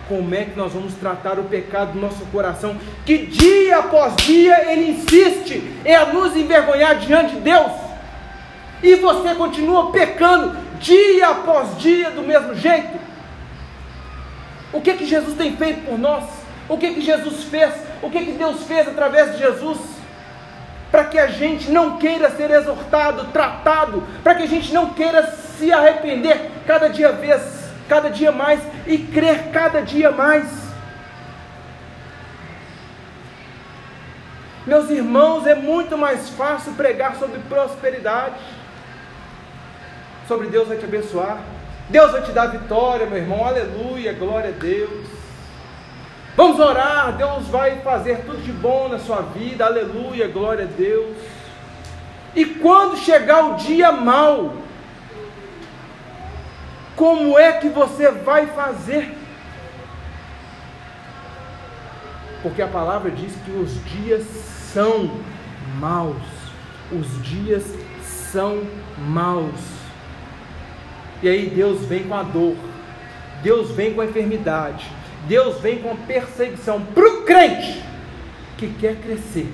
Como 0.09 0.32
é 0.36 0.45
que 0.45 0.57
nós 0.57 0.72
vamos 0.72 0.95
tratar 0.95 1.41
o 1.41 1.45
pecado 1.47 1.95
do 1.95 1.99
nosso 1.99 2.24
coração, 2.26 2.76
que 3.05 3.26
dia 3.26 3.78
após 3.78 4.14
dia 4.18 4.70
ele 4.70 4.91
insiste 4.91 5.64
em 5.84 6.14
nos 6.14 6.36
envergonhar 6.36 6.95
diante 6.95 7.34
de 7.34 7.41
Deus, 7.41 7.72
e 8.84 8.95
você 8.95 9.34
continua 9.34 9.91
pecando 9.91 10.57
dia 10.78 11.30
após 11.30 11.76
dia 11.76 12.12
do 12.12 12.22
mesmo 12.22 12.55
jeito. 12.55 13.10
O 14.73 14.81
que 14.81 14.95
que 14.95 15.07
Jesus 15.07 15.37
tem 15.37 15.57
feito 15.57 15.85
por 15.85 15.99
nós? 15.99 16.25
O 16.68 16.79
que 16.79 16.95
que 16.95 17.01
Jesus 17.01 17.45
fez? 17.45 17.73
O 18.03 18.11
que 18.11 18.25
que 18.25 18.33
Deus 18.33 18.64
fez 18.64 18.87
através 18.87 19.33
de 19.33 19.39
Jesus? 19.39 19.79
Para 20.91 21.05
que 21.05 21.18
a 21.18 21.27
gente 21.27 21.71
não 21.71 21.99
queira 21.99 22.31
ser 22.31 22.51
exortado, 22.51 23.27
tratado, 23.33 24.03
para 24.23 24.35
que 24.35 24.43
a 24.43 24.49
gente 24.49 24.73
não 24.73 24.91
queira 24.91 25.27
se 25.27 25.73
arrepender 25.73 26.51
cada 26.66 26.89
dia 26.89 27.12
vez 27.12 27.61
cada 27.91 28.09
dia 28.09 28.31
mais 28.31 28.61
e 28.87 28.97
crer 28.99 29.51
cada 29.53 29.83
dia 29.83 30.12
mais. 30.12 30.47
Meus 34.64 34.89
irmãos, 34.91 35.45
é 35.45 35.57
muito 35.57 35.99
mais 35.99 36.31
fácil 36.31 36.73
pregar 36.75 37.16
sobre 37.16 37.41
prosperidade, 37.49 38.41
sobre 40.29 40.47
Deus 40.47 40.68
vai 40.68 40.77
te 40.77 40.85
abençoar, 40.85 41.41
Deus 41.91 42.12
vai 42.12 42.22
te 42.22 42.30
dar 42.30 42.47
vitória, 42.47 43.05
meu 43.07 43.18
irmão, 43.18 43.45
aleluia, 43.45 44.12
glória 44.12 44.51
a 44.51 44.53
Deus. 44.53 45.09
Vamos 46.36 46.61
orar, 46.61 47.16
Deus 47.16 47.49
vai 47.49 47.80
fazer 47.80 48.24
tudo 48.24 48.41
de 48.43 48.53
bom 48.53 48.88
na 48.88 48.99
sua 49.01 49.22
vida, 49.22 49.66
aleluia, 49.66 50.28
glória 50.28 50.64
a 50.64 50.68
Deus. 50.68 51.16
E 52.34 52.45
quando 52.47 52.97
chegar 52.97 53.45
o 53.45 53.57
dia 53.57 53.91
mau, 53.91 54.55
como 56.95 57.36
é 57.36 57.55
que 57.55 57.68
você 57.68 58.11
vai 58.11 58.47
fazer? 58.47 59.12
Porque 62.43 62.62
a 62.62 62.68
palavra 62.68 63.11
diz 63.11 63.34
que 63.45 63.51
os 63.51 63.84
dias 63.84 64.22
são 64.72 65.11
maus. 65.80 66.22
Os 66.93 67.22
dias 67.22 67.64
são 68.03 68.62
maus. 68.97 69.80
E 71.23 71.29
aí 71.29 71.51
Deus 71.51 71.85
vem 71.85 72.05
com 72.05 72.14
a 72.14 72.23
dor. 72.23 72.57
Deus 73.43 73.71
vem 73.71 73.95
com 73.95 74.01
a 74.01 74.07
enfermidade. 74.07 74.87
Deus 75.27 75.61
vem 75.61 75.79
com 75.79 75.93
a 75.93 75.97
perseguição 75.97 76.81
para 76.81 77.07
o 77.07 77.23
crente 77.23 77.83
que 78.57 78.68
quer 78.81 78.97
crescer. 78.97 79.53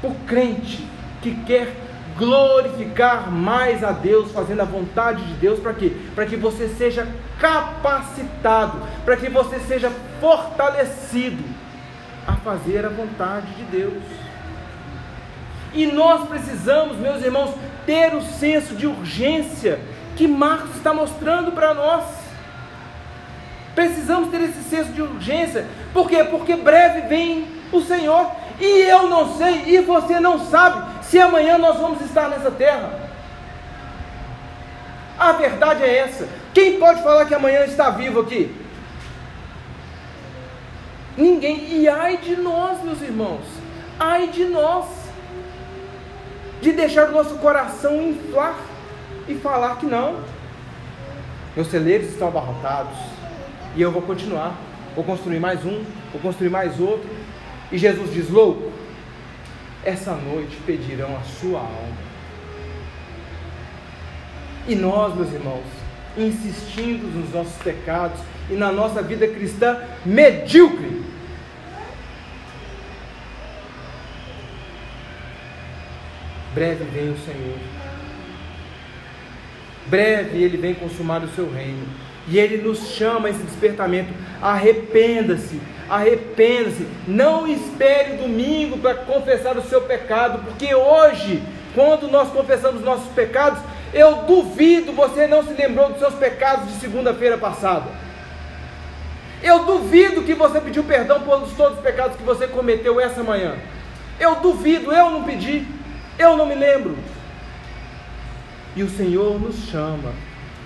Para 0.00 0.10
o 0.10 0.14
crente 0.26 0.86
que 1.22 1.34
quer 1.44 1.74
glorificar 2.16 3.30
mais 3.30 3.82
a 3.82 3.90
Deus, 3.90 4.30
fazendo 4.30 4.60
a 4.60 4.64
vontade 4.64 5.24
de 5.24 5.34
Deus, 5.34 5.58
para 5.58 5.74
quê? 5.74 5.92
Para 6.14 6.26
que 6.26 6.36
você 6.36 6.68
seja 6.68 7.08
capacitado, 7.40 8.80
para 9.04 9.16
que 9.16 9.28
você 9.28 9.58
seja 9.60 9.90
fortalecido 10.20 11.42
a 12.26 12.34
fazer 12.34 12.86
a 12.86 12.88
vontade 12.88 13.52
de 13.54 13.64
Deus. 13.64 14.02
E 15.74 15.86
nós 15.86 16.28
precisamos, 16.28 16.96
meus 16.98 17.22
irmãos, 17.22 17.54
ter 17.84 18.14
o 18.14 18.22
senso 18.22 18.76
de 18.76 18.86
urgência 18.86 19.80
que 20.16 20.26
Marcos 20.26 20.76
está 20.76 20.92
mostrando 20.92 21.52
para 21.52 21.74
nós. 21.74 22.04
Precisamos 23.74 24.30
ter 24.30 24.40
esse 24.42 24.62
senso 24.62 24.92
de 24.92 25.02
urgência. 25.02 25.66
Por 25.92 26.08
quê? 26.08 26.22
Porque 26.24 26.54
breve 26.54 27.08
vem 27.08 27.48
o 27.72 27.80
Senhor. 27.80 28.30
E 28.60 28.82
eu 28.82 29.08
não 29.08 29.36
sei, 29.36 29.64
e 29.66 29.80
você 29.80 30.20
não 30.20 30.38
sabe 30.38 31.04
se 31.04 31.18
amanhã 31.18 31.58
nós 31.58 31.78
vamos 31.78 32.00
estar 32.02 32.28
nessa 32.28 32.50
terra. 32.50 33.00
A 35.18 35.32
verdade 35.32 35.82
é 35.82 35.98
essa. 35.98 36.28
Quem 36.52 36.78
pode 36.78 37.02
falar 37.02 37.24
que 37.24 37.34
amanhã 37.34 37.64
está 37.64 37.90
vivo 37.90 38.20
aqui? 38.20 38.54
Ninguém. 41.16 41.80
E 41.80 41.88
ai 41.88 42.16
de 42.18 42.36
nós, 42.36 42.82
meus 42.82 43.02
irmãos. 43.02 43.44
Ai 43.98 44.28
de 44.28 44.44
nós. 44.44 44.86
De 46.60 46.72
deixar 46.72 47.08
o 47.08 47.12
nosso 47.12 47.36
coração 47.36 48.00
inflar 48.00 48.54
e 49.28 49.34
falar 49.34 49.76
que 49.76 49.86
não. 49.86 50.20
Meus 51.54 51.68
celeiros 51.68 52.08
estão 52.08 52.28
abarrotados. 52.28 52.96
E 53.76 53.82
eu 53.82 53.90
vou 53.90 54.02
continuar. 54.02 54.56
Vou 54.94 55.04
construir 55.04 55.40
mais 55.40 55.64
um, 55.64 55.82
vou 56.12 56.20
construir 56.22 56.50
mais 56.50 56.78
outro. 56.78 57.08
E 57.72 57.78
Jesus 57.78 58.12
diz: 58.12 58.30
louco, 58.30 58.70
essa 59.84 60.12
noite 60.14 60.56
pedirão 60.64 61.16
a 61.16 61.22
sua 61.22 61.58
alma. 61.58 62.04
E 64.66 64.74
nós, 64.74 65.14
meus 65.14 65.32
irmãos, 65.32 65.64
insistindo 66.16 67.06
nos 67.12 67.32
nossos 67.32 67.56
pecados 67.62 68.20
e 68.48 68.54
na 68.54 68.70
nossa 68.70 69.02
vida 69.02 69.26
cristã 69.26 69.78
medíocre, 70.06 71.02
breve 76.54 76.84
vem 76.84 77.10
o 77.10 77.18
Senhor. 77.18 77.73
Breve 79.86 80.42
ele 80.42 80.56
vem 80.56 80.74
consumar 80.74 81.22
o 81.22 81.28
seu 81.28 81.50
reino. 81.50 81.86
E 82.28 82.38
ele 82.38 82.58
nos 82.58 82.88
chama 82.90 83.28
esse 83.28 83.42
despertamento. 83.42 84.12
Arrependa-se, 84.40 85.60
arrependa-se. 85.88 86.86
Não 87.06 87.46
espere 87.46 88.16
domingo 88.16 88.78
para 88.78 88.94
confessar 88.94 89.56
o 89.56 89.62
seu 89.62 89.82
pecado, 89.82 90.42
porque 90.44 90.74
hoje, 90.74 91.42
quando 91.74 92.08
nós 92.08 92.30
confessamos 92.30 92.82
nossos 92.82 93.12
pecados, 93.12 93.60
eu 93.92 94.22
duvido 94.22 94.92
você 94.92 95.26
não 95.26 95.44
se 95.44 95.52
lembrou 95.52 95.90
dos 95.90 95.98
seus 95.98 96.14
pecados 96.14 96.72
de 96.72 96.80
segunda-feira 96.80 97.38
passada. 97.38 97.86
Eu 99.42 99.64
duvido 99.64 100.22
que 100.22 100.34
você 100.34 100.60
pediu 100.60 100.82
perdão 100.84 101.20
por 101.20 101.46
todos 101.54 101.76
os 101.76 101.84
pecados 101.84 102.16
que 102.16 102.22
você 102.22 102.48
cometeu 102.48 102.98
essa 102.98 103.22
manhã. 103.22 103.54
Eu 104.18 104.36
duvido, 104.36 104.90
eu 104.90 105.10
não 105.10 105.22
pedi, 105.22 105.66
eu 106.18 106.36
não 106.36 106.46
me 106.46 106.54
lembro. 106.54 106.96
E 108.76 108.82
o 108.82 108.90
Senhor 108.90 109.40
nos 109.40 109.68
chama 109.68 110.12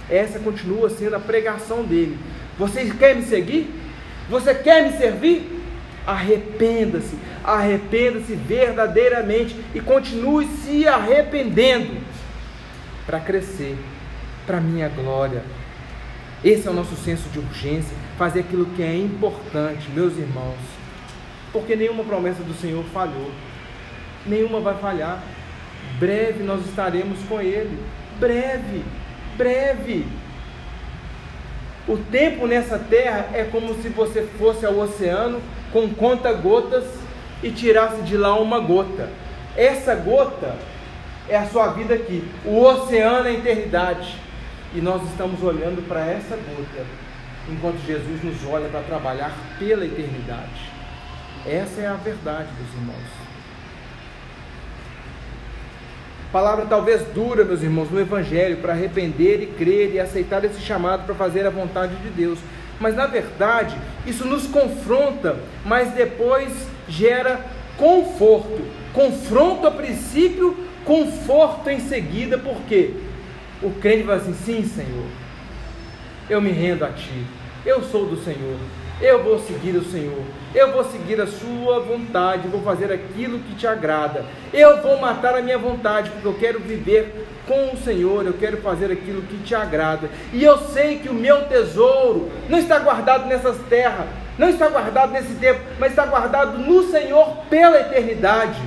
essa 0.09 0.38
continua 0.38 0.88
sendo 0.88 1.16
a 1.16 1.20
pregação 1.20 1.84
dele. 1.84 2.18
Você 2.59 2.86
quer 2.98 3.14
me 3.14 3.22
seguir? 3.22 3.70
Você 4.28 4.54
quer 4.54 4.90
me 4.90 4.96
servir? 4.96 5.62
Arrependa-se, 6.06 7.16
arrependa-se 7.44 8.34
verdadeiramente 8.34 9.54
e 9.74 9.80
continue 9.80 10.46
se 10.46 10.88
arrependendo 10.88 11.98
para 13.04 13.20
crescer, 13.20 13.76
para 14.46 14.61
minha 14.61 14.88
glória. 14.88 15.42
Esse 16.42 16.66
é 16.66 16.70
o 16.70 16.74
nosso 16.74 16.96
senso 16.96 17.28
de 17.28 17.38
urgência, 17.38 17.94
fazer 18.16 18.40
aquilo 18.40 18.66
que 18.66 18.82
é 18.82 18.96
importante, 18.96 19.90
meus 19.90 20.16
irmãos. 20.16 20.56
Porque 21.52 21.76
nenhuma 21.76 22.04
promessa 22.04 22.42
do 22.42 22.54
Senhor 22.54 22.84
falhou. 22.92 23.30
Nenhuma 24.24 24.61
vai 24.61 24.78
falhar. 24.78 25.22
Breve 25.98 26.42
nós 26.42 26.64
estaremos 26.66 27.18
com 27.28 27.40
ele. 27.40 27.78
Breve 28.18 28.84
breve. 29.38 30.04
O 31.86 31.96
tempo 31.96 32.46
nessa 32.46 32.78
terra 32.78 33.30
é 33.32 33.44
como 33.44 33.80
se 33.80 33.88
você 33.88 34.22
fosse 34.36 34.66
ao 34.66 34.76
oceano 34.76 35.40
com 35.72 35.88
conta-gotas 35.94 36.84
e 37.42 37.50
tirasse 37.50 38.02
de 38.02 38.16
lá 38.16 38.38
uma 38.38 38.58
gota. 38.58 39.08
Essa 39.56 39.94
gota 39.94 40.56
é 41.28 41.36
a 41.36 41.46
sua 41.46 41.68
vida 41.68 41.94
aqui. 41.94 42.28
O 42.44 42.60
oceano 42.62 43.28
é 43.28 43.30
a 43.30 43.34
eternidade. 43.34 44.16
E 44.74 44.82
nós 44.82 45.02
estamos 45.08 45.42
olhando 45.42 45.86
para 45.88 46.04
essa 46.04 46.36
gota, 46.36 46.84
enquanto 47.48 47.78
Jesus 47.86 48.22
nos 48.22 48.44
olha 48.46 48.68
para 48.68 48.80
trabalhar 48.80 49.32
pela 49.58 49.86
eternidade. 49.86 50.70
Essa 51.46 51.80
é 51.80 51.86
a 51.86 51.94
verdade 51.94 52.48
dos 52.58 52.74
irmãos. 52.74 53.38
Palavra 56.32 56.66
talvez 56.66 57.02
dura, 57.14 57.42
meus 57.42 57.62
irmãos, 57.62 57.90
no 57.90 57.98
Evangelho, 57.98 58.58
para 58.58 58.74
arrepender 58.74 59.42
e 59.42 59.46
crer 59.46 59.94
e 59.94 59.98
aceitar 59.98 60.44
esse 60.44 60.60
chamado 60.60 61.06
para 61.06 61.14
fazer 61.14 61.46
a 61.46 61.50
vontade 61.50 61.96
de 61.96 62.10
Deus. 62.10 62.38
Mas 62.78 62.94
na 62.94 63.06
verdade, 63.06 63.74
isso 64.06 64.26
nos 64.26 64.46
confronta, 64.46 65.36
mas 65.64 65.92
depois 65.92 66.52
gera 66.86 67.40
conforto. 67.78 68.60
Confronto 68.92 69.66
a 69.66 69.70
princípio, 69.70 70.54
conforto 70.84 71.70
em 71.70 71.80
seguida, 71.80 72.36
porque 72.36 72.94
o 73.62 73.70
crente 73.70 74.02
vai 74.02 74.16
assim: 74.16 74.34
sim, 74.34 74.64
Senhor, 74.64 75.06
eu 76.28 76.42
me 76.42 76.50
rendo 76.50 76.84
a 76.84 76.88
Ti, 76.88 77.24
eu 77.64 77.82
sou 77.82 78.06
do 78.06 78.22
Senhor, 78.22 78.58
eu 79.01 79.22
vou 79.22 79.38
seguir 79.38 79.76
o 79.76 79.84
Senhor, 79.84 80.22
eu 80.55 80.72
vou 80.72 80.84
seguir 80.84 81.20
a 81.20 81.26
Sua 81.26 81.80
vontade, 81.80 82.49
vou 82.49 82.62
fazer 82.62 82.92
aquilo 82.92 83.38
que 83.38 83.55
te 83.55 83.66
agrada, 83.66 84.24
eu 84.53 84.82
vou 84.82 84.99
matar 84.99 85.36
a 85.36 85.42
minha 85.42 85.59
vontade, 85.59 86.11
porque 86.11 86.26
eu 86.26 86.34
quero 86.34 86.61
viver 86.61 87.26
com 87.46 87.72
o 87.72 87.76
Senhor, 87.78 88.26
eu 88.26 88.34
quero 88.34 88.59
fazer 88.59 88.90
aquilo 88.90 89.22
que 89.22 89.38
te 89.38 89.55
agrada, 89.55 90.11
e 90.32 90.42
eu 90.42 90.59
sei 90.59 90.99
que 90.99 91.09
o 91.09 91.14
meu 91.14 91.44
tesouro 91.46 92.30
não 92.49 92.59
está 92.59 92.78
guardado 92.78 93.26
nessas 93.26 93.57
terras, 93.68 94.07
não 94.38 94.49
está 94.49 94.68
guardado 94.68 95.12
nesse 95.12 95.34
tempo, 95.34 95.61
mas 95.78 95.90
está 95.90 96.07
guardado 96.07 96.59
no 96.59 96.90
Senhor 96.90 97.36
pela 97.51 97.80
eternidade. 97.80 98.61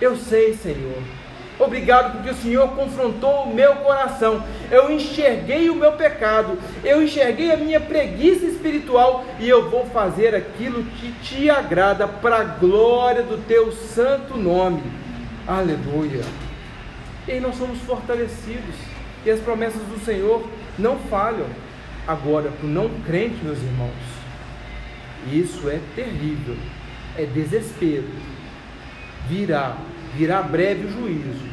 Eu 0.00 0.16
sei, 0.16 0.54
Senhor. 0.54 1.17
Obrigado 1.58 2.12
porque 2.12 2.30
o 2.30 2.34
Senhor 2.34 2.68
confrontou 2.76 3.42
o 3.42 3.54
meu 3.54 3.76
coração. 3.76 4.44
Eu 4.70 4.90
enxerguei 4.90 5.68
o 5.68 5.74
meu 5.74 5.92
pecado, 5.92 6.56
eu 6.84 7.02
enxerguei 7.02 7.50
a 7.50 7.56
minha 7.56 7.80
preguiça 7.80 8.46
espiritual 8.46 9.24
e 9.40 9.48
eu 9.48 9.68
vou 9.68 9.84
fazer 9.86 10.34
aquilo 10.34 10.84
que 10.84 11.10
te 11.20 11.50
agrada 11.50 12.06
para 12.06 12.40
a 12.40 12.44
glória 12.44 13.22
do 13.22 13.38
teu 13.46 13.72
santo 13.72 14.36
nome. 14.36 14.82
Aleluia. 15.46 16.22
E 17.26 17.40
nós 17.40 17.56
somos 17.56 17.78
fortalecidos 17.80 18.74
e 19.24 19.30
as 19.30 19.40
promessas 19.40 19.82
do 19.82 19.98
Senhor 20.04 20.46
não 20.78 20.96
falham. 21.10 21.46
Agora, 22.06 22.50
para 22.50 22.66
o 22.66 22.70
não 22.70 22.88
crente, 23.04 23.44
meus 23.44 23.58
irmãos, 23.58 23.92
isso 25.30 25.68
é 25.68 25.78
terrível, 25.94 26.56
é 27.16 27.24
desespero. 27.24 28.08
Virá 29.28 29.76
virá 30.18 30.42
breve 30.42 30.86
o 30.86 30.90
juízo, 30.90 31.46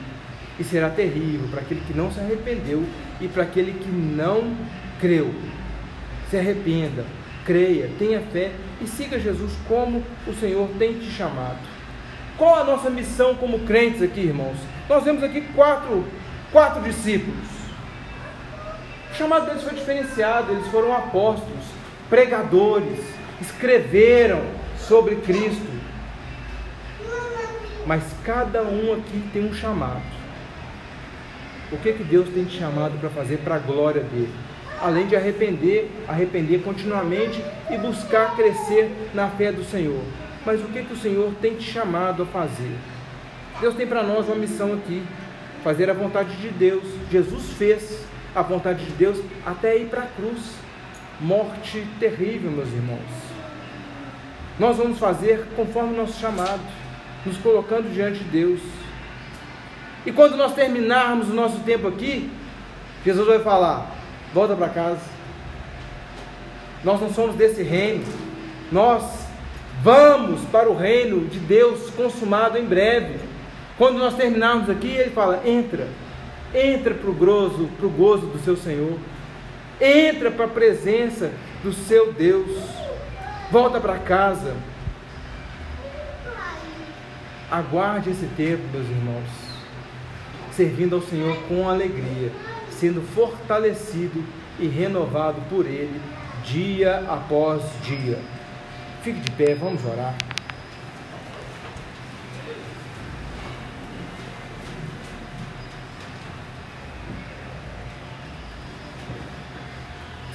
e 0.59 0.63
será 0.63 0.89
terrível 0.89 1.47
para 1.51 1.61
aquele 1.61 1.81
que 1.85 1.95
não 1.95 2.11
se 2.11 2.19
arrependeu 2.19 2.83
e 3.21 3.27
para 3.27 3.43
aquele 3.43 3.73
que 3.73 3.89
não 3.89 4.55
creu. 4.99 5.31
Se 6.31 6.37
arrependa, 6.37 7.05
creia, 7.45 7.91
tenha 7.99 8.21
fé 8.21 8.51
e 8.81 8.87
siga 8.87 9.19
Jesus 9.19 9.53
como 9.67 10.03
o 10.25 10.33
Senhor 10.33 10.67
tem 10.79 10.93
te 10.93 11.11
chamado. 11.11 11.59
Qual 12.37 12.55
a 12.55 12.63
nossa 12.63 12.89
missão 12.89 13.35
como 13.35 13.59
crentes 13.59 14.01
aqui, 14.01 14.21
irmãos? 14.21 14.57
Nós 14.89 15.03
vemos 15.03 15.21
aqui 15.21 15.41
quatro, 15.53 16.03
quatro 16.51 16.81
discípulos. 16.81 17.47
O 19.11 19.15
chamado 19.15 19.45
deles 19.45 19.61
foi 19.61 19.75
diferenciado, 19.75 20.51
eles 20.51 20.67
foram 20.67 20.91
apóstolos, 20.91 21.65
pregadores, 22.09 22.99
escreveram 23.39 24.41
sobre 24.79 25.17
Cristo, 25.17 25.74
mas 27.85 28.03
cada 28.23 28.63
um 28.63 28.93
aqui 28.93 29.23
tem 29.31 29.45
um 29.45 29.53
chamado. 29.53 30.01
O 31.71 31.77
que, 31.77 31.93
que 31.93 32.03
Deus 32.03 32.29
tem 32.29 32.45
te 32.45 32.57
chamado 32.57 32.99
para 32.99 33.09
fazer 33.09 33.37
para 33.37 33.55
a 33.55 33.59
glória 33.59 34.01
dele? 34.01 34.33
Além 34.81 35.07
de 35.07 35.15
arrepender, 35.15 35.89
arrepender 36.07 36.61
continuamente 36.61 37.43
e 37.69 37.77
buscar 37.77 38.35
crescer 38.35 38.91
na 39.13 39.29
fé 39.29 39.51
do 39.51 39.63
Senhor. 39.63 40.01
Mas 40.45 40.61
o 40.61 40.65
que, 40.65 40.83
que 40.83 40.93
o 40.93 40.97
Senhor 40.97 41.33
tem 41.41 41.55
te 41.55 41.71
chamado 41.71 42.23
a 42.23 42.25
fazer? 42.25 42.75
Deus 43.59 43.75
tem 43.75 43.87
para 43.87 44.03
nós 44.03 44.27
uma 44.27 44.35
missão 44.35 44.73
aqui: 44.73 45.03
fazer 45.63 45.89
a 45.89 45.93
vontade 45.93 46.35
de 46.37 46.49
Deus. 46.49 46.83
Jesus 47.11 47.53
fez 47.53 48.05
a 48.35 48.41
vontade 48.41 48.85
de 48.85 48.91
Deus 48.91 49.19
até 49.45 49.77
ir 49.77 49.87
para 49.87 50.03
a 50.03 50.07
cruz. 50.07 50.39
Morte 51.19 51.87
terrível, 51.99 52.51
meus 52.51 52.67
irmãos. 52.67 52.99
Nós 54.59 54.77
vamos 54.77 54.99
fazer 54.99 55.45
conforme 55.55 55.93
o 55.93 55.97
nosso 55.97 56.19
chamado 56.19 56.61
nos 57.25 57.37
colocando 57.37 57.91
diante 57.93 58.19
de 58.19 58.25
Deus. 58.25 58.61
E 60.05 60.11
quando 60.11 60.37
nós 60.37 60.53
terminarmos 60.53 61.29
o 61.29 61.33
nosso 61.33 61.59
tempo 61.61 61.87
aqui, 61.87 62.29
Jesus 63.03 63.27
vai 63.27 63.39
falar: 63.39 63.91
volta 64.33 64.55
para 64.55 64.69
casa. 64.69 65.01
Nós 66.83 67.01
não 67.01 67.11
somos 67.11 67.35
desse 67.35 67.63
reino. 67.63 68.05
Nós 68.71 69.25
vamos 69.81 70.41
para 70.51 70.69
o 70.69 70.75
reino 70.75 71.25
de 71.25 71.39
Deus 71.39 71.89
consumado 71.91 72.57
em 72.57 72.65
breve. 72.65 73.19
Quando 73.77 73.97
nós 73.97 74.15
terminarmos 74.15 74.69
aqui, 74.69 74.87
ele 74.87 75.09
fala: 75.09 75.41
entra, 75.45 75.87
entra 76.53 76.93
para 76.93 77.09
o 77.09 77.13
gozo, 77.13 77.69
o 77.81 77.89
gozo 77.89 78.27
do 78.27 78.39
seu 78.39 78.55
Senhor, 78.55 78.97
entra 79.81 80.29
para 80.29 80.45
a 80.45 80.49
presença 80.49 81.31
do 81.63 81.73
seu 81.73 82.13
Deus, 82.13 82.51
volta 83.51 83.79
para 83.79 83.97
casa. 83.97 84.53
Aguarde 87.49 88.09
esse 88.09 88.25
tempo, 88.35 88.63
meus 88.73 88.87
irmãos, 88.87 89.29
servindo 90.51 90.95
ao 90.95 91.01
Senhor 91.01 91.37
com 91.47 91.69
alegria, 91.69 92.31
sendo 92.71 93.01
fortalecido 93.13 94.23
e 94.59 94.67
renovado 94.67 95.41
por 95.49 95.65
Ele 95.65 96.01
dia 96.43 97.03
após 97.07 97.61
dia. 97.83 98.19
Fique 99.03 99.19
de 99.19 99.31
pé, 99.31 99.53
vamos 99.53 99.83
orar. 99.85 100.15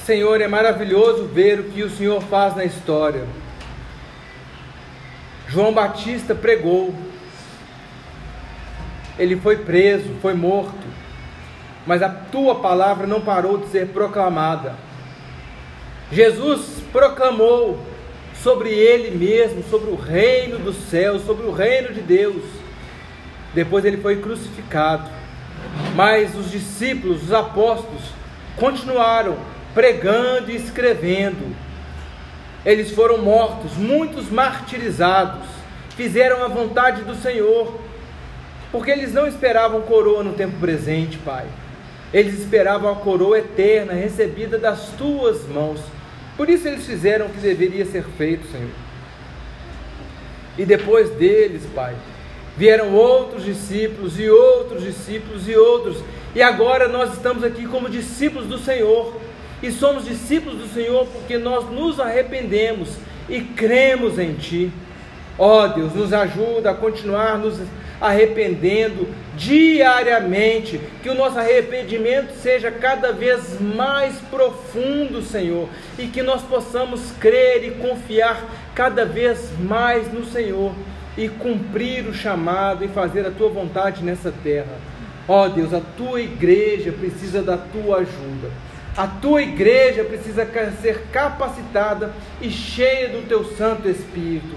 Senhor, 0.04 0.40
é 0.40 0.48
maravilhoso 0.48 1.26
ver 1.26 1.60
o 1.60 1.64
que 1.64 1.82
o 1.82 1.90
Senhor 1.90 2.20
faz 2.22 2.56
na 2.56 2.64
história. 2.64 3.24
João 5.50 5.72
Batista 5.72 6.32
pregou, 6.32 6.94
ele 9.18 9.34
foi 9.34 9.56
preso, 9.56 10.08
foi 10.22 10.32
morto, 10.32 10.86
mas 11.84 12.02
a 12.04 12.08
tua 12.08 12.60
palavra 12.60 13.04
não 13.04 13.20
parou 13.20 13.58
de 13.58 13.66
ser 13.66 13.88
proclamada. 13.88 14.76
Jesus 16.12 16.80
proclamou 16.92 17.84
sobre 18.44 18.70
ele 18.70 19.16
mesmo, 19.18 19.64
sobre 19.68 19.90
o 19.90 19.96
reino 19.96 20.56
dos 20.60 20.76
céus, 20.88 21.22
sobre 21.26 21.44
o 21.44 21.52
reino 21.52 21.92
de 21.92 22.00
Deus. 22.00 22.44
Depois 23.52 23.84
ele 23.84 23.96
foi 23.96 24.20
crucificado. 24.20 25.10
Mas 25.96 26.36
os 26.36 26.48
discípulos, 26.48 27.24
os 27.24 27.32
apóstolos, 27.32 28.02
continuaram 28.56 29.36
pregando 29.74 30.52
e 30.52 30.56
escrevendo 30.56 31.54
eles 32.64 32.90
foram 32.90 33.18
mortos, 33.18 33.72
muitos 33.76 34.28
martirizados, 34.28 35.46
fizeram 35.96 36.44
a 36.44 36.48
vontade 36.48 37.02
do 37.02 37.14
Senhor, 37.14 37.78
porque 38.70 38.90
eles 38.90 39.12
não 39.12 39.26
esperavam 39.26 39.80
coroa 39.82 40.22
no 40.22 40.34
tempo 40.34 40.58
presente, 40.60 41.16
Pai. 41.18 41.46
Eles 42.12 42.38
esperavam 42.38 42.90
a 42.90 42.96
coroa 42.96 43.38
eterna 43.38 43.92
recebida 43.92 44.58
das 44.58 44.90
tuas 44.98 45.46
mãos. 45.48 45.80
Por 46.36 46.48
isso 46.48 46.66
eles 46.68 46.84
fizeram 46.84 47.26
o 47.26 47.30
que 47.30 47.38
deveria 47.38 47.84
ser 47.84 48.04
feito, 48.16 48.46
Senhor. 48.50 48.70
E 50.58 50.64
depois 50.64 51.10
deles, 51.10 51.62
Pai, 51.74 51.94
vieram 52.56 52.92
outros 52.94 53.44
discípulos 53.44 54.18
e 54.18 54.28
outros 54.28 54.82
discípulos 54.82 55.48
e 55.48 55.56
outros. 55.56 55.98
E 56.34 56.42
agora 56.42 56.88
nós 56.88 57.14
estamos 57.14 57.42
aqui 57.42 57.66
como 57.66 57.88
discípulos 57.88 58.46
do 58.46 58.58
Senhor 58.58 59.14
e 59.62 59.70
somos 59.70 60.04
discípulos 60.04 60.58
do 60.58 60.68
Senhor 60.68 61.06
porque 61.06 61.36
nós 61.36 61.70
nos 61.70 62.00
arrependemos 62.00 62.96
e 63.28 63.40
cremos 63.40 64.18
em 64.18 64.34
Ti. 64.34 64.72
Ó 65.38 65.64
oh, 65.64 65.68
Deus, 65.68 65.94
nos 65.94 66.12
ajuda 66.12 66.70
a 66.70 66.74
continuar 66.74 67.38
nos 67.38 67.60
arrependendo 68.00 69.06
diariamente, 69.36 70.80
que 71.02 71.10
o 71.10 71.14
nosso 71.14 71.38
arrependimento 71.38 72.32
seja 72.34 72.70
cada 72.70 73.12
vez 73.12 73.60
mais 73.60 74.14
profundo, 74.30 75.22
Senhor, 75.22 75.68
e 75.98 76.06
que 76.06 76.22
nós 76.22 76.42
possamos 76.42 77.12
crer 77.20 77.64
e 77.64 77.70
confiar 77.72 78.42
cada 78.74 79.04
vez 79.04 79.50
mais 79.58 80.10
no 80.12 80.24
Senhor 80.24 80.72
e 81.16 81.28
cumprir 81.28 82.06
o 82.06 82.14
chamado 82.14 82.84
e 82.84 82.88
fazer 82.88 83.26
a 83.26 83.30
tua 83.30 83.50
vontade 83.50 84.02
nessa 84.02 84.32
terra. 84.42 84.78
Ó 85.28 85.44
oh, 85.44 85.48
Deus, 85.48 85.74
a 85.74 85.80
tua 85.96 86.20
igreja 86.20 86.92
precisa 86.92 87.42
da 87.42 87.58
tua 87.58 87.98
ajuda. 87.98 88.50
A 88.96 89.06
tua 89.06 89.42
igreja 89.42 90.04
precisa 90.04 90.46
ser 90.82 91.06
capacitada 91.12 92.12
e 92.40 92.50
cheia 92.50 93.08
do 93.08 93.26
teu 93.26 93.44
Santo 93.44 93.88
Espírito. 93.88 94.56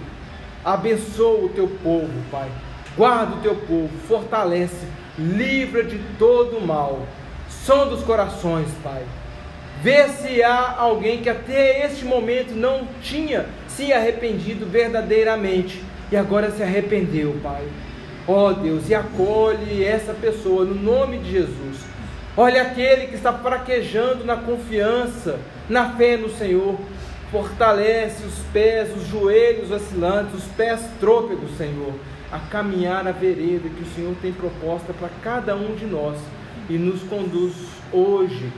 Abençoa 0.66 1.46
o 1.46 1.50
teu 1.50 1.68
povo, 1.68 2.12
Pai. 2.32 2.50
Guarda 2.98 3.36
o 3.36 3.42
teu 3.42 3.56
povo, 3.56 3.90
fortalece, 4.08 4.88
livra 5.18 5.84
de 5.84 6.00
todo 6.18 6.58
o 6.58 6.66
mal. 6.66 7.06
Som 7.50 7.88
dos 7.88 8.04
corações, 8.04 8.68
Pai. 8.84 9.04
Vê 9.82 10.08
se 10.10 10.42
há 10.42 10.76
alguém 10.78 11.22
que 11.22 11.30
até 11.30 11.86
este 11.86 12.06
momento 12.06 12.54
não 12.56 12.88
tinha 13.02 13.46
se 13.68 13.92
arrependido 13.92 14.66
verdadeiramente 14.66 15.84
e 16.12 16.18
agora 16.18 16.52
se 16.52 16.64
arrependeu, 16.64 17.40
Pai. 17.44 17.64
Ó 18.28 18.48
oh, 18.48 18.54
Deus, 18.54 18.90
e 18.90 18.96
acolhe 18.96 19.84
essa 19.84 20.14
pessoa 20.14 20.64
no 20.64 20.76
nome 20.76 21.18
de 21.20 21.32
Jesus. 21.32 21.93
Olha 22.36 22.64
aquele 22.64 23.06
que 23.06 23.16
está 23.16 23.32
fraquejando 23.32 24.26
na 24.26 24.36
confiança, 24.36 25.40
na 25.70 25.92
fé 25.92 26.18
no 26.18 26.30
Senhor. 26.30 26.80
Fortalece 27.32 28.24
os 28.26 28.40
pés, 28.52 28.90
os 28.96 29.08
joelhos 29.08 29.70
vacilantes, 29.70 30.34
os 30.34 30.46
pés 30.46 30.82
trôpegos, 31.00 31.56
Senhor, 31.58 31.94
a 32.32 32.40
caminhar 32.40 33.04
na 33.04 33.12
vereda 33.12 33.70
que 33.70 33.84
o 33.84 33.94
Senhor 33.96 34.16
tem 34.20 34.34
proposta 34.34 34.94
para 34.94 35.10
cada 35.22 35.56
um 35.56 35.76
de 35.76 35.86
nós 35.86 36.18
e 36.68 36.74
nos 36.74 37.04
conduz 37.04 37.54
hoje 37.92 38.52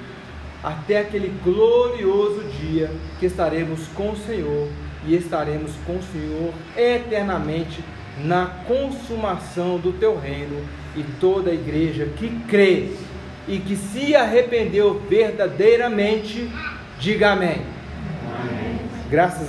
até 0.64 1.00
aquele 1.00 1.28
glorioso 1.44 2.44
dia 2.62 2.90
que 3.20 3.26
estaremos 3.26 3.88
com 3.90 4.12
o 4.12 4.18
Senhor 4.18 4.70
e 5.06 5.16
estaremos 5.16 5.72
com 5.86 5.98
o 5.98 6.04
Senhor 6.04 6.54
eternamente 6.78 7.84
na 8.24 8.46
consumação 8.68 9.78
do 9.78 9.92
teu 9.92 10.18
reino 10.18 10.66
e 10.96 11.04
toda 11.20 11.52
a 11.52 11.54
igreja 11.54 12.06
que 12.18 12.30
crê 12.48 12.90
e 13.48 13.60
que 13.60 13.76
se 13.76 14.16
arrependeu 14.16 15.02
verdadeiramente, 15.10 16.50
diga 17.00 17.32
amém. 17.32 17.62
amém. 18.40 18.80
Graças 19.10 19.44